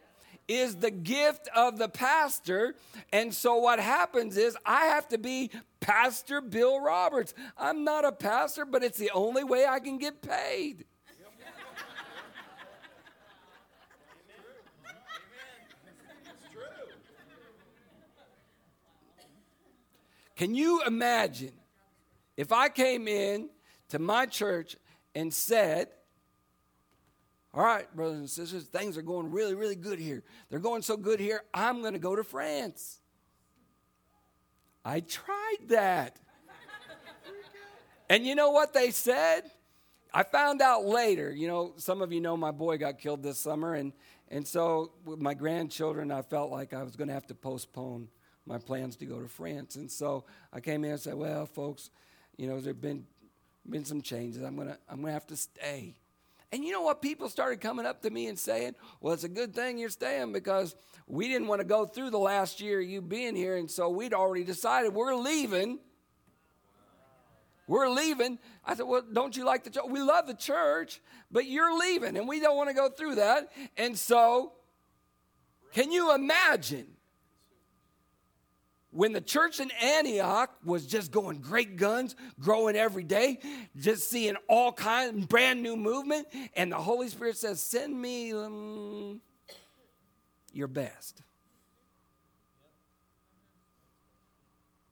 is 0.49 0.77
the 0.77 0.91
gift 0.91 1.49
of 1.55 1.79
the 1.79 1.89
pastor. 1.89 2.75
And 3.13 3.33
so 3.33 3.57
what 3.57 3.79
happens 3.79 4.37
is 4.37 4.57
I 4.65 4.87
have 4.87 5.07
to 5.09 5.19
be 5.19 5.51
Pastor 5.81 6.41
Bill 6.41 6.81
Roberts. 6.81 7.35
I'm 7.57 7.85
not 7.85 8.05
a 8.05 8.13
pastor, 8.13 8.65
but 8.65 8.83
it's 8.83 8.99
the 8.99 9.11
only 9.11 9.45
way 9.45 9.67
I 9.67 9.79
can 9.79 9.99
get 9.99 10.23
paid. 10.23 10.87
Can 20.35 20.55
you 20.55 20.83
imagine 20.87 21.53
if 22.37 22.53
I 22.53 22.69
came 22.69 23.09
in 23.09 23.51
to 23.89 23.99
my 23.99 24.25
church 24.25 24.77
and 25.13 25.35
said, 25.35 25.89
all 27.55 27.65
right, 27.65 27.95
brothers 27.97 28.19
and 28.19 28.31
sisters, 28.31 28.65
things 28.65 28.99
are 28.99 29.03
going 29.03 29.31
really, 29.31 29.55
really 29.55 29.75
good 29.75 29.99
here. 29.99 30.23
They're 30.51 30.59
going 30.59 30.83
so 30.83 30.97
good 30.97 31.19
here, 31.19 31.43
I'm 31.53 31.81
going 31.81 31.95
to 31.95 31.99
go 31.99 32.15
to 32.15 32.25
France. 32.25 33.01
I 34.85 35.01
tried 35.01 35.69
that. 35.69 36.17
and 38.11 38.27
you 38.27 38.35
know 38.35 38.51
what 38.51 38.75
they 38.75 38.91
said? 38.91 39.43
I 40.13 40.23
found 40.23 40.63
out 40.63 40.85
later, 40.85 41.31
you 41.31 41.49
know, 41.49 41.75
some 41.77 42.01
of 42.01 42.13
you 42.13 42.21
know 42.21 42.37
my 42.37 42.51
boy 42.51 42.79
got 42.79 42.99
killed 42.99 43.23
this 43.23 43.39
summer, 43.39 43.75
and, 43.75 43.93
and 44.29 44.47
so 44.47 44.93
with 45.05 45.19
my 45.19 45.35
grandchildren, 45.35 46.11
I 46.11 46.23
felt 46.23 46.51
like 46.51 46.73
I 46.73 46.83
was 46.83 46.97
going 46.97 47.09
to 47.09 47.15
have 47.15 47.27
to 47.27 47.35
postpone 47.35 48.09
my 48.47 48.59
plans 48.59 48.97
to 48.97 49.05
go 49.05 49.21
to 49.21 49.29
France. 49.29 49.77
And 49.77 49.91
so 49.91 50.25
I 50.53 50.61
came 50.61 50.85
in 50.85 50.93
and 50.93 51.01
said, 51.01 51.15
well, 51.15 51.45
folks, 51.45 51.91
you 52.37 52.47
know, 52.47 52.61
there 52.61 52.73
have 52.73 52.81
been, 52.81 53.07
been 53.69 53.85
some 53.85 54.01
changes. 54.01 54.43
I'm 54.43 54.57
going 54.57 54.69
to 54.69 54.79
I'm 54.89 55.01
gonna 55.01 55.13
have 55.13 55.27
to 55.27 55.37
stay. 55.37 55.97
And 56.51 56.65
you 56.65 56.73
know 56.73 56.83
what? 56.83 57.03
People 57.03 57.29
started 57.29 57.61
coming 57.61 57.85
up 57.85 58.03
to 58.03 58.11
me 58.11 58.27
and 58.27 58.39
saying, 58.39 58.75
well, 59.01 59.13
it's 59.13 59.25
a 59.25 59.29
good 59.29 59.55
thing 59.55 59.79
you're 59.79 59.91
staying 59.91 60.33
because 60.33 60.75
we 61.07 61.29
didn't 61.29 61.47
want 61.47 61.61
to 61.61 61.67
go 61.67 61.85
through 61.85 62.11
the 62.11 62.19
last 62.19 62.61
year 62.61 62.81
you 62.81 63.03
being 63.03 63.37
here. 63.37 63.57
And 63.57 63.71
so 63.71 63.91
we'd 63.91 64.15
already 64.15 64.45
decided 64.45 64.95
we're 64.95 65.15
leaving. 65.15 65.79
We're 67.67 67.91
leaving. 67.91 68.39
I 68.65 68.75
said, 68.75 68.87
Well, 68.87 69.03
don't 69.13 69.37
you 69.37 69.45
like 69.45 69.65
the 69.65 69.71
church? 69.71 69.85
We 69.91 70.01
love 70.01 70.27
the 70.27 70.35
church, 70.35 71.03
but 71.31 71.45
you're 71.45 71.79
leaving, 71.79 72.17
and 72.17 72.27
we 72.27 72.41
don't 72.41 72.57
want 72.57 72.71
to 72.71 72.75
go 72.75 72.89
through 72.89 73.17
that. 73.17 73.53
And 73.77 73.97
so, 73.97 74.53
can 75.75 75.93
you 75.93 76.15
imagine 76.15 76.87
when 78.91 79.13
the 79.13 79.21
church 79.21 79.61
in 79.61 79.71
Antioch 79.83 80.51
was 80.65 80.87
just 80.87 81.11
going 81.11 81.41
great 81.41 81.77
guns, 81.77 82.17
growing 82.41 82.75
every 82.75 83.05
day, 83.05 83.39
just 83.77 84.09
seeing 84.09 84.37
all 84.49 84.73
kinds 84.73 85.27
brand 85.27 85.63
new 85.63 85.77
movement, 85.77 86.27
and 86.57 86.73
the 86.73 86.77
Holy 86.77 87.09
Spirit 87.09 87.37
says, 87.37 87.61
"Send 87.61 88.01
me 88.01 88.33
um, 88.33 89.21
your 90.53 90.69
best. 90.69 91.23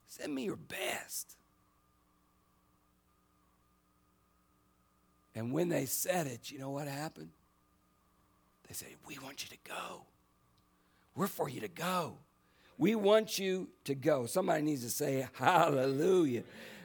Send 0.08 0.34
me 0.34 0.44
your 0.44 0.56
best." 0.56 1.36
And 5.34 5.52
when 5.52 5.68
they 5.68 5.86
said 5.86 6.26
it, 6.26 6.50
you 6.50 6.58
know 6.58 6.70
what 6.70 6.86
happened? 6.86 7.30
They 8.68 8.74
said, 8.74 8.88
"We 9.06 9.18
want 9.18 9.42
you 9.42 9.56
to 9.56 9.70
go. 9.70 10.02
We're 11.14 11.28
for 11.28 11.48
you 11.48 11.60
to 11.62 11.68
go." 11.68 12.18
We 12.78 12.94
want 12.94 13.38
you 13.38 13.68
to 13.84 13.94
go. 13.94 14.26
Somebody 14.26 14.62
needs 14.62 14.82
to 14.82 14.90
say 14.90 15.26
hallelujah. 15.34 16.42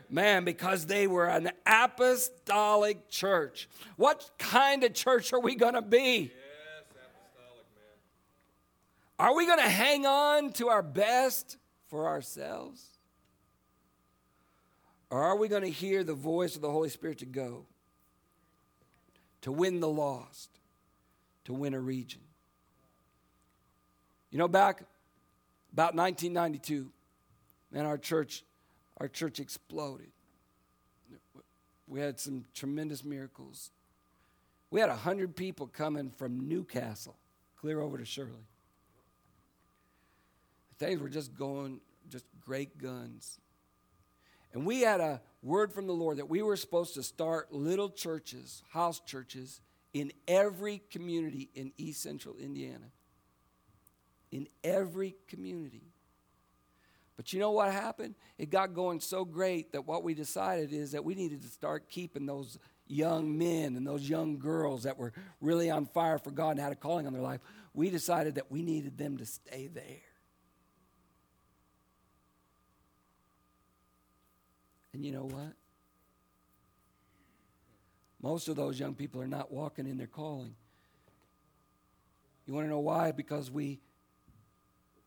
Man, 0.09 0.43
because 0.43 0.85
they 0.85 1.07
were 1.07 1.27
an 1.27 1.51
apostolic 1.65 3.09
church. 3.09 3.69
What 3.95 4.29
kind 4.37 4.83
of 4.83 4.93
church 4.93 5.31
are 5.31 5.39
we 5.39 5.55
going 5.55 5.73
to 5.73 5.81
be? 5.81 5.97
Yes, 5.97 6.85
apostolic, 6.91 7.65
man. 7.75 9.27
Are 9.27 9.35
we 9.35 9.45
going 9.45 9.59
to 9.59 9.69
hang 9.69 10.05
on 10.05 10.51
to 10.53 10.67
our 10.67 10.83
best 10.83 11.57
for 11.87 12.07
ourselves? 12.07 12.85
Or 15.09 15.21
are 15.21 15.37
we 15.37 15.47
going 15.47 15.63
to 15.63 15.69
hear 15.69 16.03
the 16.03 16.13
voice 16.13 16.55
of 16.55 16.61
the 16.61 16.71
Holy 16.71 16.89
Spirit 16.89 17.19
to 17.19 17.25
go? 17.25 17.65
To 19.41 19.51
win 19.51 19.79
the 19.79 19.89
lost, 19.89 20.49
to 21.45 21.53
win 21.53 21.73
a 21.73 21.79
region. 21.79 22.21
You 24.29 24.37
know, 24.37 24.47
back 24.47 24.83
about 25.73 25.95
1992, 25.95 26.91
and 27.73 27.87
our 27.87 27.97
church, 27.97 28.43
our 28.97 29.07
church 29.07 29.39
exploded. 29.39 30.11
We 31.87 31.99
had 31.99 32.19
some 32.19 32.45
tremendous 32.53 33.03
miracles. 33.03 33.71
We 34.69 34.79
had 34.79 34.89
100 34.89 35.35
people 35.35 35.67
coming 35.67 36.11
from 36.17 36.47
New 36.47 36.63
Castle, 36.63 37.17
clear 37.57 37.81
over 37.81 37.97
to 37.97 38.05
Shirley. 38.05 38.47
Things 40.79 41.01
were 41.01 41.09
just 41.09 41.35
going, 41.35 41.79
just 42.09 42.25
great 42.39 42.77
guns. 42.77 43.39
And 44.53 44.65
we 44.65 44.81
had 44.81 44.99
a 44.99 45.21
word 45.41 45.71
from 45.71 45.87
the 45.87 45.93
Lord 45.93 46.17
that 46.17 46.29
we 46.29 46.41
were 46.41 46.57
supposed 46.57 46.93
to 46.95 47.03
start 47.03 47.53
little 47.53 47.89
churches, 47.89 48.63
house 48.71 48.99
churches, 48.99 49.61
in 49.93 50.11
every 50.27 50.81
community 50.89 51.49
in 51.53 51.71
East 51.77 52.01
Central 52.01 52.35
Indiana 52.37 52.91
in 54.31 54.47
every 54.63 55.15
community. 55.27 55.91
But 57.17 57.33
you 57.33 57.39
know 57.39 57.51
what 57.51 57.71
happened? 57.71 58.15
It 58.37 58.49
got 58.49 58.73
going 58.73 58.99
so 58.99 59.25
great 59.25 59.73
that 59.73 59.85
what 59.85 60.03
we 60.03 60.13
decided 60.13 60.73
is 60.73 60.93
that 60.93 61.05
we 61.05 61.13
needed 61.13 61.41
to 61.43 61.49
start 61.49 61.89
keeping 61.89 62.25
those 62.25 62.57
young 62.87 63.37
men 63.37 63.75
and 63.75 63.85
those 63.85 64.09
young 64.09 64.39
girls 64.39 64.83
that 64.83 64.97
were 64.97 65.13
really 65.39 65.69
on 65.69 65.85
fire 65.85 66.17
for 66.17 66.31
God 66.31 66.51
and 66.51 66.59
had 66.59 66.71
a 66.71 66.75
calling 66.75 67.05
on 67.05 67.13
their 67.13 67.21
life. 67.21 67.41
We 67.73 67.89
decided 67.89 68.35
that 68.35 68.51
we 68.51 68.63
needed 68.63 68.97
them 68.97 69.17
to 69.17 69.25
stay 69.25 69.67
there. 69.67 69.83
And 74.93 75.05
you 75.05 75.11
know 75.11 75.25
what? 75.25 75.53
Most 78.21 78.49
of 78.49 78.55
those 78.55 78.79
young 78.79 78.93
people 78.93 79.21
are 79.21 79.27
not 79.27 79.51
walking 79.51 79.87
in 79.87 79.97
their 79.97 80.07
calling. 80.07 80.55
You 82.45 82.53
want 82.53 82.65
to 82.65 82.69
know 82.69 82.79
why? 82.79 83.11
Because 83.11 83.49
we 83.49 83.79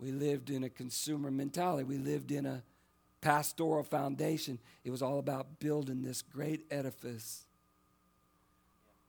we 0.05 0.13
lived 0.13 0.51
in 0.51 0.65
a 0.65 0.69
consumer 0.69 1.31
mentality. 1.31 1.83
We 1.83 1.97
lived 1.97 2.31
in 2.31 2.45
a 2.45 2.63
pastoral 3.23 3.83
foundation. 3.83 4.59
It 4.85 4.91
was 4.91 5.01
all 5.01 5.19
about 5.19 5.59
building 5.61 6.03
this 6.03 6.21
great 6.21 6.67
edifice 6.71 7.47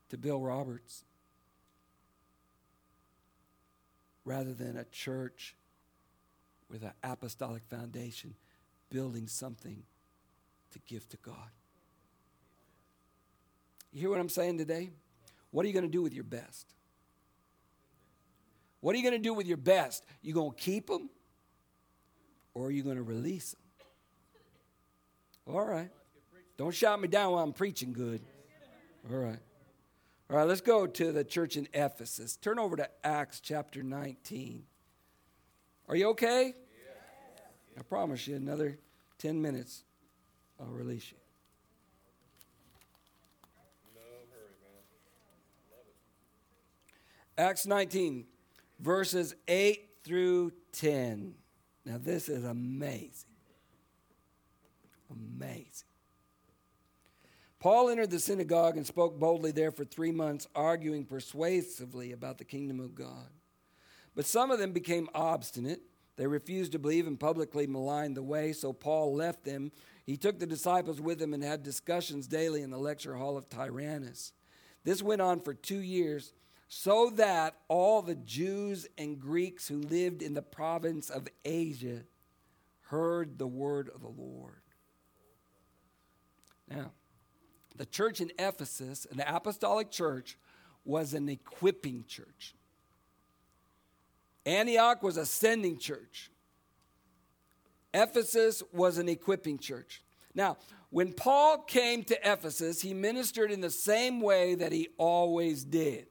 to 0.08 0.18
Bill 0.18 0.40
Roberts 0.40 1.04
rather 4.24 4.54
than 4.54 4.78
a 4.78 4.86
church 4.86 5.58
with 6.70 6.82
an 6.82 6.94
apostolic 7.04 7.64
foundation 7.66 8.34
building 8.90 9.28
something 9.28 9.84
to 10.72 10.80
give 10.88 11.10
to 11.10 11.18
God. 11.18 11.50
You 13.92 14.00
hear 14.00 14.10
what 14.10 14.22
I'm 14.22 14.30
saying 14.30 14.60
today? 14.60 14.92
What 15.52 15.66
are 15.66 15.68
you 15.68 15.74
going 15.74 15.86
to 15.86 15.92
do 15.92 16.02
with 16.02 16.14
your 16.14 16.24
best? 16.24 16.74
What 18.86 18.94
are 18.94 19.00
you 19.00 19.04
going 19.04 19.20
to 19.20 19.30
do 19.30 19.34
with 19.34 19.48
your 19.48 19.58
best? 19.58 20.06
You 20.22 20.36
going 20.36 20.52
to 20.52 20.56
keep 20.56 20.86
them 20.86 21.10
or 22.54 22.68
are 22.68 22.72
you 22.72 22.84
going 22.84 22.98
to 22.98 23.02
release 23.02 23.56
them? 23.56 23.62
All 25.56 25.66
right. 25.66 25.90
Don't 26.56 26.72
shout 26.72 27.02
me 27.02 27.08
down 27.08 27.32
while 27.32 27.44
I'm 27.44 27.52
preaching 27.52 27.94
good. 27.94 28.22
All 29.12 29.18
right. 29.18 29.40
All 30.30 30.38
right, 30.38 30.48
let's 30.48 30.62
go 30.62 30.86
to 30.86 31.12
the 31.12 31.24
church 31.24 31.58
in 31.58 31.68
Ephesus. 31.74 32.38
Turn 32.38 32.60
over 32.60 32.76
to 32.76 32.88
Acts 33.04 33.40
chapter 33.40 33.82
19. 33.82 34.66
Are 35.90 35.96
you 35.96 36.10
okay? 36.10 36.54
I 37.80 37.82
promise 37.82 38.28
you, 38.28 38.36
another 38.36 38.78
10 39.18 39.42
minutes, 39.42 39.84
I'll 40.60 40.68
release 40.68 41.12
you. 41.12 41.18
No 43.96 44.02
hurry, 44.30 44.54
man. 47.36 47.50
Acts 47.50 47.66
19 47.66 48.26
verses 48.80 49.36
8 49.48 49.82
through 50.04 50.52
10. 50.74 51.34
Now, 51.86 51.98
this 52.02 52.30
is 52.30 52.44
amazing. 52.44 53.30
Amazing. 55.12 55.88
Paul 57.60 57.90
entered 57.90 58.12
the 58.12 58.20
synagogue 58.20 58.78
and 58.78 58.86
spoke 58.86 59.20
boldly 59.20 59.52
there 59.52 59.72
for 59.72 59.86
three 59.86 60.12
months, 60.12 60.48
arguing 60.56 61.06
persuasively 61.06 62.12
about 62.12 62.38
the 62.38 62.44
kingdom 62.44 62.80
of 62.80 62.94
God. 62.94 63.30
But 64.16 64.26
some 64.26 64.52
of 64.52 64.60
them 64.60 64.72
became 64.72 65.10
obstinate. 65.16 65.82
They 66.16 66.28
refused 66.28 66.72
to 66.74 66.80
believe 66.80 67.08
and 67.08 67.20
publicly 67.20 67.68
maligned 67.68 68.16
the 68.16 68.24
way, 68.24 68.54
so 68.54 68.72
Paul 68.72 69.16
left 69.16 69.44
them. 69.44 69.72
He 70.06 70.16
took 70.16 70.40
the 70.40 70.46
disciples 70.46 71.02
with 71.02 71.22
him 71.22 71.34
and 71.34 71.44
had 71.44 71.64
discussions 71.64 72.28
daily 72.28 72.62
in 72.62 72.70
the 72.70 72.78
lecture 72.78 73.16
hall 73.16 73.38
of 73.38 73.50
Tyrannus. 73.50 74.32
This 74.84 75.02
went 75.02 75.22
on 75.22 75.40
for 75.42 75.54
two 75.54 75.82
years 75.82 76.34
so 76.68 77.12
that 77.12 77.56
all 77.68 78.02
the 78.02 78.16
Jews 78.16 78.88
and 78.98 79.20
Greeks 79.20 79.68
who 79.68 79.78
lived 79.78 80.22
in 80.22 80.34
the 80.34 80.42
province 80.42 81.10
of 81.10 81.28
Asia 81.44 82.02
heard 82.88 83.38
the 83.38 83.48
word 83.48 83.90
of 83.94 84.02
the 84.02 84.08
Lord. 84.08 84.62
Now, 86.70 86.92
the 87.76 87.86
church 87.86 88.22
in 88.22 88.32
Ephesus, 88.40 89.06
an 89.12 89.24
apostolic 89.26 89.92
church, 89.92 90.38
was 90.84 91.14
an 91.14 91.30
equipping 91.30 92.06
church. 92.08 92.56
Antioch 94.46 95.02
was 95.04 95.18
a 95.18 95.26
sending 95.26 95.78
church. 95.78 96.32
Ephesus 97.94 98.62
was 98.72 98.98
an 98.98 99.10
equipping 99.10 99.58
church. 99.58 100.04
Now, 100.34 100.58
when 100.90 101.14
Paul 101.14 101.60
came 101.60 102.04
to 102.06 102.32
Ephesus, 102.32 102.82
he 102.82 102.94
ministered 102.94 103.52
in 103.52 103.62
the 103.62 103.70
same 103.70 104.22
way 104.22 104.56
that 104.56 104.72
he 104.72 104.90
always 104.98 105.64
did. 105.64 106.08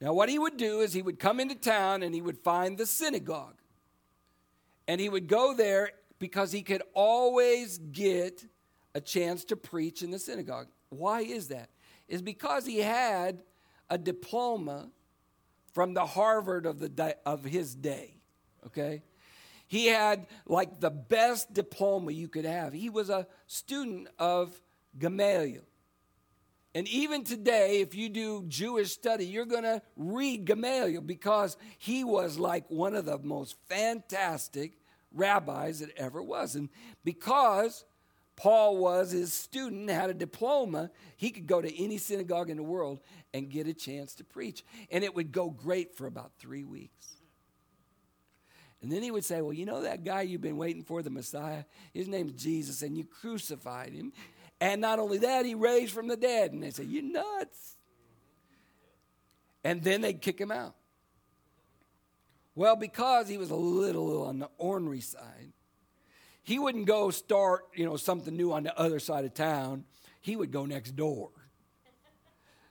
Now, 0.00 0.12
what 0.12 0.28
he 0.28 0.38
would 0.38 0.56
do 0.56 0.80
is 0.80 0.92
he 0.92 1.02
would 1.02 1.18
come 1.18 1.40
into 1.40 1.56
town 1.56 2.02
and 2.02 2.14
he 2.14 2.22
would 2.22 2.38
find 2.38 2.78
the 2.78 2.86
synagogue. 2.86 3.56
And 4.86 5.00
he 5.00 5.08
would 5.08 5.26
go 5.26 5.54
there 5.54 5.90
because 6.18 6.52
he 6.52 6.62
could 6.62 6.82
always 6.94 7.78
get 7.78 8.44
a 8.94 9.00
chance 9.00 9.44
to 9.46 9.56
preach 9.56 10.02
in 10.02 10.10
the 10.10 10.18
synagogue. 10.18 10.68
Why 10.88 11.20
is 11.20 11.48
that? 11.48 11.70
Is 12.06 12.22
because 12.22 12.64
he 12.64 12.78
had 12.78 13.42
a 13.90 13.98
diploma 13.98 14.88
from 15.74 15.94
the 15.94 16.06
Harvard 16.06 16.64
of, 16.64 16.78
the 16.78 16.88
di- 16.88 17.14
of 17.26 17.44
his 17.44 17.74
day. 17.74 18.14
Okay? 18.66 19.02
He 19.66 19.86
had 19.86 20.26
like 20.46 20.80
the 20.80 20.90
best 20.90 21.52
diploma 21.52 22.12
you 22.12 22.28
could 22.28 22.46
have. 22.46 22.72
He 22.72 22.88
was 22.88 23.10
a 23.10 23.26
student 23.46 24.08
of 24.18 24.58
Gamaliel. 24.98 25.67
And 26.74 26.86
even 26.88 27.24
today, 27.24 27.80
if 27.80 27.94
you 27.94 28.08
do 28.08 28.44
Jewish 28.46 28.92
study, 28.92 29.24
you're 29.24 29.46
going 29.46 29.64
to 29.64 29.82
read 29.96 30.44
Gamaliel 30.44 31.00
because 31.00 31.56
he 31.78 32.04
was 32.04 32.38
like 32.38 32.64
one 32.68 32.94
of 32.94 33.06
the 33.06 33.18
most 33.18 33.56
fantastic 33.68 34.78
rabbis 35.12 35.80
that 35.80 35.96
ever 35.96 36.22
was. 36.22 36.54
And 36.54 36.68
because 37.04 37.84
Paul 38.36 38.76
was 38.76 39.10
his 39.10 39.32
student, 39.32 39.90
had 39.90 40.10
a 40.10 40.14
diploma, 40.14 40.90
he 41.16 41.30
could 41.30 41.46
go 41.46 41.60
to 41.60 41.82
any 41.82 41.98
synagogue 41.98 42.50
in 42.50 42.56
the 42.56 42.62
world 42.62 43.00
and 43.32 43.50
get 43.50 43.66
a 43.66 43.74
chance 43.74 44.14
to 44.16 44.24
preach. 44.24 44.64
And 44.90 45.02
it 45.02 45.14
would 45.14 45.32
go 45.32 45.50
great 45.50 45.96
for 45.96 46.06
about 46.06 46.32
three 46.38 46.64
weeks. 46.64 47.16
And 48.80 48.92
then 48.92 49.02
he 49.02 49.10
would 49.10 49.24
say, 49.24 49.40
Well, 49.40 49.52
you 49.52 49.64
know 49.64 49.82
that 49.82 50.04
guy 50.04 50.22
you've 50.22 50.40
been 50.40 50.56
waiting 50.56 50.84
for, 50.84 51.02
the 51.02 51.10
Messiah? 51.10 51.64
His 51.92 52.06
name's 52.06 52.32
Jesus, 52.32 52.82
and 52.82 52.96
you 52.96 53.04
crucified 53.04 53.92
him. 53.92 54.12
And 54.60 54.80
not 54.80 54.98
only 54.98 55.18
that, 55.18 55.46
he 55.46 55.54
raised 55.54 55.92
from 55.92 56.08
the 56.08 56.16
dead. 56.16 56.52
And 56.52 56.62
they 56.62 56.70
say, 56.70 56.84
You 56.84 57.02
nuts. 57.02 57.76
And 59.64 59.82
then 59.82 60.00
they'd 60.00 60.20
kick 60.20 60.40
him 60.40 60.50
out. 60.50 60.74
Well, 62.54 62.74
because 62.74 63.28
he 63.28 63.38
was 63.38 63.50
a 63.50 63.56
little 63.56 64.24
on 64.24 64.40
the 64.40 64.50
ornery 64.58 65.00
side, 65.00 65.52
he 66.42 66.58
wouldn't 66.58 66.86
go 66.86 67.10
start, 67.10 67.66
you 67.74 67.84
know, 67.84 67.96
something 67.96 68.36
new 68.36 68.52
on 68.52 68.64
the 68.64 68.76
other 68.76 68.98
side 68.98 69.24
of 69.24 69.34
town. 69.34 69.84
He 70.20 70.34
would 70.34 70.50
go 70.50 70.66
next 70.66 70.96
door. 70.96 71.30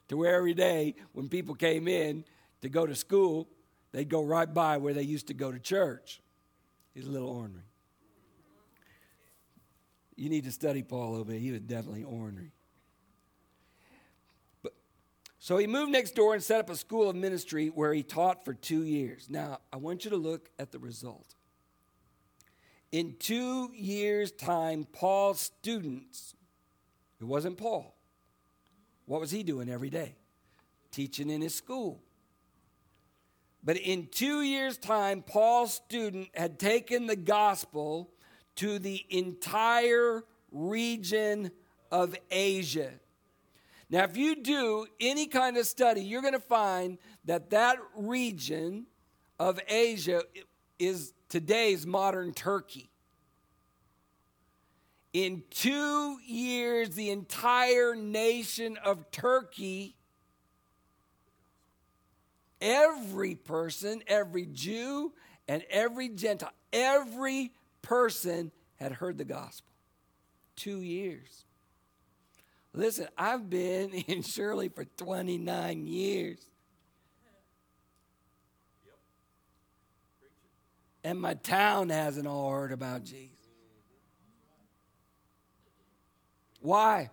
to 0.09 0.17
where 0.17 0.35
every 0.35 0.53
day 0.53 0.95
when 1.13 1.29
people 1.29 1.55
came 1.55 1.87
in 1.87 2.25
to 2.61 2.69
go 2.69 2.85
to 2.85 2.95
school, 2.95 3.47
they'd 3.91 4.09
go 4.09 4.23
right 4.23 4.51
by 4.51 4.77
where 4.77 4.93
they 4.93 5.03
used 5.03 5.27
to 5.27 5.33
go 5.33 5.51
to 5.51 5.59
church. 5.59 6.21
He's 6.93 7.05
a 7.05 7.11
little 7.11 7.29
ornery. 7.29 7.61
You 10.17 10.29
need 10.29 10.45
to 10.45 10.51
study 10.51 10.81
Paul 10.81 11.09
a 11.09 11.11
little 11.11 11.25
bit. 11.25 11.39
He 11.39 11.51
was 11.51 11.61
definitely 11.61 12.03
ornery. 12.03 12.51
But, 14.63 14.73
so 15.37 15.57
he 15.57 15.67
moved 15.67 15.91
next 15.91 16.15
door 16.15 16.33
and 16.33 16.43
set 16.43 16.59
up 16.59 16.71
a 16.71 16.75
school 16.75 17.09
of 17.09 17.15
ministry 17.15 17.67
where 17.67 17.93
he 17.93 18.01
taught 18.01 18.43
for 18.43 18.55
two 18.55 18.83
years. 18.83 19.27
Now, 19.29 19.59
I 19.71 19.77
want 19.77 20.03
you 20.03 20.09
to 20.09 20.17
look 20.17 20.49
at 20.57 20.71
the 20.71 20.79
result. 20.79 21.35
In 22.91 23.15
two 23.19 23.71
years' 23.75 24.31
time, 24.31 24.87
Paul's 24.91 25.39
students, 25.39 26.35
it 27.21 27.25
wasn't 27.25 27.57
Paul, 27.57 27.95
what 29.05 29.21
was 29.21 29.29
he 29.29 29.43
doing 29.43 29.69
every 29.69 29.91
day? 29.91 30.15
Teaching 30.91 31.29
in 31.29 31.41
his 31.41 31.53
school. 31.53 32.01
But 33.63 33.77
in 33.77 34.07
two 34.11 34.41
years' 34.41 34.77
time, 34.77 35.21
Paul's 35.21 35.73
student 35.73 36.29
had 36.33 36.57
taken 36.57 37.05
the 37.05 37.15
gospel 37.15 38.09
to 38.57 38.79
the 38.79 39.05
entire 39.09 40.23
region 40.51 41.51
of 41.91 42.15
Asia. 42.29 42.91
Now, 43.89 44.03
if 44.03 44.17
you 44.17 44.35
do 44.35 44.85
any 44.99 45.27
kind 45.27 45.57
of 45.57 45.65
study, 45.65 46.01
you're 46.01 46.21
going 46.21 46.33
to 46.33 46.39
find 46.39 46.97
that 47.25 47.51
that 47.51 47.77
region 47.95 48.87
of 49.39 49.59
Asia 49.67 50.23
is 50.77 51.13
today's 51.29 51.85
modern 51.85 52.33
Turkey. 52.33 52.89
In 55.13 55.43
two 55.49 56.17
years, 56.25 56.89
the 56.89 57.11
entire 57.11 57.95
nation 57.95 58.77
of 58.83 59.09
Turkey, 59.09 59.95
every 62.59 63.35
person, 63.35 64.03
every 64.05 64.45
Jew, 64.47 65.13
and 65.47 65.63
every 65.69 66.09
Gentile, 66.09 66.51
every 66.73 67.51
person 67.87 68.51
had 68.75 68.91
heard 68.91 69.17
the 69.17 69.23
gospel. 69.23 69.71
Two 70.57 70.81
years. 70.81 71.45
Listen, 72.73 73.07
I've 73.17 73.49
been 73.49 73.91
in 74.07 74.21
Shirley 74.21 74.67
for 74.67 74.83
29 74.83 75.87
years. 75.87 76.39
And 81.03 81.21
my 81.21 81.35
town 81.35 81.89
hasn't 81.89 82.27
all 82.27 82.51
heard 82.51 82.73
about 82.73 83.05
Jesus. 83.05 83.37
Why? 86.59 87.09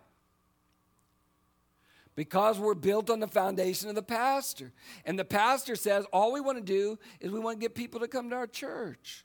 Because 2.16 2.58
we're 2.58 2.74
built 2.74 3.08
on 3.10 3.20
the 3.20 3.28
foundation 3.28 3.88
of 3.88 3.94
the 3.94 4.02
pastor. 4.02 4.72
And 5.04 5.16
the 5.16 5.24
pastor 5.24 5.76
says, 5.76 6.04
all 6.12 6.32
we 6.32 6.40
want 6.40 6.58
to 6.58 6.64
do 6.64 6.98
is 7.20 7.30
we 7.30 7.38
want 7.38 7.60
to 7.60 7.60
get 7.60 7.76
people 7.76 8.00
to 8.00 8.08
come 8.08 8.30
to 8.30 8.36
our 8.36 8.48
church. 8.48 9.24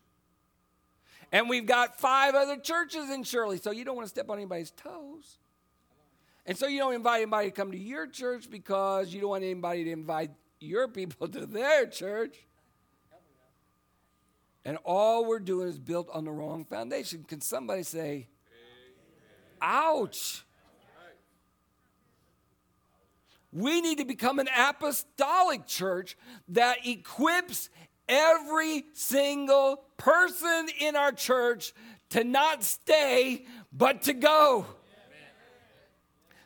And 1.32 1.50
we've 1.50 1.66
got 1.66 2.00
five 2.00 2.34
other 2.34 2.58
churches 2.58 3.10
in 3.10 3.24
Shirley, 3.24 3.58
so 3.58 3.72
you 3.72 3.86
don't 3.86 3.96
want 3.96 4.06
to 4.06 4.10
step 4.10 4.30
on 4.30 4.38
anybody's 4.38 4.72
toes. 4.72 5.38
And 6.46 6.58
so 6.58 6.68
you 6.68 6.80
don't 6.80 6.96
invite 6.96 7.22
anybody 7.22 7.50
to 7.50 7.56
come 7.56 7.72
to 7.72 7.78
your 7.78 8.08
church 8.08 8.50
because 8.50 9.14
you 9.14 9.22
don't 9.22 9.30
want 9.30 9.44
anybody 9.44 9.84
to 9.84 9.92
invite 9.92 10.32
your 10.60 10.88
people 10.88 11.28
to 11.30 11.46
their 11.46 11.86
church. 11.86 12.38
And 14.66 14.78
all 14.84 15.26
we're 15.26 15.40
doing 15.40 15.68
is 15.68 15.80
built 15.80 16.10
on 16.12 16.26
the 16.26 16.32
wrong 16.32 16.66
foundation. 16.66 17.24
Can 17.24 17.42
somebody 17.42 17.84
say, 17.84 18.28
ouch? 19.62 20.44
We 23.52 23.82
need 23.82 23.98
to 23.98 24.06
become 24.06 24.38
an 24.40 24.50
apostolic 24.56 25.66
church 25.66 26.18
that 26.50 26.86
equips 26.86 27.70
every 28.10 28.86
single 28.94 29.84
person 29.98 30.68
in 30.80 30.96
our 30.96 31.12
church 31.12 31.74
to 32.10 32.24
not 32.24 32.64
stay, 32.64 33.46
but 33.72 34.02
to 34.04 34.14
go. 34.14 34.66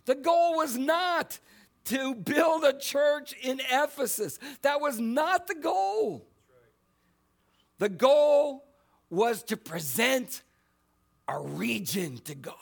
The 0.06 0.16
goal 0.16 0.58
was 0.58 0.78
not 0.78 1.40
to 1.86 2.14
build 2.14 2.64
a 2.64 2.78
church 2.78 3.34
in 3.42 3.62
Ephesus. 3.72 4.38
That 4.62 4.82
was 4.82 5.00
not 5.00 5.48
the 5.48 5.56
goal. 5.56 6.28
The 7.80 7.90
goal 7.90 8.66
was 9.10 9.44
to 9.44 9.58
present 9.58 10.44
a 11.28 11.40
region 11.40 12.18
to 12.20 12.36
God. 12.36 12.56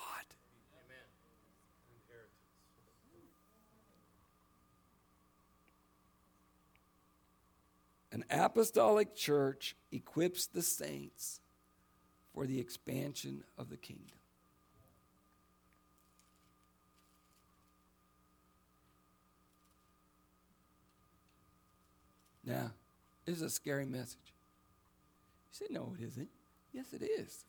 An 8.12 8.26
apostolic 8.30 9.16
church 9.16 9.76
equips 9.92 10.46
the 10.48 10.62
saints 10.62 11.40
for 12.34 12.46
the 12.46 12.60
expansion 12.60 13.44
of 13.58 13.70
the 13.70 13.78
kingdom. 13.78 14.18
Now, 22.44 22.72
this 23.26 23.38
is 23.38 23.42
a 23.44 23.50
scary 23.50 23.86
message. 23.86 24.18
You 24.26 25.52
say, 25.52 25.66
no, 25.70 25.94
it 25.98 26.04
isn't. 26.04 26.30
Yes, 26.74 26.94
it 26.94 27.04
is. 27.04 27.46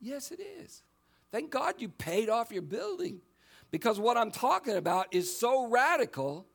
Yes, 0.00 0.30
it 0.30 0.40
is. 0.40 0.82
Thank 1.30 1.50
God 1.50 1.74
you 1.78 1.88
paid 1.88 2.28
off 2.28 2.52
your 2.52 2.62
building 2.62 3.20
because 3.70 4.00
what 4.00 4.16
I'm 4.16 4.30
talking 4.30 4.76
about 4.76 5.08
is 5.12 5.36
so 5.36 5.68
radical 5.68 6.46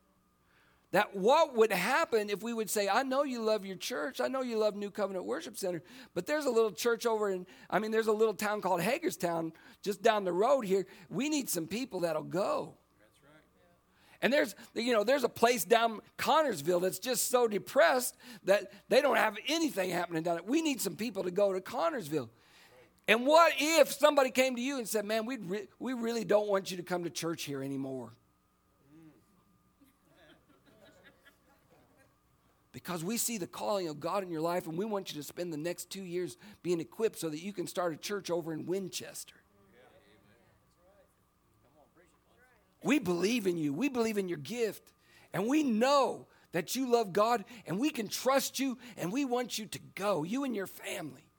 that 0.96 1.14
what 1.14 1.58
would 1.58 1.74
happen 1.74 2.30
if 2.30 2.42
we 2.42 2.54
would 2.54 2.70
say, 2.70 2.88
I 2.88 3.04
know 3.04 3.24
you 3.24 3.42
love 3.42 3.66
your 3.66 3.76
church, 3.76 4.22
I 4.22 4.30
know 4.30 4.42
you 4.42 4.58
love 4.58 4.78
New 4.78 4.90
Covenant 4.90 5.26
Worship 5.26 5.58
Center, 5.58 5.84
but 6.14 6.26
there's 6.26 6.46
a 6.46 6.50
little 6.50 6.72
church 6.72 7.06
over 7.06 7.30
in, 7.30 7.46
I 7.70 7.80
mean, 7.80 7.92
there's 7.92 8.08
a 8.08 8.14
little 8.14 8.34
town 8.34 8.62
called 8.62 8.80
Hagerstown 8.80 9.52
just 9.82 10.02
down 10.02 10.24
the 10.24 10.32
road 10.32 10.62
here. 10.62 10.86
We 11.10 11.28
need 11.28 11.50
some 11.50 11.68
people 11.68 12.00
that'll 12.00 12.24
go. 12.24 12.76
That's 12.98 13.20
right. 13.26 13.42
And 14.22 14.32
there's, 14.32 14.56
you 14.74 14.94
know, 14.94 15.04
there's 15.04 15.26
a 15.26 15.30
place 15.30 15.66
down 15.66 16.00
Connersville 16.18 16.82
that's 16.82 17.00
just 17.00 17.30
so 17.30 17.46
depressed 17.46 18.16
that 18.46 18.72
they 18.88 19.02
don't 19.02 19.18
have 19.18 19.36
anything 19.50 19.90
happening 19.90 20.24
down 20.24 20.36
there. 20.36 20.46
We 20.46 20.62
need 20.62 20.80
some 20.80 20.96
people 20.96 21.24
to 21.24 21.32
go 21.32 21.52
to 21.52 21.60
Connersville. 21.60 22.30
And 23.10 23.26
what 23.26 23.52
if 23.58 23.92
somebody 23.92 24.32
came 24.32 24.56
to 24.56 24.62
you 24.62 24.78
and 24.78 24.88
said, 24.88 25.04
man, 25.04 25.26
we 25.26 25.36
re- 25.40 25.68
we 25.78 25.92
really 25.92 26.24
don't 26.24 26.48
want 26.48 26.72
you 26.72 26.78
to 26.78 26.84
come 26.84 27.04
to 27.04 27.10
church 27.10 27.44
here 27.44 27.62
anymore? 27.62 28.14
Because 32.76 33.06
we 33.06 33.16
see 33.16 33.38
the 33.38 33.48
calling 33.48 33.88
of 33.88 34.02
God 34.02 34.22
in 34.22 34.30
your 34.30 34.42
life 34.42 34.68
and 34.68 34.78
we 34.78 34.84
want 34.84 35.10
you 35.10 35.22
to 35.22 35.26
spend 35.26 35.54
the 35.54 35.58
next 35.58 35.90
two 35.90 36.04
years 36.04 36.36
being 36.62 36.82
equipped 36.82 37.18
so 37.18 37.30
that 37.30 37.42
you 37.42 37.54
can 37.54 37.68
start 37.68 37.94
a 37.94 37.96
church 37.96 38.30
over 38.30 38.52
in 38.52 38.66
Winchester. 38.66 39.36
We 42.84 43.00
believe 43.00 43.48
in 43.48 43.56
you, 43.56 43.72
we 43.74 43.88
believe 43.88 44.18
in 44.18 44.28
your 44.28 44.40
gift, 44.40 44.92
and 45.32 45.48
we 45.48 45.64
know 45.64 46.28
that 46.52 46.76
you 46.76 46.92
love 46.92 47.14
God 47.14 47.46
and 47.66 47.80
we 47.80 47.92
can 47.92 48.10
trust 48.10 48.60
you 48.60 48.78
and 48.98 49.10
we 49.10 49.24
want 49.24 49.58
you 49.58 49.68
to 49.68 49.80
go, 49.96 50.24
you 50.24 50.44
and 50.44 50.54
your 50.54 50.68
family. 50.68 51.30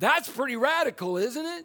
That's 0.00 0.28
pretty 0.28 0.56
radical, 0.56 1.16
isn't 1.16 1.46
it? 1.46 1.64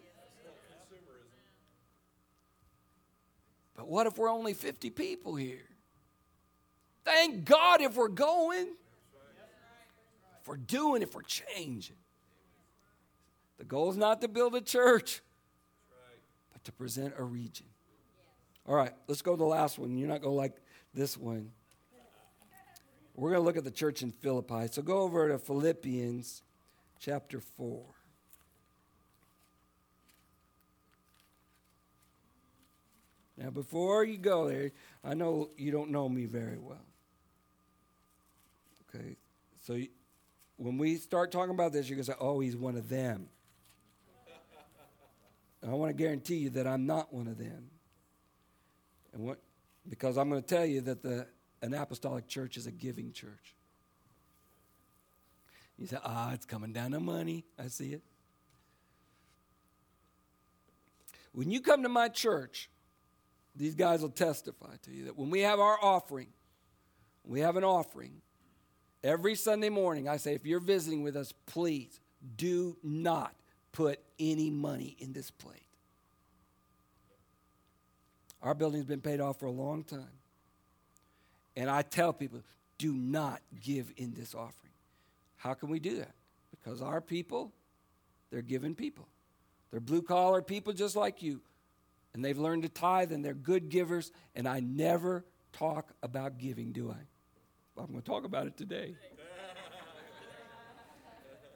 But 3.75 3.89
what 3.89 4.07
if 4.07 4.17
we're 4.17 4.31
only 4.31 4.53
50 4.53 4.91
people 4.91 5.35
here? 5.35 5.68
Thank 7.09 7.43
God 7.45 7.81
if 7.81 7.95
we're 7.95 8.07
going, 8.07 8.67
if 10.41 10.47
we're 10.47 10.57
doing, 10.57 11.01
if 11.01 11.15
we're 11.15 11.23
changing. 11.23 11.95
The 13.57 13.63
goal 13.63 13.89
is 13.89 13.97
not 13.97 14.21
to 14.21 14.27
build 14.27 14.53
a 14.53 14.61
church, 14.61 15.21
but 16.53 16.63
to 16.65 16.71
present 16.71 17.15
a 17.17 17.23
region. 17.23 17.65
All 18.67 18.75
right, 18.75 18.93
let's 19.07 19.23
go 19.23 19.31
to 19.31 19.37
the 19.37 19.43
last 19.43 19.79
one. 19.79 19.97
You're 19.97 20.07
not 20.07 20.21
going 20.21 20.33
to 20.33 20.37
like 20.37 20.57
this 20.93 21.17
one. 21.17 21.49
We're 23.15 23.31
going 23.31 23.41
to 23.41 23.45
look 23.45 23.57
at 23.57 23.63
the 23.63 23.71
church 23.71 24.03
in 24.03 24.11
Philippi. 24.11 24.67
So 24.71 24.83
go 24.83 24.99
over 24.99 25.29
to 25.29 25.39
Philippians 25.39 26.43
chapter 26.99 27.39
4. 27.39 27.83
Now, 33.35 33.49
before 33.49 34.03
you 34.03 34.19
go 34.19 34.47
there, 34.47 34.71
I 35.03 35.15
know 35.15 35.49
you 35.57 35.71
don't 35.71 35.89
know 35.89 36.07
me 36.07 36.25
very 36.25 36.59
well. 36.59 36.85
Okay, 38.95 39.17
so 39.61 39.79
when 40.57 40.77
we 40.77 40.95
start 40.95 41.31
talking 41.31 41.53
about 41.53 41.73
this, 41.73 41.87
you're 41.87 41.95
going 41.95 42.05
to 42.05 42.11
say, 42.11 42.17
oh, 42.19 42.39
he's 42.39 42.55
one 42.55 42.75
of 42.75 42.89
them. 42.89 43.29
I 45.67 45.69
want 45.69 45.89
to 45.89 45.93
guarantee 45.93 46.37
you 46.37 46.49
that 46.51 46.65
I'm 46.65 46.85
not 46.85 47.13
one 47.13 47.27
of 47.27 47.37
them. 47.37 47.69
And 49.13 49.23
what, 49.23 49.39
because 49.87 50.17
I'm 50.17 50.29
going 50.29 50.41
to 50.41 50.47
tell 50.47 50.65
you 50.65 50.81
that 50.81 51.03
the, 51.03 51.27
an 51.61 51.73
apostolic 51.73 52.27
church 52.27 52.57
is 52.57 52.67
a 52.67 52.71
giving 52.71 53.11
church. 53.11 53.55
You 55.77 55.87
say, 55.87 55.97
ah, 56.03 56.33
it's 56.33 56.45
coming 56.45 56.73
down 56.73 56.91
to 56.91 56.99
money. 56.99 57.45
I 57.57 57.67
see 57.67 57.93
it. 57.93 58.01
When 61.31 61.51
you 61.51 61.61
come 61.61 61.83
to 61.83 61.89
my 61.89 62.09
church, 62.09 62.69
these 63.55 63.75
guys 63.75 64.01
will 64.01 64.09
testify 64.09 64.75
to 64.83 64.91
you 64.91 65.05
that 65.05 65.17
when 65.17 65.29
we 65.29 65.41
have 65.41 65.59
our 65.59 65.77
offering, 65.81 66.27
we 67.23 67.41
have 67.41 67.55
an 67.55 67.63
offering, 67.63 68.21
every 69.03 69.35
Sunday 69.35 69.69
morning, 69.69 70.07
I 70.07 70.17
say, 70.17 70.33
if 70.33 70.45
you're 70.45 70.59
visiting 70.59 71.03
with 71.03 71.15
us, 71.15 71.33
please 71.45 71.99
do 72.35 72.77
not 72.83 73.33
put 73.71 73.99
any 74.19 74.49
money 74.49 74.95
in 74.99 75.13
this 75.13 75.31
plate. 75.31 75.63
Our 78.41 78.53
building's 78.53 78.85
been 78.85 79.01
paid 79.01 79.19
off 79.19 79.39
for 79.39 79.45
a 79.47 79.51
long 79.51 79.83
time. 79.83 80.07
And 81.55 81.69
I 81.69 81.81
tell 81.81 82.13
people, 82.13 82.41
do 82.77 82.93
not 82.93 83.41
give 83.59 83.91
in 83.97 84.13
this 84.13 84.33
offering. 84.33 84.71
How 85.35 85.53
can 85.53 85.69
we 85.69 85.79
do 85.79 85.97
that? 85.97 86.13
Because 86.51 86.81
our 86.81 87.01
people, 87.01 87.51
they're 88.31 88.41
giving 88.41 88.75
people. 88.75 89.07
They're 89.71 89.79
blue 89.79 90.01
collar 90.01 90.41
people 90.41 90.73
just 90.73 90.95
like 90.95 91.21
you. 91.21 91.41
And 92.13 92.23
they've 92.23 92.37
learned 92.37 92.63
to 92.63 92.69
tithe 92.69 93.11
and 93.11 93.23
they're 93.23 93.33
good 93.33 93.69
givers. 93.69 94.11
And 94.35 94.47
I 94.47 94.61
never 94.61 95.25
talk 95.53 95.93
about 96.01 96.37
giving, 96.37 96.71
do 96.71 96.91
I? 96.91 97.03
I'm 97.79 97.87
going 97.87 98.01
to 98.01 98.05
talk 98.05 98.25
about 98.25 98.45
it 98.45 98.57
today. 98.57 98.95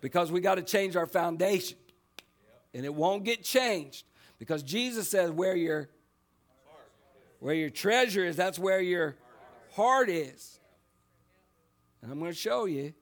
because 0.01 0.31
we 0.31 0.41
got 0.41 0.55
to 0.55 0.61
change 0.61 0.95
our 0.95 1.05
foundation. 1.05 1.77
And 2.73 2.85
it 2.85 2.93
won't 2.93 3.23
get 3.23 3.43
changed 3.43 4.05
because 4.39 4.63
Jesus 4.63 5.09
says, 5.09 5.31
where 5.31 5.55
your 5.55 5.89
where 7.39 7.53
your 7.53 7.69
treasure 7.69 8.23
is, 8.23 8.37
that's 8.37 8.57
where 8.57 8.79
your 8.79 9.15
heart 9.73 10.09
is. 10.09 10.59
And 12.01 12.09
I'm 12.09 12.17
going 12.19 12.31
to 12.31 12.37
show 12.37 12.65
you 12.65 12.93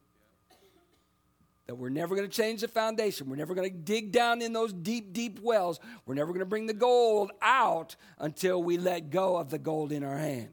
that 1.67 1.75
we're 1.75 1.89
never 1.89 2.15
going 2.15 2.27
to 2.27 2.35
change 2.35 2.61
the 2.61 2.67
foundation. 2.67 3.29
We're 3.29 3.35
never 3.35 3.53
going 3.53 3.71
to 3.71 3.77
dig 3.77 4.11
down 4.11 4.41
in 4.41 4.51
those 4.51 4.73
deep, 4.73 5.13
deep 5.13 5.39
wells. 5.41 5.79
We're 6.05 6.15
never 6.15 6.29
going 6.29 6.39
to 6.39 6.45
bring 6.45 6.65
the 6.65 6.73
gold 6.73 7.31
out 7.41 7.95
until 8.17 8.61
we 8.63 8.77
let 8.77 9.11
go 9.11 9.37
of 9.37 9.51
the 9.51 9.59
gold 9.59 9.91
in 9.91 10.03
our 10.03 10.17
hand. 10.17 10.49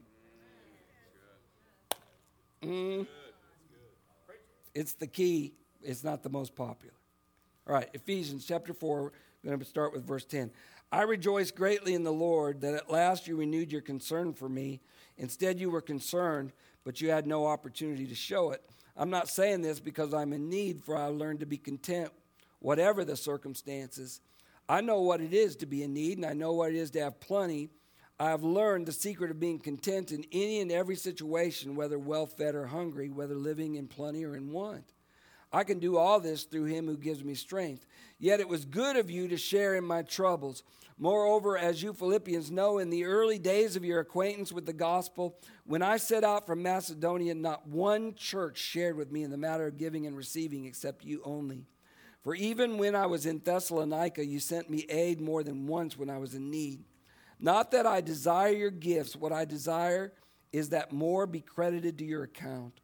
Mm. 2.63 3.07
It's 4.73 4.93
the 4.93 5.07
key, 5.07 5.53
it's 5.81 6.03
not 6.03 6.23
the 6.23 6.29
most 6.29 6.55
popular. 6.55 6.93
All 7.67 7.73
right, 7.73 7.89
Ephesians 7.93 8.45
chapter 8.45 8.73
4, 8.73 9.01
we're 9.01 9.11
going 9.43 9.59
to 9.59 9.65
start 9.65 9.93
with 9.93 10.05
verse 10.05 10.25
10. 10.25 10.51
I 10.91 11.03
rejoice 11.03 11.51
greatly 11.51 11.93
in 11.93 12.03
the 12.03 12.11
Lord 12.11 12.61
that 12.61 12.73
at 12.73 12.91
last 12.91 13.27
you 13.27 13.35
renewed 13.37 13.71
your 13.71 13.81
concern 13.81 14.33
for 14.33 14.49
me. 14.49 14.81
Instead, 15.17 15.59
you 15.59 15.69
were 15.69 15.81
concerned, 15.81 16.51
but 16.83 16.99
you 16.99 17.11
had 17.11 17.27
no 17.27 17.45
opportunity 17.45 18.07
to 18.07 18.15
show 18.15 18.51
it. 18.51 18.63
I'm 18.97 19.09
not 19.09 19.29
saying 19.29 19.61
this 19.61 19.79
because 19.79 20.13
I'm 20.13 20.33
in 20.33 20.49
need, 20.49 20.83
for 20.83 20.97
I 20.97 21.05
learned 21.05 21.41
to 21.41 21.45
be 21.45 21.57
content, 21.57 22.11
whatever 22.59 23.05
the 23.05 23.15
circumstances. 23.15 24.19
I 24.67 24.81
know 24.81 25.01
what 25.01 25.21
it 25.21 25.33
is 25.33 25.55
to 25.57 25.65
be 25.65 25.83
in 25.83 25.93
need, 25.93 26.17
and 26.17 26.25
I 26.25 26.33
know 26.33 26.53
what 26.53 26.71
it 26.71 26.75
is 26.75 26.91
to 26.91 27.01
have 27.01 27.19
plenty. 27.19 27.69
I 28.21 28.31
have 28.31 28.43
learned 28.43 28.85
the 28.85 28.91
secret 28.91 29.31
of 29.31 29.39
being 29.39 29.59
content 29.59 30.11
in 30.11 30.25
any 30.33 30.59
and 30.59 30.71
every 30.71 30.97
situation, 30.97 31.75
whether 31.75 31.97
well 31.97 32.25
fed 32.25 32.53
or 32.53 32.67
hungry, 32.67 33.09
whether 33.09 33.35
living 33.35 33.75
in 33.75 33.87
plenty 33.87 34.25
or 34.25 34.35
in 34.35 34.51
want. 34.51 34.91
I 35.53 35.63
can 35.63 35.79
do 35.79 35.97
all 35.97 36.19
this 36.19 36.43
through 36.43 36.65
him 36.65 36.85
who 36.85 36.97
gives 36.97 37.23
me 37.23 37.33
strength. 37.33 37.85
Yet 38.19 38.41
it 38.41 38.49
was 38.49 38.65
good 38.65 38.97
of 38.97 39.09
you 39.09 39.29
to 39.29 39.37
share 39.37 39.75
in 39.75 39.85
my 39.85 40.01
troubles. 40.01 40.63
Moreover, 40.97 41.57
as 41.57 41.81
you 41.81 41.93
Philippians 41.93 42.51
know, 42.51 42.77
in 42.77 42.89
the 42.89 43.05
early 43.05 43.39
days 43.39 43.77
of 43.77 43.85
your 43.85 44.01
acquaintance 44.01 44.51
with 44.51 44.65
the 44.65 44.73
gospel, 44.73 45.39
when 45.65 45.81
I 45.81 45.95
set 45.95 46.25
out 46.25 46.45
from 46.45 46.61
Macedonia, 46.61 47.33
not 47.33 47.67
one 47.69 48.15
church 48.15 48.57
shared 48.57 48.97
with 48.97 49.13
me 49.13 49.23
in 49.23 49.31
the 49.31 49.37
matter 49.37 49.65
of 49.65 49.77
giving 49.77 50.05
and 50.05 50.17
receiving 50.17 50.65
except 50.65 51.05
you 51.05 51.21
only. 51.23 51.65
For 52.21 52.35
even 52.35 52.77
when 52.77 52.95
I 52.95 53.05
was 53.05 53.25
in 53.25 53.39
Thessalonica, 53.39 54.25
you 54.25 54.41
sent 54.41 54.69
me 54.69 54.85
aid 54.89 55.21
more 55.21 55.41
than 55.41 55.67
once 55.67 55.97
when 55.97 56.09
I 56.09 56.17
was 56.17 56.35
in 56.35 56.51
need. 56.51 56.83
Not 57.39 57.71
that 57.71 57.85
I 57.85 58.01
desire 58.01 58.51
your 58.51 58.71
gifts, 58.71 59.15
what 59.15 59.31
I 59.31 59.45
desire 59.45 60.13
is 60.51 60.69
that 60.69 60.91
more 60.91 61.25
be 61.25 61.41
credited 61.41 61.97
to 61.99 62.05
your 62.05 62.23
account. 62.23 62.81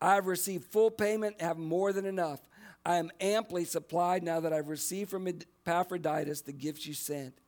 I 0.00 0.14
have 0.14 0.26
received 0.26 0.64
full 0.64 0.90
payment, 0.90 1.40
have 1.40 1.58
more 1.58 1.92
than 1.92 2.06
enough. 2.06 2.40
I 2.84 2.96
am 2.96 3.10
amply 3.20 3.64
supplied 3.64 4.22
now 4.22 4.40
that 4.40 4.52
I've 4.52 4.68
received 4.68 5.10
from 5.10 5.28
Epaphroditus 5.28 6.40
the 6.40 6.52
gifts 6.52 6.86
you 6.86 6.94
sent. 6.94 7.38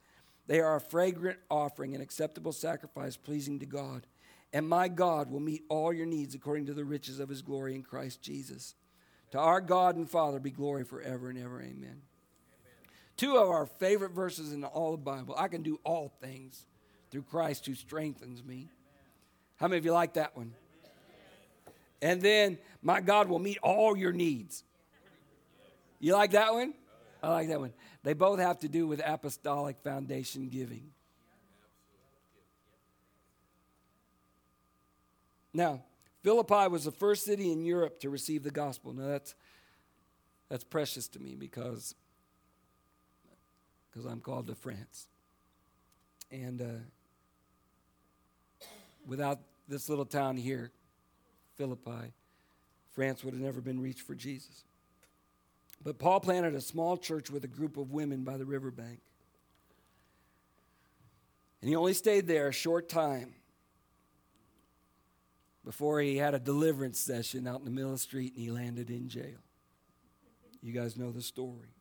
They 0.46 0.60
are 0.60 0.76
a 0.76 0.80
fragrant 0.80 1.38
offering, 1.50 1.94
an 1.94 2.00
acceptable 2.00 2.52
sacrifice 2.52 3.16
pleasing 3.16 3.58
to 3.60 3.66
God. 3.66 4.06
And 4.52 4.68
my 4.68 4.86
God 4.86 5.30
will 5.30 5.40
meet 5.40 5.64
all 5.68 5.92
your 5.92 6.06
needs 6.06 6.34
according 6.34 6.66
to 6.66 6.74
the 6.74 6.84
riches 6.84 7.18
of 7.18 7.28
his 7.28 7.42
glory 7.42 7.74
in 7.74 7.82
Christ 7.82 8.22
Jesus. 8.22 8.74
To 9.32 9.38
our 9.38 9.60
God 9.60 9.96
and 9.96 10.08
Father 10.08 10.38
be 10.38 10.52
glory 10.52 10.84
forever 10.84 11.28
and 11.28 11.38
ever. 11.38 11.60
Amen. 11.60 12.02
Two 13.16 13.36
of 13.36 13.48
our 13.48 13.66
favorite 13.66 14.12
verses 14.12 14.52
in 14.52 14.64
all 14.64 14.92
the 14.92 14.98
Bible. 14.98 15.34
I 15.38 15.48
can 15.48 15.62
do 15.62 15.78
all 15.84 16.12
things 16.20 16.64
through 17.10 17.22
Christ 17.22 17.66
who 17.66 17.74
strengthens 17.74 18.42
me. 18.42 18.68
How 19.56 19.68
many 19.68 19.78
of 19.78 19.84
you 19.84 19.92
like 19.92 20.14
that 20.14 20.36
one? 20.36 20.52
And 22.02 22.20
then, 22.20 22.58
my 22.82 23.00
God 23.00 23.28
will 23.28 23.38
meet 23.38 23.58
all 23.62 23.96
your 23.96 24.12
needs. 24.12 24.64
You 26.00 26.12
like 26.14 26.32
that 26.32 26.52
one? 26.52 26.74
I 27.22 27.30
like 27.30 27.48
that 27.48 27.60
one. 27.60 27.72
They 28.02 28.12
both 28.12 28.38
have 28.40 28.58
to 28.60 28.68
do 28.68 28.86
with 28.86 29.00
apostolic 29.04 29.78
foundation 29.82 30.48
giving. 30.48 30.90
Now, 35.54 35.82
Philippi 36.22 36.68
was 36.68 36.84
the 36.84 36.90
first 36.90 37.24
city 37.24 37.52
in 37.52 37.64
Europe 37.64 38.00
to 38.00 38.10
receive 38.10 38.42
the 38.42 38.50
gospel. 38.50 38.92
Now 38.92 39.06
that's 39.06 39.34
that's 40.48 40.64
precious 40.64 41.08
to 41.08 41.20
me 41.20 41.34
because 41.34 41.94
because 43.94 44.10
I'm 44.10 44.20
called 44.20 44.48
to 44.48 44.54
France. 44.54 45.06
And 46.32 46.60
uh, 46.60 48.66
without 49.06 49.38
this 49.68 49.88
little 49.88 50.04
town 50.04 50.36
here, 50.36 50.72
Philippi, 51.56 52.12
France 52.92 53.22
would 53.22 53.34
have 53.34 53.42
never 53.42 53.60
been 53.60 53.80
reached 53.80 54.00
for 54.00 54.14
Jesus. 54.14 54.64
But 55.82 55.98
Paul 55.98 56.20
planted 56.20 56.54
a 56.54 56.60
small 56.60 56.96
church 56.96 57.30
with 57.30 57.44
a 57.44 57.48
group 57.48 57.76
of 57.76 57.92
women 57.92 58.24
by 58.24 58.36
the 58.36 58.44
riverbank. 58.44 58.98
And 61.60 61.68
he 61.68 61.76
only 61.76 61.94
stayed 61.94 62.26
there 62.26 62.48
a 62.48 62.52
short 62.52 62.88
time 62.88 63.32
before 65.64 66.00
he 66.00 66.16
had 66.16 66.34
a 66.34 66.38
deliverance 66.38 66.98
session 66.98 67.46
out 67.46 67.60
in 67.60 67.64
the 67.64 67.70
middle 67.70 67.90
of 67.90 67.96
the 67.96 68.02
street 68.02 68.34
and 68.34 68.42
he 68.42 68.50
landed 68.50 68.90
in 68.90 69.08
jail. 69.08 69.38
You 70.62 70.72
guys 70.72 70.96
know 70.96 71.10
the 71.10 71.22
story. 71.22 71.74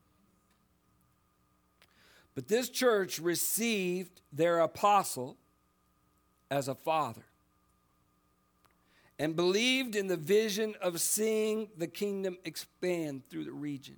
But 2.35 2.47
this 2.47 2.69
church 2.69 3.19
received 3.19 4.21
their 4.31 4.59
apostle 4.59 5.37
as 6.49 6.67
a 6.67 6.75
father 6.75 7.25
and 9.19 9.35
believed 9.35 9.95
in 9.95 10.07
the 10.07 10.17
vision 10.17 10.75
of 10.81 10.99
seeing 10.99 11.69
the 11.77 11.87
kingdom 11.87 12.37
expand 12.43 13.23
through 13.29 13.43
the 13.43 13.51
region. 13.51 13.97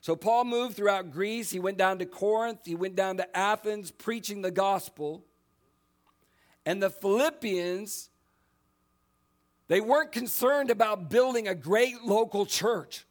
So 0.00 0.14
Paul 0.14 0.44
moved 0.44 0.76
throughout 0.76 1.10
Greece. 1.10 1.50
He 1.50 1.58
went 1.58 1.76
down 1.76 1.98
to 1.98 2.06
Corinth. 2.06 2.60
He 2.64 2.76
went 2.76 2.94
down 2.94 3.16
to 3.16 3.36
Athens 3.36 3.90
preaching 3.90 4.42
the 4.42 4.52
gospel. 4.52 5.24
And 6.64 6.80
the 6.80 6.90
Philippians, 6.90 8.08
they 9.66 9.80
weren't 9.80 10.12
concerned 10.12 10.70
about 10.70 11.10
building 11.10 11.48
a 11.48 11.54
great 11.54 12.02
local 12.04 12.46
church. 12.46 13.04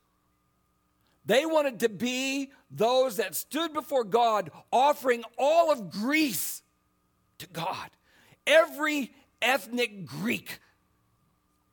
They 1.28 1.46
wanted 1.46 1.82
to 1.82 1.90
be 1.90 2.52
those 2.72 3.18
that 3.18 3.36
stood 3.36 3.74
before 3.74 4.06
God 4.06 4.50
offering 4.72 5.24
all 5.38 5.72
of 5.72 5.92
Greece 5.92 6.64
to 7.40 7.48
God. 7.48 7.90
Every 8.48 9.14
ethnic 9.42 10.06
Greek 10.06 10.60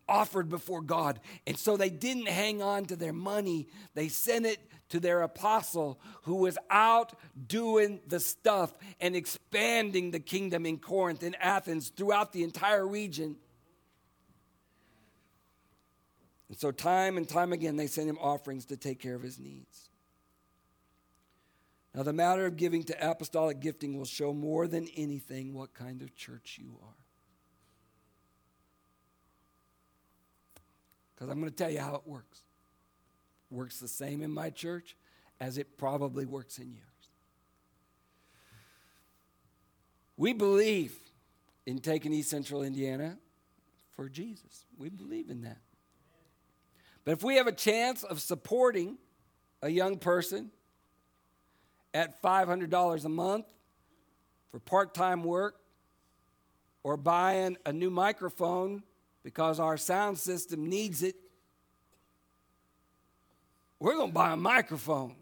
offered 0.08 0.48
before 0.48 0.82
God. 0.82 1.20
And 1.46 1.56
so 1.56 1.76
they 1.76 1.88
didn't 1.88 2.26
hang 2.26 2.62
on 2.62 2.86
to 2.86 2.96
their 2.96 3.12
money, 3.12 3.68
they 3.94 4.08
sent 4.08 4.44
it 4.44 4.58
to 4.88 4.98
their 4.98 5.22
apostle 5.22 6.00
who 6.22 6.34
was 6.34 6.58
out 6.68 7.14
doing 7.46 8.00
the 8.08 8.20
stuff 8.20 8.74
and 9.00 9.14
expanding 9.14 10.10
the 10.10 10.20
kingdom 10.20 10.66
in 10.66 10.78
Corinth 10.78 11.22
and 11.22 11.36
Athens 11.40 11.90
throughout 11.90 12.32
the 12.32 12.42
entire 12.42 12.86
region. 12.86 13.36
And 16.54 16.60
so, 16.60 16.70
time 16.70 17.16
and 17.16 17.28
time 17.28 17.52
again, 17.52 17.74
they 17.74 17.88
sent 17.88 18.08
him 18.08 18.16
offerings 18.20 18.64
to 18.66 18.76
take 18.76 19.00
care 19.00 19.16
of 19.16 19.22
his 19.22 19.40
needs. 19.40 19.88
Now, 21.92 22.04
the 22.04 22.12
matter 22.12 22.46
of 22.46 22.56
giving 22.56 22.84
to 22.84 23.10
apostolic 23.10 23.58
gifting 23.58 23.98
will 23.98 24.04
show 24.04 24.32
more 24.32 24.68
than 24.68 24.86
anything 24.96 25.52
what 25.52 25.74
kind 25.74 26.00
of 26.00 26.14
church 26.14 26.60
you 26.62 26.78
are. 26.80 26.94
Because 31.16 31.28
I'm 31.28 31.40
going 31.40 31.50
to 31.50 31.56
tell 31.56 31.72
you 31.72 31.80
how 31.80 31.96
it 31.96 32.06
works. 32.06 32.42
Works 33.50 33.80
the 33.80 33.88
same 33.88 34.22
in 34.22 34.30
my 34.30 34.50
church 34.50 34.94
as 35.40 35.58
it 35.58 35.76
probably 35.76 36.24
works 36.24 36.58
in 36.58 36.72
yours. 36.72 36.84
We 40.16 40.32
believe 40.32 40.94
in 41.66 41.80
taking 41.80 42.12
East 42.12 42.30
Central 42.30 42.62
Indiana 42.62 43.18
for 43.96 44.08
Jesus. 44.08 44.66
We 44.78 44.88
believe 44.88 45.30
in 45.30 45.42
that. 45.42 45.58
But 47.04 47.12
if 47.12 47.22
we 47.22 47.36
have 47.36 47.46
a 47.46 47.52
chance 47.52 48.02
of 48.02 48.20
supporting 48.20 48.96
a 49.62 49.68
young 49.68 49.98
person 49.98 50.50
at 51.92 52.22
$500 52.22 53.04
a 53.04 53.08
month 53.08 53.46
for 54.50 54.58
part 54.58 54.94
time 54.94 55.22
work 55.22 55.56
or 56.82 56.96
buying 56.96 57.56
a 57.66 57.72
new 57.72 57.90
microphone 57.90 58.82
because 59.22 59.60
our 59.60 59.76
sound 59.76 60.18
system 60.18 60.66
needs 60.66 61.02
it, 61.02 61.16
we're 63.78 63.94
going 63.94 64.08
to 64.08 64.14
buy 64.14 64.32
a 64.32 64.36
microphone. 64.36 65.14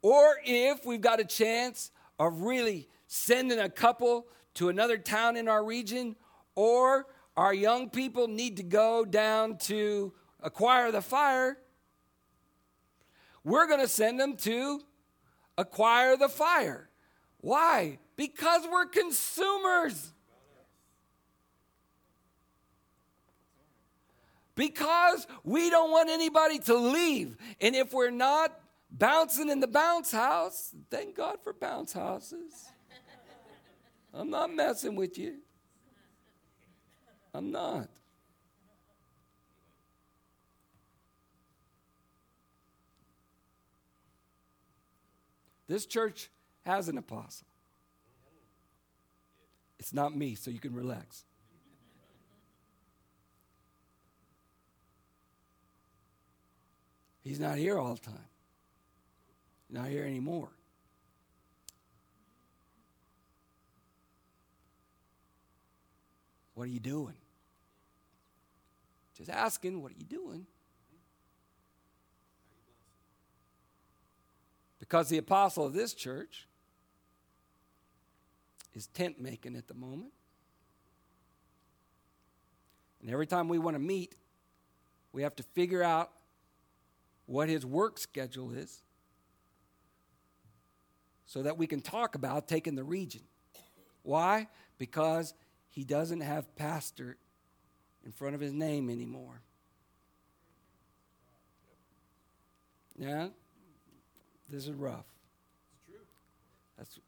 Or 0.00 0.36
if 0.44 0.86
we've 0.86 1.00
got 1.00 1.20
a 1.20 1.24
chance 1.24 1.90
of 2.18 2.42
really 2.42 2.88
sending 3.06 3.58
a 3.58 3.68
couple 3.68 4.26
to 4.54 4.68
another 4.68 4.96
town 4.96 5.36
in 5.36 5.48
our 5.48 5.64
region, 5.64 6.16
or 6.54 7.06
our 7.36 7.54
young 7.54 7.90
people 7.90 8.28
need 8.28 8.56
to 8.56 8.62
go 8.62 9.04
down 9.04 9.56
to 9.58 10.12
acquire 10.42 10.90
the 10.92 11.02
fire, 11.02 11.58
we're 13.44 13.66
going 13.66 13.80
to 13.80 13.88
send 13.88 14.20
them 14.20 14.36
to 14.38 14.80
acquire 15.56 16.16
the 16.16 16.28
fire. 16.28 16.88
Why? 17.40 17.98
Because 18.16 18.62
we're 18.70 18.86
consumers. 18.86 20.12
Because 24.54 25.26
we 25.44 25.70
don't 25.70 25.90
want 25.90 26.10
anybody 26.10 26.58
to 26.60 26.74
leave. 26.74 27.36
And 27.60 27.76
if 27.76 27.92
we're 27.92 28.10
not 28.10 28.58
bouncing 28.90 29.50
in 29.50 29.60
the 29.60 29.68
bounce 29.68 30.10
house, 30.10 30.74
thank 30.90 31.14
God 31.14 31.38
for 31.42 31.52
bounce 31.52 31.92
houses. 31.92 32.68
I'm 34.12 34.30
not 34.30 34.52
messing 34.52 34.96
with 34.96 35.16
you. 35.16 35.36
I'm 37.32 37.52
not. 37.52 37.88
This 45.68 45.86
church 45.86 46.30
has 46.64 46.88
an 46.88 46.98
apostle. 46.98 47.46
It's 49.78 49.92
not 49.92 50.16
me, 50.16 50.34
so 50.34 50.50
you 50.50 50.58
can 50.58 50.74
relax. 50.74 51.24
He's 57.20 57.38
not 57.38 57.58
here 57.58 57.78
all 57.78 57.94
the 57.94 58.00
time. 58.00 58.28
Not 59.70 59.88
here 59.88 60.04
anymore. 60.04 60.48
What 66.54 66.64
are 66.64 66.70
you 66.70 66.80
doing? 66.80 67.14
Just 69.16 69.30
asking, 69.30 69.82
what 69.82 69.92
are 69.92 69.96
you 69.98 70.06
doing? 70.06 70.46
Because 74.88 75.10
the 75.10 75.18
apostle 75.18 75.66
of 75.66 75.74
this 75.74 75.92
church 75.92 76.46
is 78.74 78.86
tent 78.86 79.20
making 79.20 79.54
at 79.54 79.68
the 79.68 79.74
moment. 79.74 80.12
And 83.02 83.10
every 83.10 83.26
time 83.26 83.48
we 83.48 83.58
want 83.58 83.74
to 83.74 83.80
meet, 83.80 84.14
we 85.12 85.22
have 85.22 85.36
to 85.36 85.42
figure 85.42 85.82
out 85.82 86.10
what 87.26 87.50
his 87.50 87.66
work 87.66 87.98
schedule 87.98 88.52
is 88.52 88.82
so 91.26 91.42
that 91.42 91.58
we 91.58 91.66
can 91.66 91.82
talk 91.82 92.14
about 92.14 92.48
taking 92.48 92.74
the 92.74 92.84
region. 92.84 93.22
Why? 94.02 94.48
Because 94.78 95.34
he 95.68 95.84
doesn't 95.84 96.22
have 96.22 96.56
pastor 96.56 97.18
in 98.06 98.12
front 98.12 98.34
of 98.34 98.40
his 98.40 98.54
name 98.54 98.88
anymore. 98.88 99.42
Yeah? 102.98 103.28
This 104.48 104.64
is 104.64 104.72
rough. 104.72 105.06
It's 105.72 105.84
true. 105.86 106.00
That's 106.76 106.98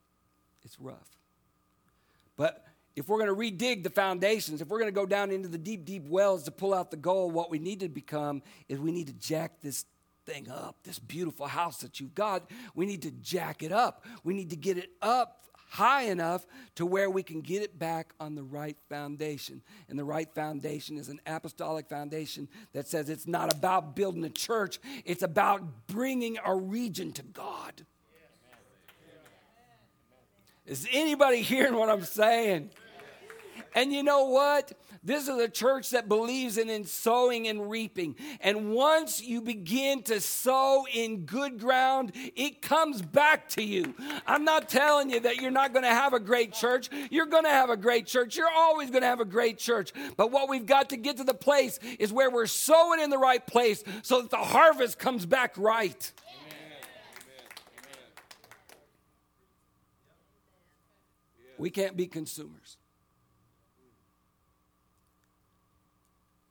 it's 0.62 0.80
rough. 0.80 1.18
But 2.36 2.64
if 2.96 3.08
we're 3.08 3.24
going 3.24 3.28
to 3.28 3.34
redig 3.34 3.82
the 3.82 3.90
foundations, 3.90 4.60
if 4.60 4.68
we're 4.68 4.78
going 4.78 4.92
to 4.92 4.98
go 4.98 5.06
down 5.06 5.30
into 5.30 5.48
the 5.48 5.58
deep, 5.58 5.84
deep 5.84 6.06
wells 6.08 6.42
to 6.44 6.50
pull 6.50 6.74
out 6.74 6.90
the 6.90 6.96
gold, 6.96 7.32
what 7.32 7.50
we 7.50 7.58
need 7.58 7.80
to 7.80 7.88
become 7.88 8.42
is 8.68 8.78
we 8.78 8.92
need 8.92 9.06
to 9.06 9.12
jack 9.14 9.60
this 9.62 9.84
thing 10.26 10.50
up. 10.50 10.76
This 10.84 10.98
beautiful 10.98 11.46
house 11.46 11.78
that 11.78 12.00
you've 12.00 12.14
got, 12.14 12.50
we 12.74 12.86
need 12.86 13.02
to 13.02 13.10
jack 13.10 13.62
it 13.62 13.72
up. 13.72 14.04
We 14.22 14.34
need 14.34 14.50
to 14.50 14.56
get 14.56 14.76
it 14.76 14.90
up 15.00 15.44
high 15.70 16.02
enough 16.02 16.46
to 16.74 16.84
where 16.84 17.08
we 17.08 17.22
can 17.22 17.40
get 17.40 17.62
it 17.62 17.78
back 17.78 18.12
on 18.18 18.34
the 18.34 18.42
right 18.42 18.76
foundation. 18.88 19.62
And 19.88 19.98
the 19.98 20.04
right 20.04 20.28
foundation 20.34 20.98
is 20.98 21.08
an 21.08 21.20
apostolic 21.26 21.88
foundation 21.88 22.48
that 22.72 22.88
says 22.88 23.08
it's 23.08 23.26
not 23.26 23.54
about 23.54 23.94
building 23.94 24.24
a 24.24 24.30
church, 24.30 24.80
it's 25.04 25.22
about 25.22 25.86
bringing 25.86 26.38
a 26.44 26.54
region 26.54 27.12
to 27.12 27.22
God. 27.22 27.86
Is 30.66 30.86
anybody 30.92 31.40
hearing 31.42 31.74
what 31.74 31.88
I'm 31.88 32.04
saying? 32.04 32.70
And 33.74 33.92
you 33.92 34.02
know 34.02 34.24
what? 34.24 34.72
This 35.02 35.28
is 35.28 35.38
a 35.38 35.48
church 35.48 35.90
that 35.90 36.08
believes 36.08 36.58
in, 36.58 36.68
in 36.68 36.84
sowing 36.84 37.48
and 37.48 37.70
reaping. 37.70 38.16
And 38.40 38.72
once 38.72 39.22
you 39.22 39.40
begin 39.40 40.02
to 40.04 40.20
sow 40.20 40.84
in 40.92 41.24
good 41.24 41.58
ground, 41.58 42.12
it 42.36 42.60
comes 42.60 43.00
back 43.00 43.48
to 43.50 43.62
you. 43.62 43.94
I'm 44.26 44.44
not 44.44 44.68
telling 44.68 45.08
you 45.08 45.20
that 45.20 45.36
you're 45.36 45.50
not 45.50 45.72
going 45.72 45.84
to 45.84 45.88
have 45.88 46.12
a 46.12 46.20
great 46.20 46.52
church. 46.52 46.90
You're 47.10 47.26
going 47.26 47.44
to 47.44 47.50
have 47.50 47.70
a 47.70 47.76
great 47.78 48.06
church. 48.06 48.36
You're 48.36 48.50
always 48.54 48.90
going 48.90 49.02
to 49.02 49.08
have 49.08 49.20
a 49.20 49.24
great 49.24 49.56
church. 49.58 49.92
But 50.16 50.30
what 50.30 50.50
we've 50.50 50.66
got 50.66 50.90
to 50.90 50.98
get 50.98 51.16
to 51.16 51.24
the 51.24 51.34
place 51.34 51.78
is 51.98 52.12
where 52.12 52.30
we're 52.30 52.46
sowing 52.46 53.00
in 53.00 53.08
the 53.08 53.18
right 53.18 53.46
place 53.46 53.82
so 54.02 54.20
that 54.20 54.30
the 54.30 54.36
harvest 54.36 54.98
comes 54.98 55.24
back 55.24 55.54
right. 55.56 56.12
We 61.56 61.70
can't 61.70 61.96
be 61.96 62.06
consumers. 62.06 62.78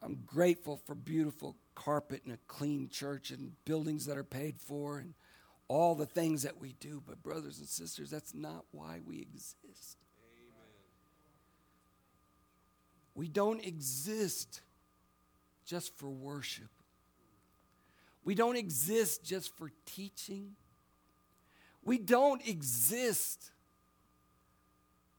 I'm 0.01 0.19
grateful 0.25 0.77
for 0.85 0.95
beautiful 0.95 1.57
carpet 1.75 2.21
and 2.23 2.33
a 2.33 2.39
clean 2.47 2.89
church 2.89 3.31
and 3.31 3.53
buildings 3.65 4.05
that 4.05 4.17
are 4.17 4.23
paid 4.23 4.59
for 4.59 4.99
and 4.99 5.13
all 5.67 5.95
the 5.95 6.05
things 6.05 6.43
that 6.43 6.59
we 6.59 6.73
do. 6.79 7.01
But, 7.05 7.21
brothers 7.21 7.59
and 7.59 7.67
sisters, 7.67 8.09
that's 8.09 8.33
not 8.33 8.65
why 8.71 8.99
we 9.05 9.19
exist. 9.21 9.97
We 13.15 13.27
don't 13.27 13.65
exist 13.65 14.61
just 15.65 15.97
for 15.97 16.09
worship, 16.09 16.69
we 18.23 18.35
don't 18.35 18.55
exist 18.55 19.23
just 19.23 19.55
for 19.57 19.71
teaching, 19.85 20.55
we 21.83 21.97
don't 21.97 22.45
exist 22.47 23.51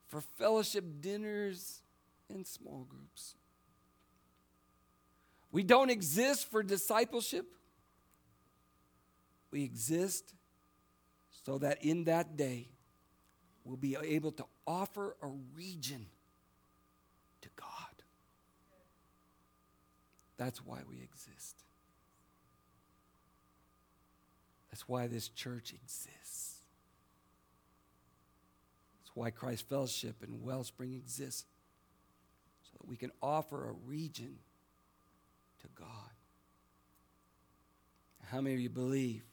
for 0.09 0.21
fellowship 0.21 0.85
dinners 1.01 1.83
and 2.31 2.47
small 2.47 2.87
groups. 2.89 3.35
We 5.53 5.63
don't 5.63 5.91
exist 5.91 6.51
for 6.51 6.63
discipleship. 6.63 7.47
We 9.51 9.65
exist 9.65 10.35
so 11.45 11.59
that 11.59 11.85
in 11.85 12.05
that 12.05 12.37
day 12.37 12.69
we'll 13.65 13.77
be 13.77 13.97
able 14.01 14.33
to 14.33 14.45
offer 14.67 15.17
a 15.23 15.29
region 15.57 16.07
to 17.41 17.49
God. 17.57 17.67
That's 20.37 20.65
why 20.65 20.79
we 20.89 21.03
exist. 21.03 21.57
That's 24.71 24.89
why 24.89 25.09
this 25.09 25.29
church 25.29 25.75
exists. 25.75 26.61
That's 29.01 29.11
why 29.15 29.31
Christ 29.31 29.69
Fellowship 29.69 30.23
and 30.23 30.43
Wellspring 30.43 30.95
exists. 30.95 31.45
So 32.63 32.79
that 32.81 32.89
we 32.89 32.97
can 32.97 33.11
offer 33.21 33.69
a 33.69 33.73
region 33.85 34.39
to 35.61 35.69
God. 35.79 35.87
How 38.31 38.41
many 38.41 38.55
of 38.55 38.61
you 38.61 38.71
believe 38.71 39.25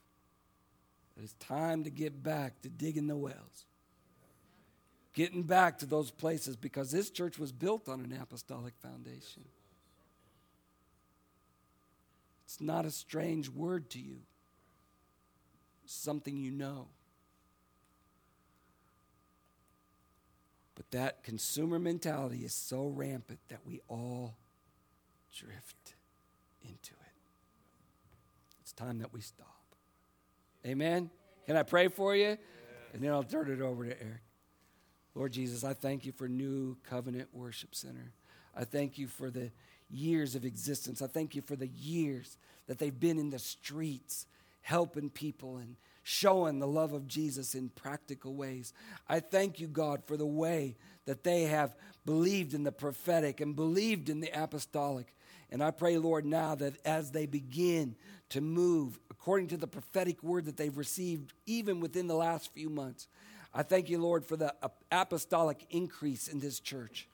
that 1.15 1.23
it's 1.23 1.34
time 1.34 1.84
to 1.84 1.91
get 1.91 2.23
back 2.23 2.61
to 2.61 2.69
digging 2.69 3.07
the 3.07 3.15
wells? 3.15 3.65
Getting 5.13 5.43
back 5.43 5.80
to 5.80 5.86
those 5.86 6.11
places 6.11 6.55
because 6.55 6.91
this 6.91 7.09
church 7.09 7.38
was 7.38 7.51
built 7.51 7.89
on 7.89 8.01
an 8.01 8.17
apostolic 8.19 8.73
foundation. 8.82 9.45
It's 12.45 12.61
not 12.61 12.86
a 12.86 12.91
strange 12.91 13.49
word 13.49 13.89
to 13.91 13.99
you, 13.99 14.19
it's 15.84 15.93
something 15.93 16.38
you 16.38 16.51
know. 16.51 16.88
But 20.73 20.91
that 20.91 21.23
consumer 21.23 21.80
mentality 21.80 22.45
is 22.45 22.53
so 22.53 22.88
rampant 22.88 23.39
that 23.49 23.59
we 23.65 23.82
all 23.88 24.38
drift 25.36 25.96
into 26.68 26.93
it. 26.93 27.13
It's 28.61 28.74
time 28.74 28.99
that 28.99 29.13
we 29.13 29.22
stop. 29.22 29.47
Amen. 30.65 31.09
Can 31.45 31.55
I 31.55 31.63
pray 31.63 31.88
for 31.88 32.15
you? 32.15 32.38
And 32.93 33.01
then 33.01 33.11
I'll 33.11 33.24
turn 33.24 33.51
it 33.51 33.61
over 33.61 33.86
to 33.86 34.01
Eric. 34.01 34.22
Lord 35.15 35.32
Jesus, 35.32 35.63
I 35.63 35.74
thank 35.74 36.05
you 36.05 36.11
for 36.11 36.28
New 36.28 36.78
Covenant 36.84 37.30
Worship 37.34 37.74
Center. 37.74 38.11
I 38.55 38.65
thank 38.65 38.97
you 38.97 39.07
for 39.07 39.30
the 39.30 39.51
years 39.89 40.36
of 40.36 40.45
existence. 40.45 41.01
I 41.01 41.07
thank 41.07 41.36
you 41.36 41.41
for 41.41 41.55
the 41.55 41.68
years 41.68 42.38
that 42.68 42.78
they've 42.78 42.99
been 42.99 43.18
in 43.18 43.30
the 43.30 43.39
streets 43.39 44.26
helping 44.61 45.09
people 45.09 45.57
and 45.57 45.76
showing 46.03 46.59
the 46.59 46.68
love 46.68 46.93
of 46.93 47.07
Jesus 47.07 47.55
in 47.55 47.70
practical 47.70 48.34
ways. 48.34 48.74
I 49.07 49.20
thank 49.20 49.59
you, 49.59 49.68
God, 49.68 50.03
for 50.05 50.18
the 50.18 50.26
way 50.26 50.76
that 51.05 51.24
they 51.24 51.43
have 51.43 51.76
believed 52.05 52.53
in 52.53 52.63
the 52.63 52.72
prophetic 52.72 53.41
and 53.41 53.55
believed 53.55 54.09
in 54.09 54.20
the 54.20 54.32
apostolic. 54.34 55.15
And 55.51 55.63
I 55.63 55.71
pray, 55.71 55.97
Lord, 55.97 56.25
now 56.25 56.55
that 56.55 56.75
as 56.85 57.11
they 57.11 57.25
begin 57.25 57.95
to 58.29 58.41
move 58.41 58.99
according 59.09 59.47
to 59.47 59.57
the 59.57 59.67
prophetic 59.67 60.21
word 60.21 60.45
that 60.45 60.57
they've 60.57 60.77
received, 60.77 61.33
even 61.45 61.79
within 61.79 62.07
the 62.07 62.15
last 62.15 62.53
few 62.53 62.69
months, 62.69 63.07
I 63.53 63.63
thank 63.63 63.89
you, 63.89 63.99
Lord, 63.99 64.25
for 64.25 64.35
the 64.35 64.53
apostolic 64.91 65.65
increase 65.69 66.27
in 66.27 66.39
this 66.39 66.59
church. 66.59 67.07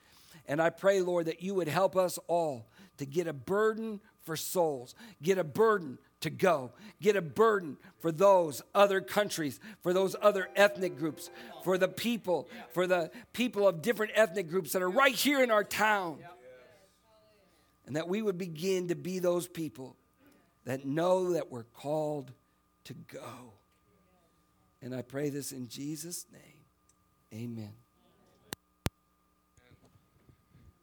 And 0.46 0.60
I 0.60 0.70
pray, 0.70 1.00
Lord, 1.00 1.26
that 1.26 1.42
you 1.42 1.54
would 1.54 1.68
help 1.68 1.96
us 1.96 2.18
all 2.26 2.66
to 2.98 3.06
get 3.06 3.26
a 3.26 3.32
burden 3.32 4.00
for 4.22 4.36
souls, 4.36 4.94
get 5.22 5.38
a 5.38 5.44
burden 5.44 5.98
to 6.20 6.30
go, 6.30 6.72
get 7.00 7.16
a 7.16 7.22
burden 7.22 7.76
for 7.98 8.10
those 8.10 8.62
other 8.74 9.00
countries, 9.00 9.60
for 9.82 9.92
those 9.92 10.16
other 10.22 10.48
ethnic 10.56 10.98
groups, 10.98 11.30
for 11.62 11.76
the 11.76 11.88
people, 11.88 12.48
for 12.72 12.86
the 12.86 13.10
people 13.32 13.68
of 13.68 13.82
different 13.82 14.12
ethnic 14.14 14.48
groups 14.48 14.72
that 14.72 14.82
are 14.82 14.90
right 14.90 15.14
here 15.14 15.42
in 15.42 15.50
our 15.50 15.64
town. 15.64 16.18
And 17.86 17.96
that 17.96 18.08
we 18.08 18.22
would 18.22 18.38
begin 18.38 18.88
to 18.88 18.94
be 18.94 19.18
those 19.18 19.46
people 19.46 19.96
that 20.64 20.84
know 20.84 21.32
that 21.32 21.50
we're 21.50 21.64
called 21.64 22.32
to 22.84 22.94
go. 22.94 23.52
And 24.80 24.94
I 24.94 25.02
pray 25.02 25.30
this 25.30 25.52
in 25.52 25.68
Jesus' 25.68 26.26
name. 26.32 26.64
Amen. 27.32 27.72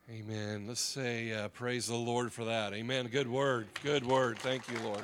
Amen. 0.10 0.66
Let's 0.68 0.82
say, 0.82 1.32
uh, 1.32 1.48
praise 1.48 1.88
the 1.88 1.96
Lord 1.96 2.34
for 2.34 2.44
that. 2.46 2.74
Amen. 2.74 3.08
Good 3.08 3.30
word. 3.30 3.68
Good 3.82 4.06
word. 4.06 4.38
Thank 4.40 4.70
you, 4.70 4.78
Lord. 4.84 5.00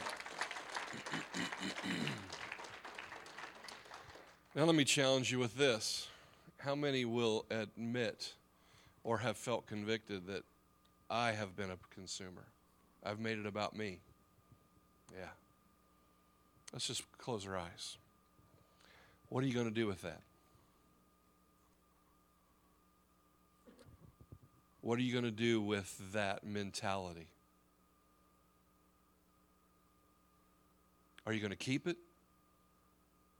now, 4.55 4.65
let 4.65 4.75
me 4.75 4.83
challenge 4.83 5.31
you 5.31 5.39
with 5.39 5.55
this. 5.55 6.09
How 6.57 6.75
many 6.75 7.05
will 7.05 7.45
admit 7.49 8.33
or 9.03 9.19
have 9.19 9.37
felt 9.37 9.65
convicted 9.67 10.27
that 10.27 10.43
I 11.09 11.31
have 11.31 11.55
been 11.55 11.71
a 11.71 11.77
consumer? 11.93 12.45
I've 13.03 13.19
made 13.19 13.37
it 13.37 13.45
about 13.45 13.75
me. 13.75 13.99
Yeah. 15.13 15.29
Let's 16.73 16.87
just 16.87 17.03
close 17.17 17.47
our 17.47 17.57
eyes. 17.57 17.97
What 19.29 19.43
are 19.43 19.47
you 19.47 19.53
going 19.53 19.67
to 19.67 19.73
do 19.73 19.87
with 19.87 20.01
that? 20.01 20.21
What 24.81 24.99
are 24.99 25.01
you 25.01 25.11
going 25.11 25.25
to 25.25 25.31
do 25.31 25.61
with 25.61 26.13
that 26.13 26.45
mentality? 26.45 27.27
Are 31.25 31.33
you 31.33 31.41
going 31.41 31.51
to 31.51 31.57
keep 31.57 31.87
it 31.87 31.97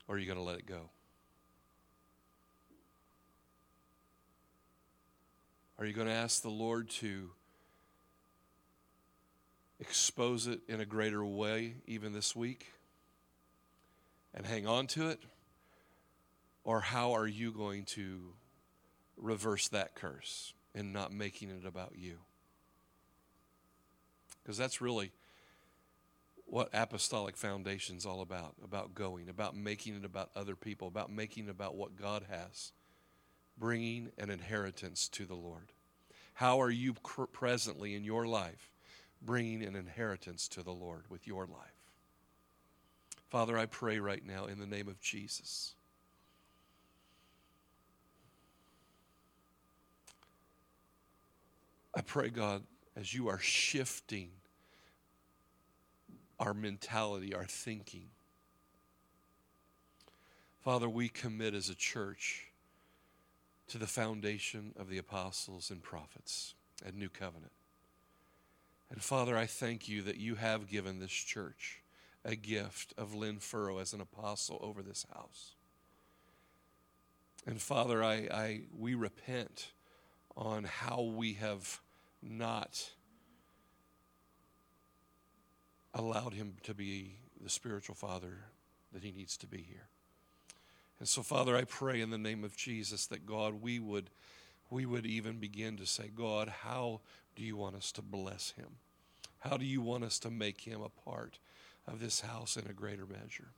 or 0.08 0.16
are 0.16 0.18
you 0.18 0.26
going 0.26 0.38
to 0.38 0.44
let 0.44 0.58
it 0.58 0.66
go? 0.66 0.90
Are 5.80 5.86
you 5.86 5.94
going 5.94 6.08
to 6.08 6.14
ask 6.14 6.42
the 6.42 6.50
Lord 6.50 6.90
to 6.90 7.30
expose 9.80 10.48
it 10.48 10.62
in 10.68 10.82
a 10.82 10.86
greater 10.86 11.24
way 11.24 11.76
even 11.86 12.14
this 12.14 12.36
week 12.36 12.68
and 14.34 14.46
hang 14.46 14.68
on 14.68 14.88
to 14.88 15.10
it? 15.10 15.20
Or 16.64 16.82
how 16.82 17.14
are 17.14 17.28
you 17.28 17.52
going 17.52 17.86
to 17.86 18.34
reverse 19.18 19.70
that 19.70 19.96
curse? 19.96 20.54
and 20.78 20.94
not 20.94 21.12
making 21.12 21.50
it 21.50 21.66
about 21.66 21.94
you. 21.96 22.20
Because 24.42 24.58
that's 24.58 24.80
really 24.80 25.12
what 26.46 26.70
apostolic 26.72 27.36
foundation 27.36 27.98
is 27.98 28.06
all 28.06 28.22
about 28.22 28.54
about 28.64 28.94
going, 28.94 29.28
about 29.28 29.56
making 29.56 29.96
it 29.96 30.06
about 30.06 30.30
other 30.36 30.56
people, 30.56 30.88
about 30.88 31.12
making 31.12 31.46
it 31.46 31.50
about 31.50 31.76
what 31.76 32.00
God 32.00 32.26
has, 32.30 32.72
bringing 33.58 34.12
an 34.18 34.30
inheritance 34.30 35.10
to 35.10 35.26
the 35.26 35.36
Lord. 35.36 35.74
How 36.36 36.62
are 36.62 36.70
you 36.70 36.94
presently 36.94 37.96
in 37.96 38.04
your 38.04 38.28
life 38.28 38.70
bringing 39.22 39.64
an 39.64 39.76
inheritance 39.76 40.48
to 40.50 40.64
the 40.64 40.72
Lord 40.72 41.04
with 41.10 41.28
your 41.28 41.46
life? 41.46 41.92
Father, 43.30 43.58
I 43.58 43.66
pray 43.66 44.00
right 44.00 44.26
now 44.26 44.46
in 44.46 44.60
the 44.60 44.66
name 44.66 44.88
of 44.88 45.00
Jesus 45.02 45.76
I 51.98 52.02
pray, 52.02 52.30
God, 52.30 52.62
as 52.96 53.16
you 53.16 53.28
are 53.28 53.40
shifting 53.40 54.30
our 56.40 56.54
mentality, 56.54 57.34
our 57.34 57.46
thinking. 57.46 58.10
Father, 60.60 60.88
we 60.88 61.10
commit 61.10 61.56
as 61.56 61.70
a 61.70 61.76
church 61.76 62.52
to 63.70 63.80
the 63.80 63.88
foundation 63.88 64.74
of 64.78 64.90
the 64.90 65.00
apostles 65.00 65.72
and 65.72 65.82
prophets 65.82 66.54
and 66.86 66.96
New 66.96 67.10
Covenant. 67.10 67.52
And 68.90 69.02
Father, 69.02 69.38
I 69.38 69.46
thank 69.46 69.88
you 69.88 70.02
that 70.04 70.18
you 70.18 70.36
have 70.36 70.70
given 70.70 71.00
this 71.00 71.12
church 71.12 71.82
a 72.24 72.36
gift 72.36 72.94
of 72.98 73.14
Lynn 73.14 73.40
Furrow 73.40 73.80
as 73.80 73.94
an 73.94 74.02
apostle 74.02 74.60
over 74.62 74.82
this 74.82 75.06
house. 75.14 75.56
And 77.46 77.62
Father, 77.62 78.04
I, 78.04 78.28
I 78.32 78.62
we 78.78 78.94
repent 78.96 79.72
on 80.36 80.66
how 80.66 81.02
we 81.02 81.34
have 81.34 81.80
not 82.22 82.92
allowed 85.94 86.34
him 86.34 86.56
to 86.64 86.74
be 86.74 87.16
the 87.42 87.50
spiritual 87.50 87.96
father 87.96 88.34
that 88.94 89.04
he 89.04 89.12
needs 89.12 89.38
to 89.38 89.48
be 89.48 89.58
here. 89.58 89.88
And 91.00 91.08
so, 91.08 91.22
Father, 91.22 91.56
I 91.56 91.64
pray 91.64 92.02
in 92.02 92.10
the 92.10 92.18
name 92.18 92.44
of 92.44 92.56
Jesus 92.56 93.08
that 93.08 93.26
God, 93.26 93.62
we 93.62 93.80
would, 93.80 94.10
we 94.70 94.86
would 94.86 95.06
even 95.06 95.38
begin 95.38 95.78
to 95.78 95.86
say, 95.86 96.10
God, 96.14 96.50
how 96.64 97.02
do 97.38 97.44
you 97.44 97.56
want 97.56 97.76
us 97.76 97.92
to 97.94 98.02
bless 98.02 98.52
him? 98.52 98.68
How 99.40 99.58
do 99.58 99.66
you 99.66 99.80
want 99.80 100.04
us 100.04 100.18
to 100.20 100.32
make 100.32 100.62
him 100.62 100.82
a 100.82 101.10
part 101.10 101.38
of 101.88 102.00
this 102.00 102.22
house 102.22 102.58
in 102.58 102.66
a 102.68 102.74
greater 102.74 103.06
measure? 103.06 103.50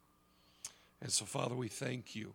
And 1.02 1.10
so, 1.10 1.24
Father, 1.24 1.56
we 1.56 1.70
thank 1.70 2.14
you 2.14 2.34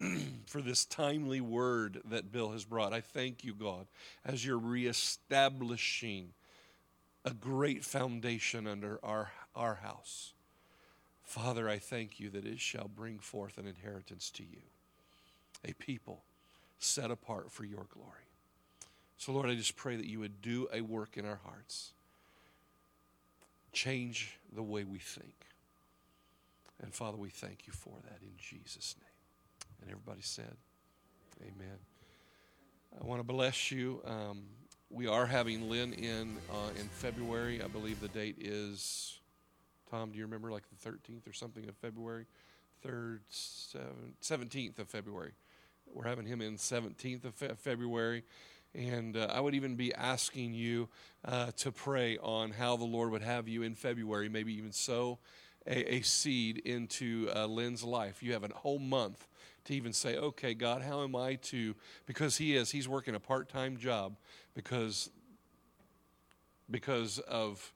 for 0.46 0.60
this 0.60 0.84
timely 0.84 1.40
word 1.40 2.02
that 2.06 2.32
Bill 2.32 2.50
has 2.50 2.64
brought. 2.64 2.92
I 2.92 3.00
thank 3.00 3.44
you, 3.44 3.54
God, 3.54 3.86
as 4.26 4.44
you're 4.44 4.58
reestablishing 4.58 6.30
a 7.24 7.32
great 7.32 7.84
foundation 7.84 8.66
under 8.66 8.98
our, 9.04 9.30
our 9.54 9.76
house. 9.76 10.32
Father, 11.22 11.68
I 11.68 11.78
thank 11.78 12.18
you 12.18 12.30
that 12.30 12.44
it 12.44 12.60
shall 12.60 12.88
bring 12.88 13.20
forth 13.20 13.58
an 13.58 13.66
inheritance 13.68 14.28
to 14.32 14.42
you, 14.42 14.62
a 15.64 15.72
people 15.74 16.24
set 16.80 17.12
apart 17.12 17.52
for 17.52 17.64
your 17.64 17.86
glory. 17.94 18.24
So, 19.16 19.32
Lord, 19.32 19.48
I 19.48 19.54
just 19.54 19.76
pray 19.76 19.96
that 19.96 20.06
you 20.06 20.20
would 20.20 20.42
do 20.42 20.68
a 20.72 20.80
work 20.80 21.16
in 21.16 21.24
our 21.24 21.40
hearts, 21.44 21.92
change 23.72 24.38
the 24.54 24.62
way 24.62 24.84
we 24.84 24.98
think. 24.98 25.34
And 26.82 26.92
Father, 26.92 27.16
we 27.16 27.30
thank 27.30 27.66
you 27.66 27.72
for 27.72 27.94
that 28.04 28.20
in 28.22 28.32
Jesus' 28.36 28.96
name. 28.98 29.06
And 29.80 29.90
everybody 29.90 30.22
said, 30.22 30.56
Amen. 31.42 31.78
I 33.00 33.04
want 33.04 33.20
to 33.20 33.24
bless 33.24 33.70
you. 33.70 34.00
Um, 34.04 34.44
we 34.90 35.06
are 35.06 35.26
having 35.26 35.68
Lynn 35.68 35.92
in 35.92 36.36
uh, 36.50 36.70
in 36.78 36.88
February. 36.88 37.62
I 37.62 37.66
believe 37.66 38.00
the 38.00 38.08
date 38.08 38.36
is, 38.38 39.18
Tom, 39.90 40.12
do 40.12 40.18
you 40.18 40.24
remember 40.24 40.52
like 40.52 40.64
the 40.68 40.88
13th 40.88 41.28
or 41.28 41.32
something 41.32 41.68
of 41.68 41.76
February? 41.76 42.26
3rd, 42.86 43.20
7th, 43.32 43.80
17th 44.22 44.78
of 44.78 44.88
February. 44.88 45.32
We're 45.92 46.04
having 46.04 46.26
him 46.26 46.40
in 46.40 46.56
17th 46.56 47.24
of 47.24 47.34
fe- 47.34 47.52
February. 47.56 48.24
And 48.74 49.16
uh, 49.16 49.28
I 49.32 49.40
would 49.40 49.54
even 49.54 49.76
be 49.76 49.94
asking 49.94 50.52
you 50.52 50.88
uh, 51.24 51.52
to 51.58 51.70
pray 51.70 52.18
on 52.18 52.50
how 52.50 52.76
the 52.76 52.84
Lord 52.84 53.10
would 53.10 53.22
have 53.22 53.46
you 53.46 53.62
in 53.62 53.74
February, 53.74 54.28
maybe 54.28 54.52
even 54.54 54.72
sow 54.72 55.18
a, 55.66 55.94
a 55.96 56.00
seed 56.02 56.58
into 56.58 57.30
uh, 57.34 57.46
Lynn's 57.46 57.84
life. 57.84 58.22
You 58.22 58.32
have 58.32 58.44
a 58.44 58.48
whole 58.54 58.78
month 58.78 59.26
to 59.66 59.74
even 59.74 59.92
say, 59.92 60.16
okay, 60.16 60.54
God, 60.54 60.82
how 60.82 61.02
am 61.02 61.16
I 61.16 61.36
to, 61.36 61.74
because 62.06 62.36
he 62.36 62.56
is, 62.56 62.70
he's 62.70 62.88
working 62.88 63.14
a 63.14 63.20
part 63.20 63.48
time 63.48 63.76
job 63.76 64.16
because, 64.54 65.10
because 66.70 67.18
of 67.20 67.72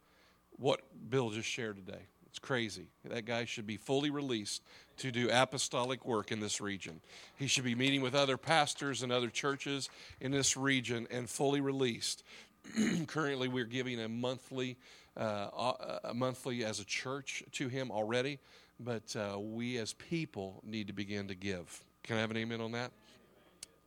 what 0.58 0.82
Bill 1.08 1.30
just 1.30 1.48
shared 1.48 1.76
today. 1.76 2.02
It's 2.26 2.38
crazy. 2.38 2.88
That 3.04 3.24
guy 3.24 3.46
should 3.46 3.66
be 3.66 3.76
fully 3.76 4.10
released 4.10 4.62
to 4.98 5.10
do 5.10 5.28
apostolic 5.30 6.04
work 6.04 6.30
in 6.32 6.40
this 6.40 6.60
region. 6.60 7.00
He 7.36 7.46
should 7.46 7.64
be 7.64 7.74
meeting 7.74 8.02
with 8.02 8.14
other 8.14 8.36
pastors 8.36 9.02
and 9.02 9.12
other 9.12 9.28
churches 9.28 9.88
in 10.20 10.32
this 10.32 10.56
region 10.56 11.06
and 11.10 11.28
fully 11.28 11.60
released. 11.60 12.22
Currently, 13.06 13.48
we're 13.48 13.64
giving 13.64 14.00
a 14.00 14.08
monthly, 14.08 14.76
uh, 15.16 15.72
a 16.04 16.14
monthly 16.14 16.64
as 16.64 16.80
a 16.80 16.84
church 16.84 17.42
to 17.52 17.68
him 17.68 17.90
already, 17.90 18.38
but 18.80 19.14
uh, 19.16 19.38
we 19.38 19.78
as 19.78 19.92
people 19.94 20.62
need 20.64 20.88
to 20.88 20.92
begin 20.92 21.28
to 21.28 21.34
give. 21.34 21.82
Can 22.02 22.16
I 22.16 22.20
have 22.20 22.30
an 22.30 22.36
amen 22.36 22.60
on 22.60 22.72
that? 22.72 22.92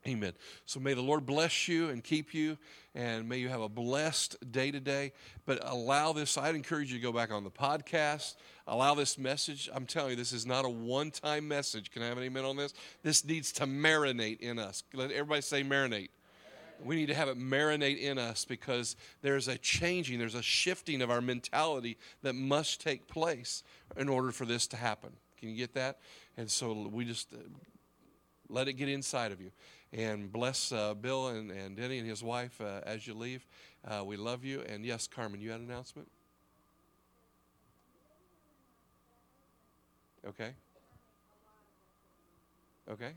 Amen. 0.08 0.34
So 0.66 0.80
may 0.80 0.96
the 0.96 1.02
Lord 1.02 1.28
bless 1.28 1.68
you 1.68 1.90
and 1.90 2.04
keep 2.04 2.34
you, 2.34 2.58
and 2.96 3.30
may 3.30 3.38
you 3.38 3.50
have 3.50 3.62
a 3.62 3.70
blessed 3.70 4.52
day 4.52 4.72
today. 4.72 5.14
But 5.46 5.60
allow 5.64 6.12
this, 6.12 6.40
I'd 6.40 6.56
encourage 6.56 6.92
you 6.92 6.98
to 6.98 7.04
go 7.04 7.12
back 7.12 7.32
on 7.32 7.44
the 7.44 7.52
podcast. 7.52 8.36
Allow 8.66 8.96
this 8.96 9.20
message. 9.20 9.70
I'm 9.72 9.86
telling 9.86 10.12
you, 10.12 10.16
this 10.16 10.34
is 10.34 10.46
not 10.46 10.66
a 10.66 10.70
one 10.70 11.12
time 11.12 11.48
message. 11.48 11.92
Can 11.92 12.02
I 12.02 12.08
have 12.08 12.18
an 12.18 12.24
amen 12.24 12.46
on 12.46 12.56
this? 12.56 12.74
This 13.04 13.24
needs 13.24 13.52
to 13.54 13.66
marinate 13.66 14.40
in 14.40 14.58
us. 14.58 14.84
Let 14.94 15.12
everybody 15.12 15.42
say 15.42 15.64
marinate. 15.64 16.10
We 16.84 16.96
need 16.96 17.08
to 17.08 17.14
have 17.14 17.28
it 17.28 17.38
marinate 17.38 18.02
in 18.02 18.18
us 18.18 18.44
because 18.44 18.96
there's 19.22 19.48
a 19.48 19.58
changing, 19.60 20.18
there's 20.18 20.34
a 20.34 20.42
shifting 20.42 21.04
of 21.04 21.12
our 21.12 21.22
mentality 21.22 21.98
that 22.24 22.34
must 22.34 22.82
take 22.82 23.08
place 23.08 23.62
in 23.96 24.10
order 24.10 24.32
for 24.32 24.46
this 24.46 24.66
to 24.68 24.78
happen. 24.78 25.12
Can 25.40 25.50
you 25.50 25.58
get 25.58 25.76
that? 25.76 26.00
And 26.38 26.50
so 26.50 26.90
we 26.92 27.06
just 27.06 27.28
let 28.52 28.68
it 28.68 28.74
get 28.74 28.90
inside 28.90 29.32
of 29.32 29.42
you 29.42 29.52
and 29.94 30.32
bless 30.32 30.72
uh, 30.72 30.94
Bill 30.94 31.30
and, 31.30 31.52
and 31.52 31.76
Denny 31.76 32.00
and 32.00 32.08
his 32.08 32.24
wife 32.24 32.60
uh, 32.62 32.82
as 32.86 33.06
you 33.08 33.14
leave. 33.14 33.46
Uh, 33.86 34.04
we 34.06 34.16
love 34.16 34.46
you. 34.46 34.62
And 34.62 34.86
yes, 34.86 35.08
Carmen, 35.08 35.42
you 35.42 35.52
had 35.52 35.60
an 35.60 35.70
announcement? 35.70 36.08
Okay. 40.28 40.52
Okay. 42.90 43.12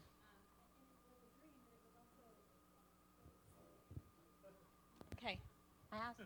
Okay. 5.13 5.39
I 5.93 5.97
asked. 5.97 6.21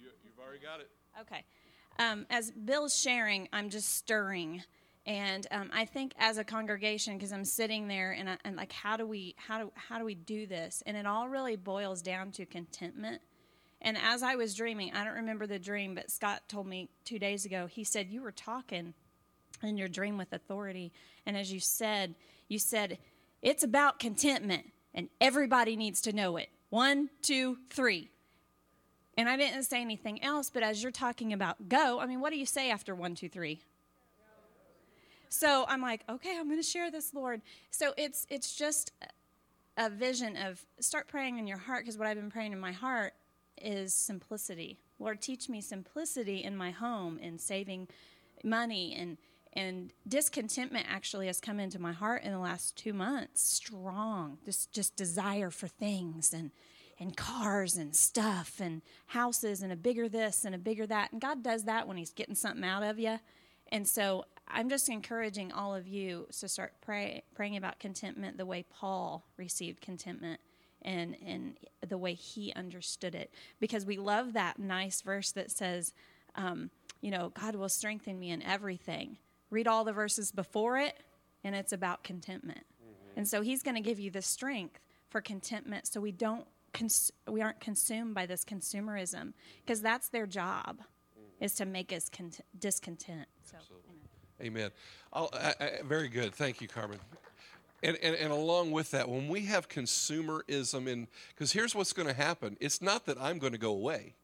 You, 0.00 0.08
you've 0.24 0.38
already 0.38 0.60
got 0.62 0.80
it. 0.80 0.90
Okay. 1.20 1.44
Um, 1.98 2.26
as 2.30 2.50
Bill's 2.50 2.96
sharing, 2.96 3.48
I'm 3.52 3.68
just 3.68 3.94
stirring 3.96 4.62
and 5.06 5.46
um, 5.50 5.70
I 5.72 5.84
think 5.84 6.14
as 6.18 6.38
a 6.38 6.44
congregation, 6.44 7.16
because 7.16 7.32
I'm 7.32 7.44
sitting 7.44 7.88
there 7.88 8.12
and, 8.12 8.30
I, 8.30 8.38
and 8.44 8.56
like, 8.56 8.72
how 8.72 8.96
do 8.96 9.06
we 9.06 9.34
how 9.36 9.58
do 9.58 9.72
how 9.74 9.98
do 9.98 10.04
we 10.04 10.14
do 10.14 10.46
this? 10.46 10.82
And 10.86 10.96
it 10.96 11.06
all 11.06 11.28
really 11.28 11.56
boils 11.56 12.00
down 12.00 12.30
to 12.32 12.46
contentment. 12.46 13.20
And 13.82 13.98
as 13.98 14.22
I 14.22 14.36
was 14.36 14.54
dreaming, 14.54 14.92
I 14.94 15.04
don't 15.04 15.14
remember 15.14 15.46
the 15.46 15.58
dream, 15.58 15.94
but 15.94 16.10
Scott 16.10 16.42
told 16.48 16.66
me 16.66 16.88
two 17.04 17.18
days 17.18 17.44
ago. 17.44 17.66
He 17.66 17.84
said 17.84 18.08
you 18.08 18.22
were 18.22 18.32
talking 18.32 18.94
in 19.62 19.76
your 19.76 19.88
dream 19.88 20.16
with 20.16 20.32
authority, 20.32 20.90
and 21.26 21.36
as 21.36 21.52
you 21.52 21.60
said, 21.60 22.14
you 22.48 22.58
said 22.58 22.98
it's 23.42 23.62
about 23.62 23.98
contentment, 23.98 24.64
and 24.94 25.10
everybody 25.20 25.76
needs 25.76 26.00
to 26.02 26.14
know 26.14 26.38
it. 26.38 26.48
One, 26.70 27.10
two, 27.20 27.58
three. 27.68 28.10
And 29.18 29.28
I 29.28 29.36
didn't 29.36 29.64
say 29.64 29.80
anything 29.80 30.24
else, 30.24 30.50
but 30.50 30.62
as 30.62 30.82
you're 30.82 30.90
talking 30.90 31.32
about 31.34 31.68
go, 31.68 32.00
I 32.00 32.06
mean, 32.06 32.20
what 32.20 32.32
do 32.32 32.38
you 32.38 32.46
say 32.46 32.70
after 32.70 32.94
one, 32.94 33.14
two, 33.14 33.28
three? 33.28 33.60
So 35.34 35.64
I'm 35.66 35.82
like, 35.82 36.04
okay, 36.08 36.36
I'm 36.38 36.46
going 36.46 36.60
to 36.60 36.62
share 36.62 36.92
this, 36.92 37.12
Lord. 37.12 37.42
So 37.70 37.92
it's 37.96 38.24
it's 38.30 38.54
just 38.54 38.92
a 39.76 39.90
vision 39.90 40.36
of 40.36 40.64
start 40.78 41.08
praying 41.08 41.38
in 41.38 41.48
your 41.48 41.58
heart 41.58 41.82
because 41.82 41.98
what 41.98 42.06
I've 42.06 42.16
been 42.16 42.30
praying 42.30 42.52
in 42.52 42.60
my 42.60 42.70
heart 42.70 43.14
is 43.60 43.92
simplicity. 43.92 44.78
Lord, 45.00 45.20
teach 45.20 45.48
me 45.48 45.60
simplicity 45.60 46.44
in 46.44 46.56
my 46.56 46.70
home 46.70 47.18
in 47.18 47.38
saving 47.38 47.88
money 48.44 48.94
and 48.96 49.18
and 49.52 49.92
discontentment 50.06 50.86
actually 50.88 51.26
has 51.26 51.40
come 51.40 51.58
into 51.58 51.80
my 51.80 51.92
heart 51.92 52.22
in 52.22 52.30
the 52.32 52.38
last 52.38 52.76
2 52.76 52.92
months 52.92 53.40
strong 53.40 54.38
just 54.44 54.72
just 54.72 54.96
desire 54.96 55.50
for 55.50 55.68
things 55.68 56.32
and 56.32 56.50
and 56.98 57.16
cars 57.16 57.76
and 57.76 57.94
stuff 57.94 58.60
and 58.60 58.82
houses 59.06 59.62
and 59.62 59.72
a 59.72 59.76
bigger 59.76 60.08
this 60.08 60.44
and 60.44 60.54
a 60.54 60.58
bigger 60.58 60.86
that 60.86 61.12
and 61.12 61.20
God 61.20 61.42
does 61.42 61.64
that 61.64 61.86
when 61.86 61.96
he's 61.96 62.10
getting 62.10 62.34
something 62.34 62.64
out 62.64 62.82
of 62.82 62.98
you 62.98 63.20
and 63.70 63.86
so 63.88 64.24
I'm 64.48 64.68
just 64.68 64.88
encouraging 64.88 65.52
all 65.52 65.74
of 65.74 65.86
you 65.86 66.26
to 66.40 66.48
start 66.48 66.74
pray, 66.80 67.22
praying 67.34 67.56
about 67.56 67.78
contentment 67.78 68.36
the 68.36 68.46
way 68.46 68.64
Paul 68.68 69.24
received 69.36 69.80
contentment 69.80 70.40
and, 70.82 71.16
and 71.26 71.56
the 71.86 71.98
way 71.98 72.14
he 72.14 72.52
understood 72.54 73.14
it. 73.14 73.32
Because 73.58 73.86
we 73.86 73.96
love 73.96 74.34
that 74.34 74.58
nice 74.58 75.00
verse 75.00 75.32
that 75.32 75.50
says, 75.50 75.92
um, 76.36 76.70
you 77.00 77.10
know, 77.10 77.32
God 77.40 77.54
will 77.56 77.68
strengthen 77.68 78.18
me 78.18 78.30
in 78.30 78.42
everything. 78.42 79.18
Read 79.50 79.68
all 79.68 79.84
the 79.84 79.92
verses 79.92 80.30
before 80.30 80.78
it, 80.78 80.96
and 81.42 81.54
it's 81.54 81.72
about 81.72 82.04
contentment. 82.04 82.64
Mm-hmm. 82.82 83.18
And 83.18 83.28
so 83.28 83.40
he's 83.40 83.62
going 83.62 83.76
to 83.76 83.80
give 83.80 84.00
you 84.00 84.10
the 84.10 84.22
strength 84.22 84.80
for 85.08 85.20
contentment 85.20 85.86
so 85.86 86.00
we 86.00 86.12
don't 86.12 86.46
cons- 86.72 87.12
we 87.28 87.40
aren't 87.40 87.60
consumed 87.60 88.14
by 88.14 88.26
this 88.26 88.44
consumerism 88.44 89.32
because 89.64 89.80
that's 89.80 90.08
their 90.08 90.26
job 90.26 90.80
mm-hmm. 90.80 91.44
is 91.44 91.54
to 91.54 91.64
make 91.64 91.92
us 91.92 92.10
cont- 92.10 92.40
discontent. 92.58 93.28
So, 93.42 93.56
Amen. 94.40 94.70
I, 95.12 95.54
I, 95.60 95.70
very 95.84 96.08
good. 96.08 96.34
Thank 96.34 96.60
you, 96.60 96.68
Carmen. 96.68 96.98
And, 97.82 97.96
and, 98.02 98.16
and 98.16 98.32
along 98.32 98.70
with 98.70 98.90
that, 98.92 99.08
when 99.08 99.28
we 99.28 99.44
have 99.46 99.68
consumerism, 99.68 100.86
in 100.86 101.06
because 101.28 101.52
here's 101.52 101.74
what's 101.74 101.92
going 101.92 102.08
to 102.08 102.14
happen 102.14 102.56
it's 102.60 102.80
not 102.80 103.06
that 103.06 103.20
I'm 103.20 103.38
going 103.38 103.52
to 103.52 103.58
go 103.58 103.72
away. 103.72 104.14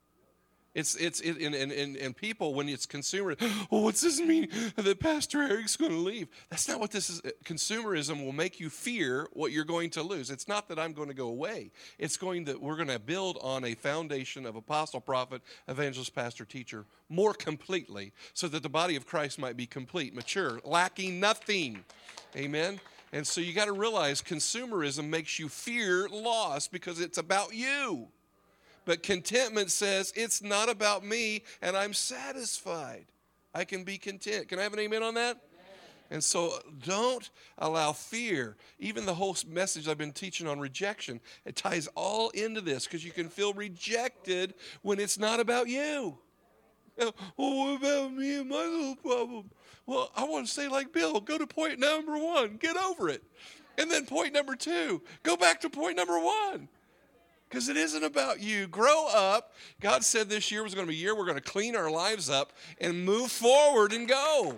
It's 0.74 0.94
it's 0.94 1.20
it, 1.20 1.38
and, 1.38 1.54
and, 1.54 1.96
and 1.96 2.16
people 2.16 2.54
when 2.54 2.68
it's 2.68 2.86
consumer. 2.86 3.36
Oh, 3.72 3.82
what's 3.82 4.00
this 4.00 4.20
mean 4.20 4.48
that 4.76 5.00
Pastor 5.00 5.42
Eric's 5.42 5.76
going 5.76 5.90
to 5.90 5.98
leave? 5.98 6.28
That's 6.48 6.66
not 6.66 6.80
what 6.80 6.90
this 6.90 7.10
is. 7.10 7.20
Uh, 7.24 7.30
consumerism 7.44 8.24
will 8.24 8.32
make 8.32 8.58
you 8.58 8.68
fear 8.70 9.28
what 9.32 9.52
you're 9.52 9.64
going 9.64 9.90
to 9.90 10.02
lose. 10.02 10.30
It's 10.30 10.48
not 10.48 10.68
that 10.68 10.78
I'm 10.78 10.92
going 10.92 11.08
to 11.08 11.14
go 11.14 11.28
away. 11.28 11.70
It's 11.98 12.16
going 12.16 12.44
that 12.44 12.60
we're 12.60 12.76
going 12.76 12.88
to 12.88 12.98
build 12.98 13.38
on 13.42 13.64
a 13.64 13.74
foundation 13.74 14.46
of 14.46 14.56
apostle, 14.56 15.00
prophet, 15.00 15.42
evangelist, 15.68 16.14
pastor, 16.14 16.44
teacher 16.44 16.86
more 17.08 17.34
completely, 17.34 18.12
so 18.34 18.48
that 18.48 18.62
the 18.62 18.68
body 18.68 18.96
of 18.96 19.06
Christ 19.06 19.38
might 19.38 19.56
be 19.56 19.66
complete, 19.66 20.14
mature, 20.14 20.60
lacking 20.64 21.20
nothing. 21.20 21.84
Amen. 22.36 22.80
And 23.12 23.26
so 23.26 23.40
you 23.40 23.52
got 23.52 23.66
to 23.66 23.72
realize 23.72 24.22
consumerism 24.22 25.08
makes 25.08 25.38
you 25.38 25.48
fear 25.48 26.08
loss 26.08 26.68
because 26.68 27.00
it's 27.00 27.18
about 27.18 27.54
you. 27.54 28.08
But 28.84 29.02
contentment 29.02 29.70
says, 29.70 30.12
it's 30.16 30.42
not 30.42 30.68
about 30.68 31.04
me 31.04 31.42
and 31.62 31.76
I'm 31.76 31.92
satisfied. 31.92 33.06
I 33.54 33.64
can 33.64 33.84
be 33.84 33.98
content. 33.98 34.48
Can 34.48 34.58
I 34.58 34.62
have 34.62 34.72
an 34.72 34.78
amen 34.78 35.02
on 35.02 35.14
that? 35.14 35.40
And 36.12 36.22
so 36.22 36.58
don't 36.84 37.30
allow 37.58 37.92
fear. 37.92 38.56
Even 38.80 39.06
the 39.06 39.14
whole 39.14 39.36
message 39.48 39.86
I've 39.86 39.98
been 39.98 40.12
teaching 40.12 40.48
on 40.48 40.58
rejection, 40.58 41.20
it 41.44 41.54
ties 41.54 41.88
all 41.94 42.30
into 42.30 42.60
this 42.60 42.84
because 42.84 43.04
you 43.04 43.12
can 43.12 43.28
feel 43.28 43.52
rejected 43.52 44.54
when 44.82 44.98
it's 44.98 45.18
not 45.18 45.40
about 45.40 45.68
you. 45.68 46.18
Oh, 47.38 47.78
what 47.78 47.82
about 47.82 48.12
me 48.12 48.40
and 48.40 48.48
my 48.50 48.56
little 48.56 48.96
problem? 48.96 49.50
Well, 49.86 50.10
I 50.14 50.24
want 50.24 50.46
to 50.46 50.52
say, 50.52 50.68
like 50.68 50.92
Bill, 50.92 51.18
go 51.18 51.38
to 51.38 51.46
point 51.46 51.78
number 51.78 52.18
one, 52.18 52.58
get 52.58 52.76
over 52.76 53.08
it. 53.08 53.22
And 53.78 53.90
then 53.90 54.04
point 54.04 54.34
number 54.34 54.54
two, 54.54 55.00
go 55.22 55.34
back 55.34 55.62
to 55.62 55.70
point 55.70 55.96
number 55.96 56.18
one 56.20 56.68
because 57.50 57.68
it 57.68 57.76
isn't 57.76 58.04
about 58.04 58.40
you. 58.40 58.68
Grow 58.68 59.08
up. 59.08 59.54
God 59.80 60.04
said 60.04 60.28
this 60.28 60.52
year 60.52 60.62
was 60.62 60.74
going 60.74 60.86
to 60.86 60.90
be 60.90 60.96
a 60.96 61.00
year 61.00 61.16
we're 61.16 61.24
going 61.24 61.36
to 61.36 61.42
clean 61.42 61.74
our 61.74 61.90
lives 61.90 62.30
up 62.30 62.52
and 62.80 63.04
move 63.04 63.30
forward 63.32 63.92
and 63.92 64.08
go. 64.08 64.54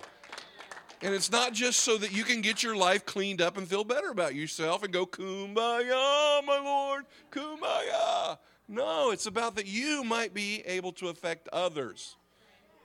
And 1.00 1.14
it's 1.14 1.32
not 1.32 1.52
just 1.54 1.80
so 1.80 1.96
that 1.96 2.12
you 2.12 2.22
can 2.22 2.42
get 2.42 2.62
your 2.62 2.76
life 2.76 3.06
cleaned 3.06 3.40
up 3.40 3.56
and 3.56 3.66
feel 3.66 3.82
better 3.82 4.10
about 4.10 4.34
yourself 4.34 4.84
and 4.84 4.92
go, 4.92 5.06
Kumbaya, 5.06 6.44
my 6.44 6.60
Lord, 6.62 7.04
Kumbaya. 7.32 8.38
No, 8.68 9.10
it's 9.10 9.26
about 9.26 9.56
that 9.56 9.66
you 9.66 10.04
might 10.04 10.32
be 10.32 10.62
able 10.66 10.92
to 10.92 11.08
affect 11.08 11.48
others. 11.48 12.16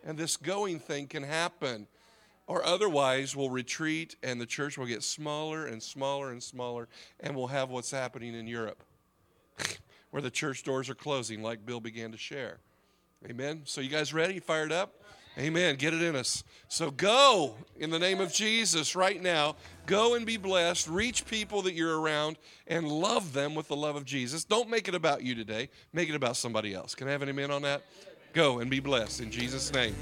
And 0.03 0.17
this 0.17 0.37
going 0.37 0.79
thing 0.79 1.07
can 1.07 1.23
happen. 1.23 1.85
Or 2.47 2.63
otherwise, 2.63 3.35
we'll 3.35 3.49
retreat 3.49 4.15
and 4.23 4.39
the 4.39 4.45
church 4.45 4.77
will 4.77 4.85
get 4.85 5.03
smaller 5.03 5.65
and 5.65 5.83
smaller 5.83 6.31
and 6.31 6.41
smaller, 6.41 6.87
and 7.19 7.35
we'll 7.35 7.47
have 7.47 7.69
what's 7.69 7.91
happening 7.91 8.33
in 8.33 8.47
Europe 8.47 8.81
where 10.11 10.21
the 10.21 10.31
church 10.31 10.63
doors 10.63 10.89
are 10.89 10.95
closing, 10.95 11.41
like 11.41 11.65
Bill 11.65 11.79
began 11.79 12.11
to 12.11 12.17
share. 12.17 12.59
Amen. 13.29 13.61
So, 13.65 13.81
you 13.81 13.89
guys 13.89 14.13
ready? 14.13 14.39
Fired 14.39 14.71
up? 14.71 14.93
Amen. 15.39 15.75
Get 15.75 15.93
it 15.93 16.01
in 16.01 16.15
us. 16.15 16.43
So 16.67 16.89
go 16.89 17.55
in 17.77 17.91
the 17.91 17.99
name 17.99 18.19
of 18.19 18.33
Jesus 18.33 18.95
right 18.95 19.21
now. 19.21 19.55
Go 19.85 20.15
and 20.15 20.25
be 20.25 20.37
blessed. 20.37 20.87
Reach 20.87 21.25
people 21.25 21.61
that 21.63 21.73
you're 21.73 21.99
around 21.99 22.37
and 22.65 22.87
love 22.87 23.33
them 23.33 23.53
with 23.53 23.67
the 23.67 23.75
love 23.75 23.95
of 23.95 24.03
Jesus. 24.03 24.43
Don't 24.43 24.67
make 24.67 24.87
it 24.87 24.95
about 24.95 25.21
you 25.21 25.35
today. 25.35 25.69
Make 25.93 26.09
it 26.09 26.15
about 26.15 26.37
somebody 26.37 26.73
else. 26.73 26.95
Can 26.95 27.07
I 27.07 27.11
have 27.11 27.21
an 27.21 27.29
amen 27.29 27.51
on 27.51 27.61
that? 27.61 27.83
Go 28.33 28.59
and 28.59 28.69
be 28.69 28.79
blessed 28.79 29.21
in 29.21 29.29
Jesus' 29.29 29.71
name. 29.71 29.95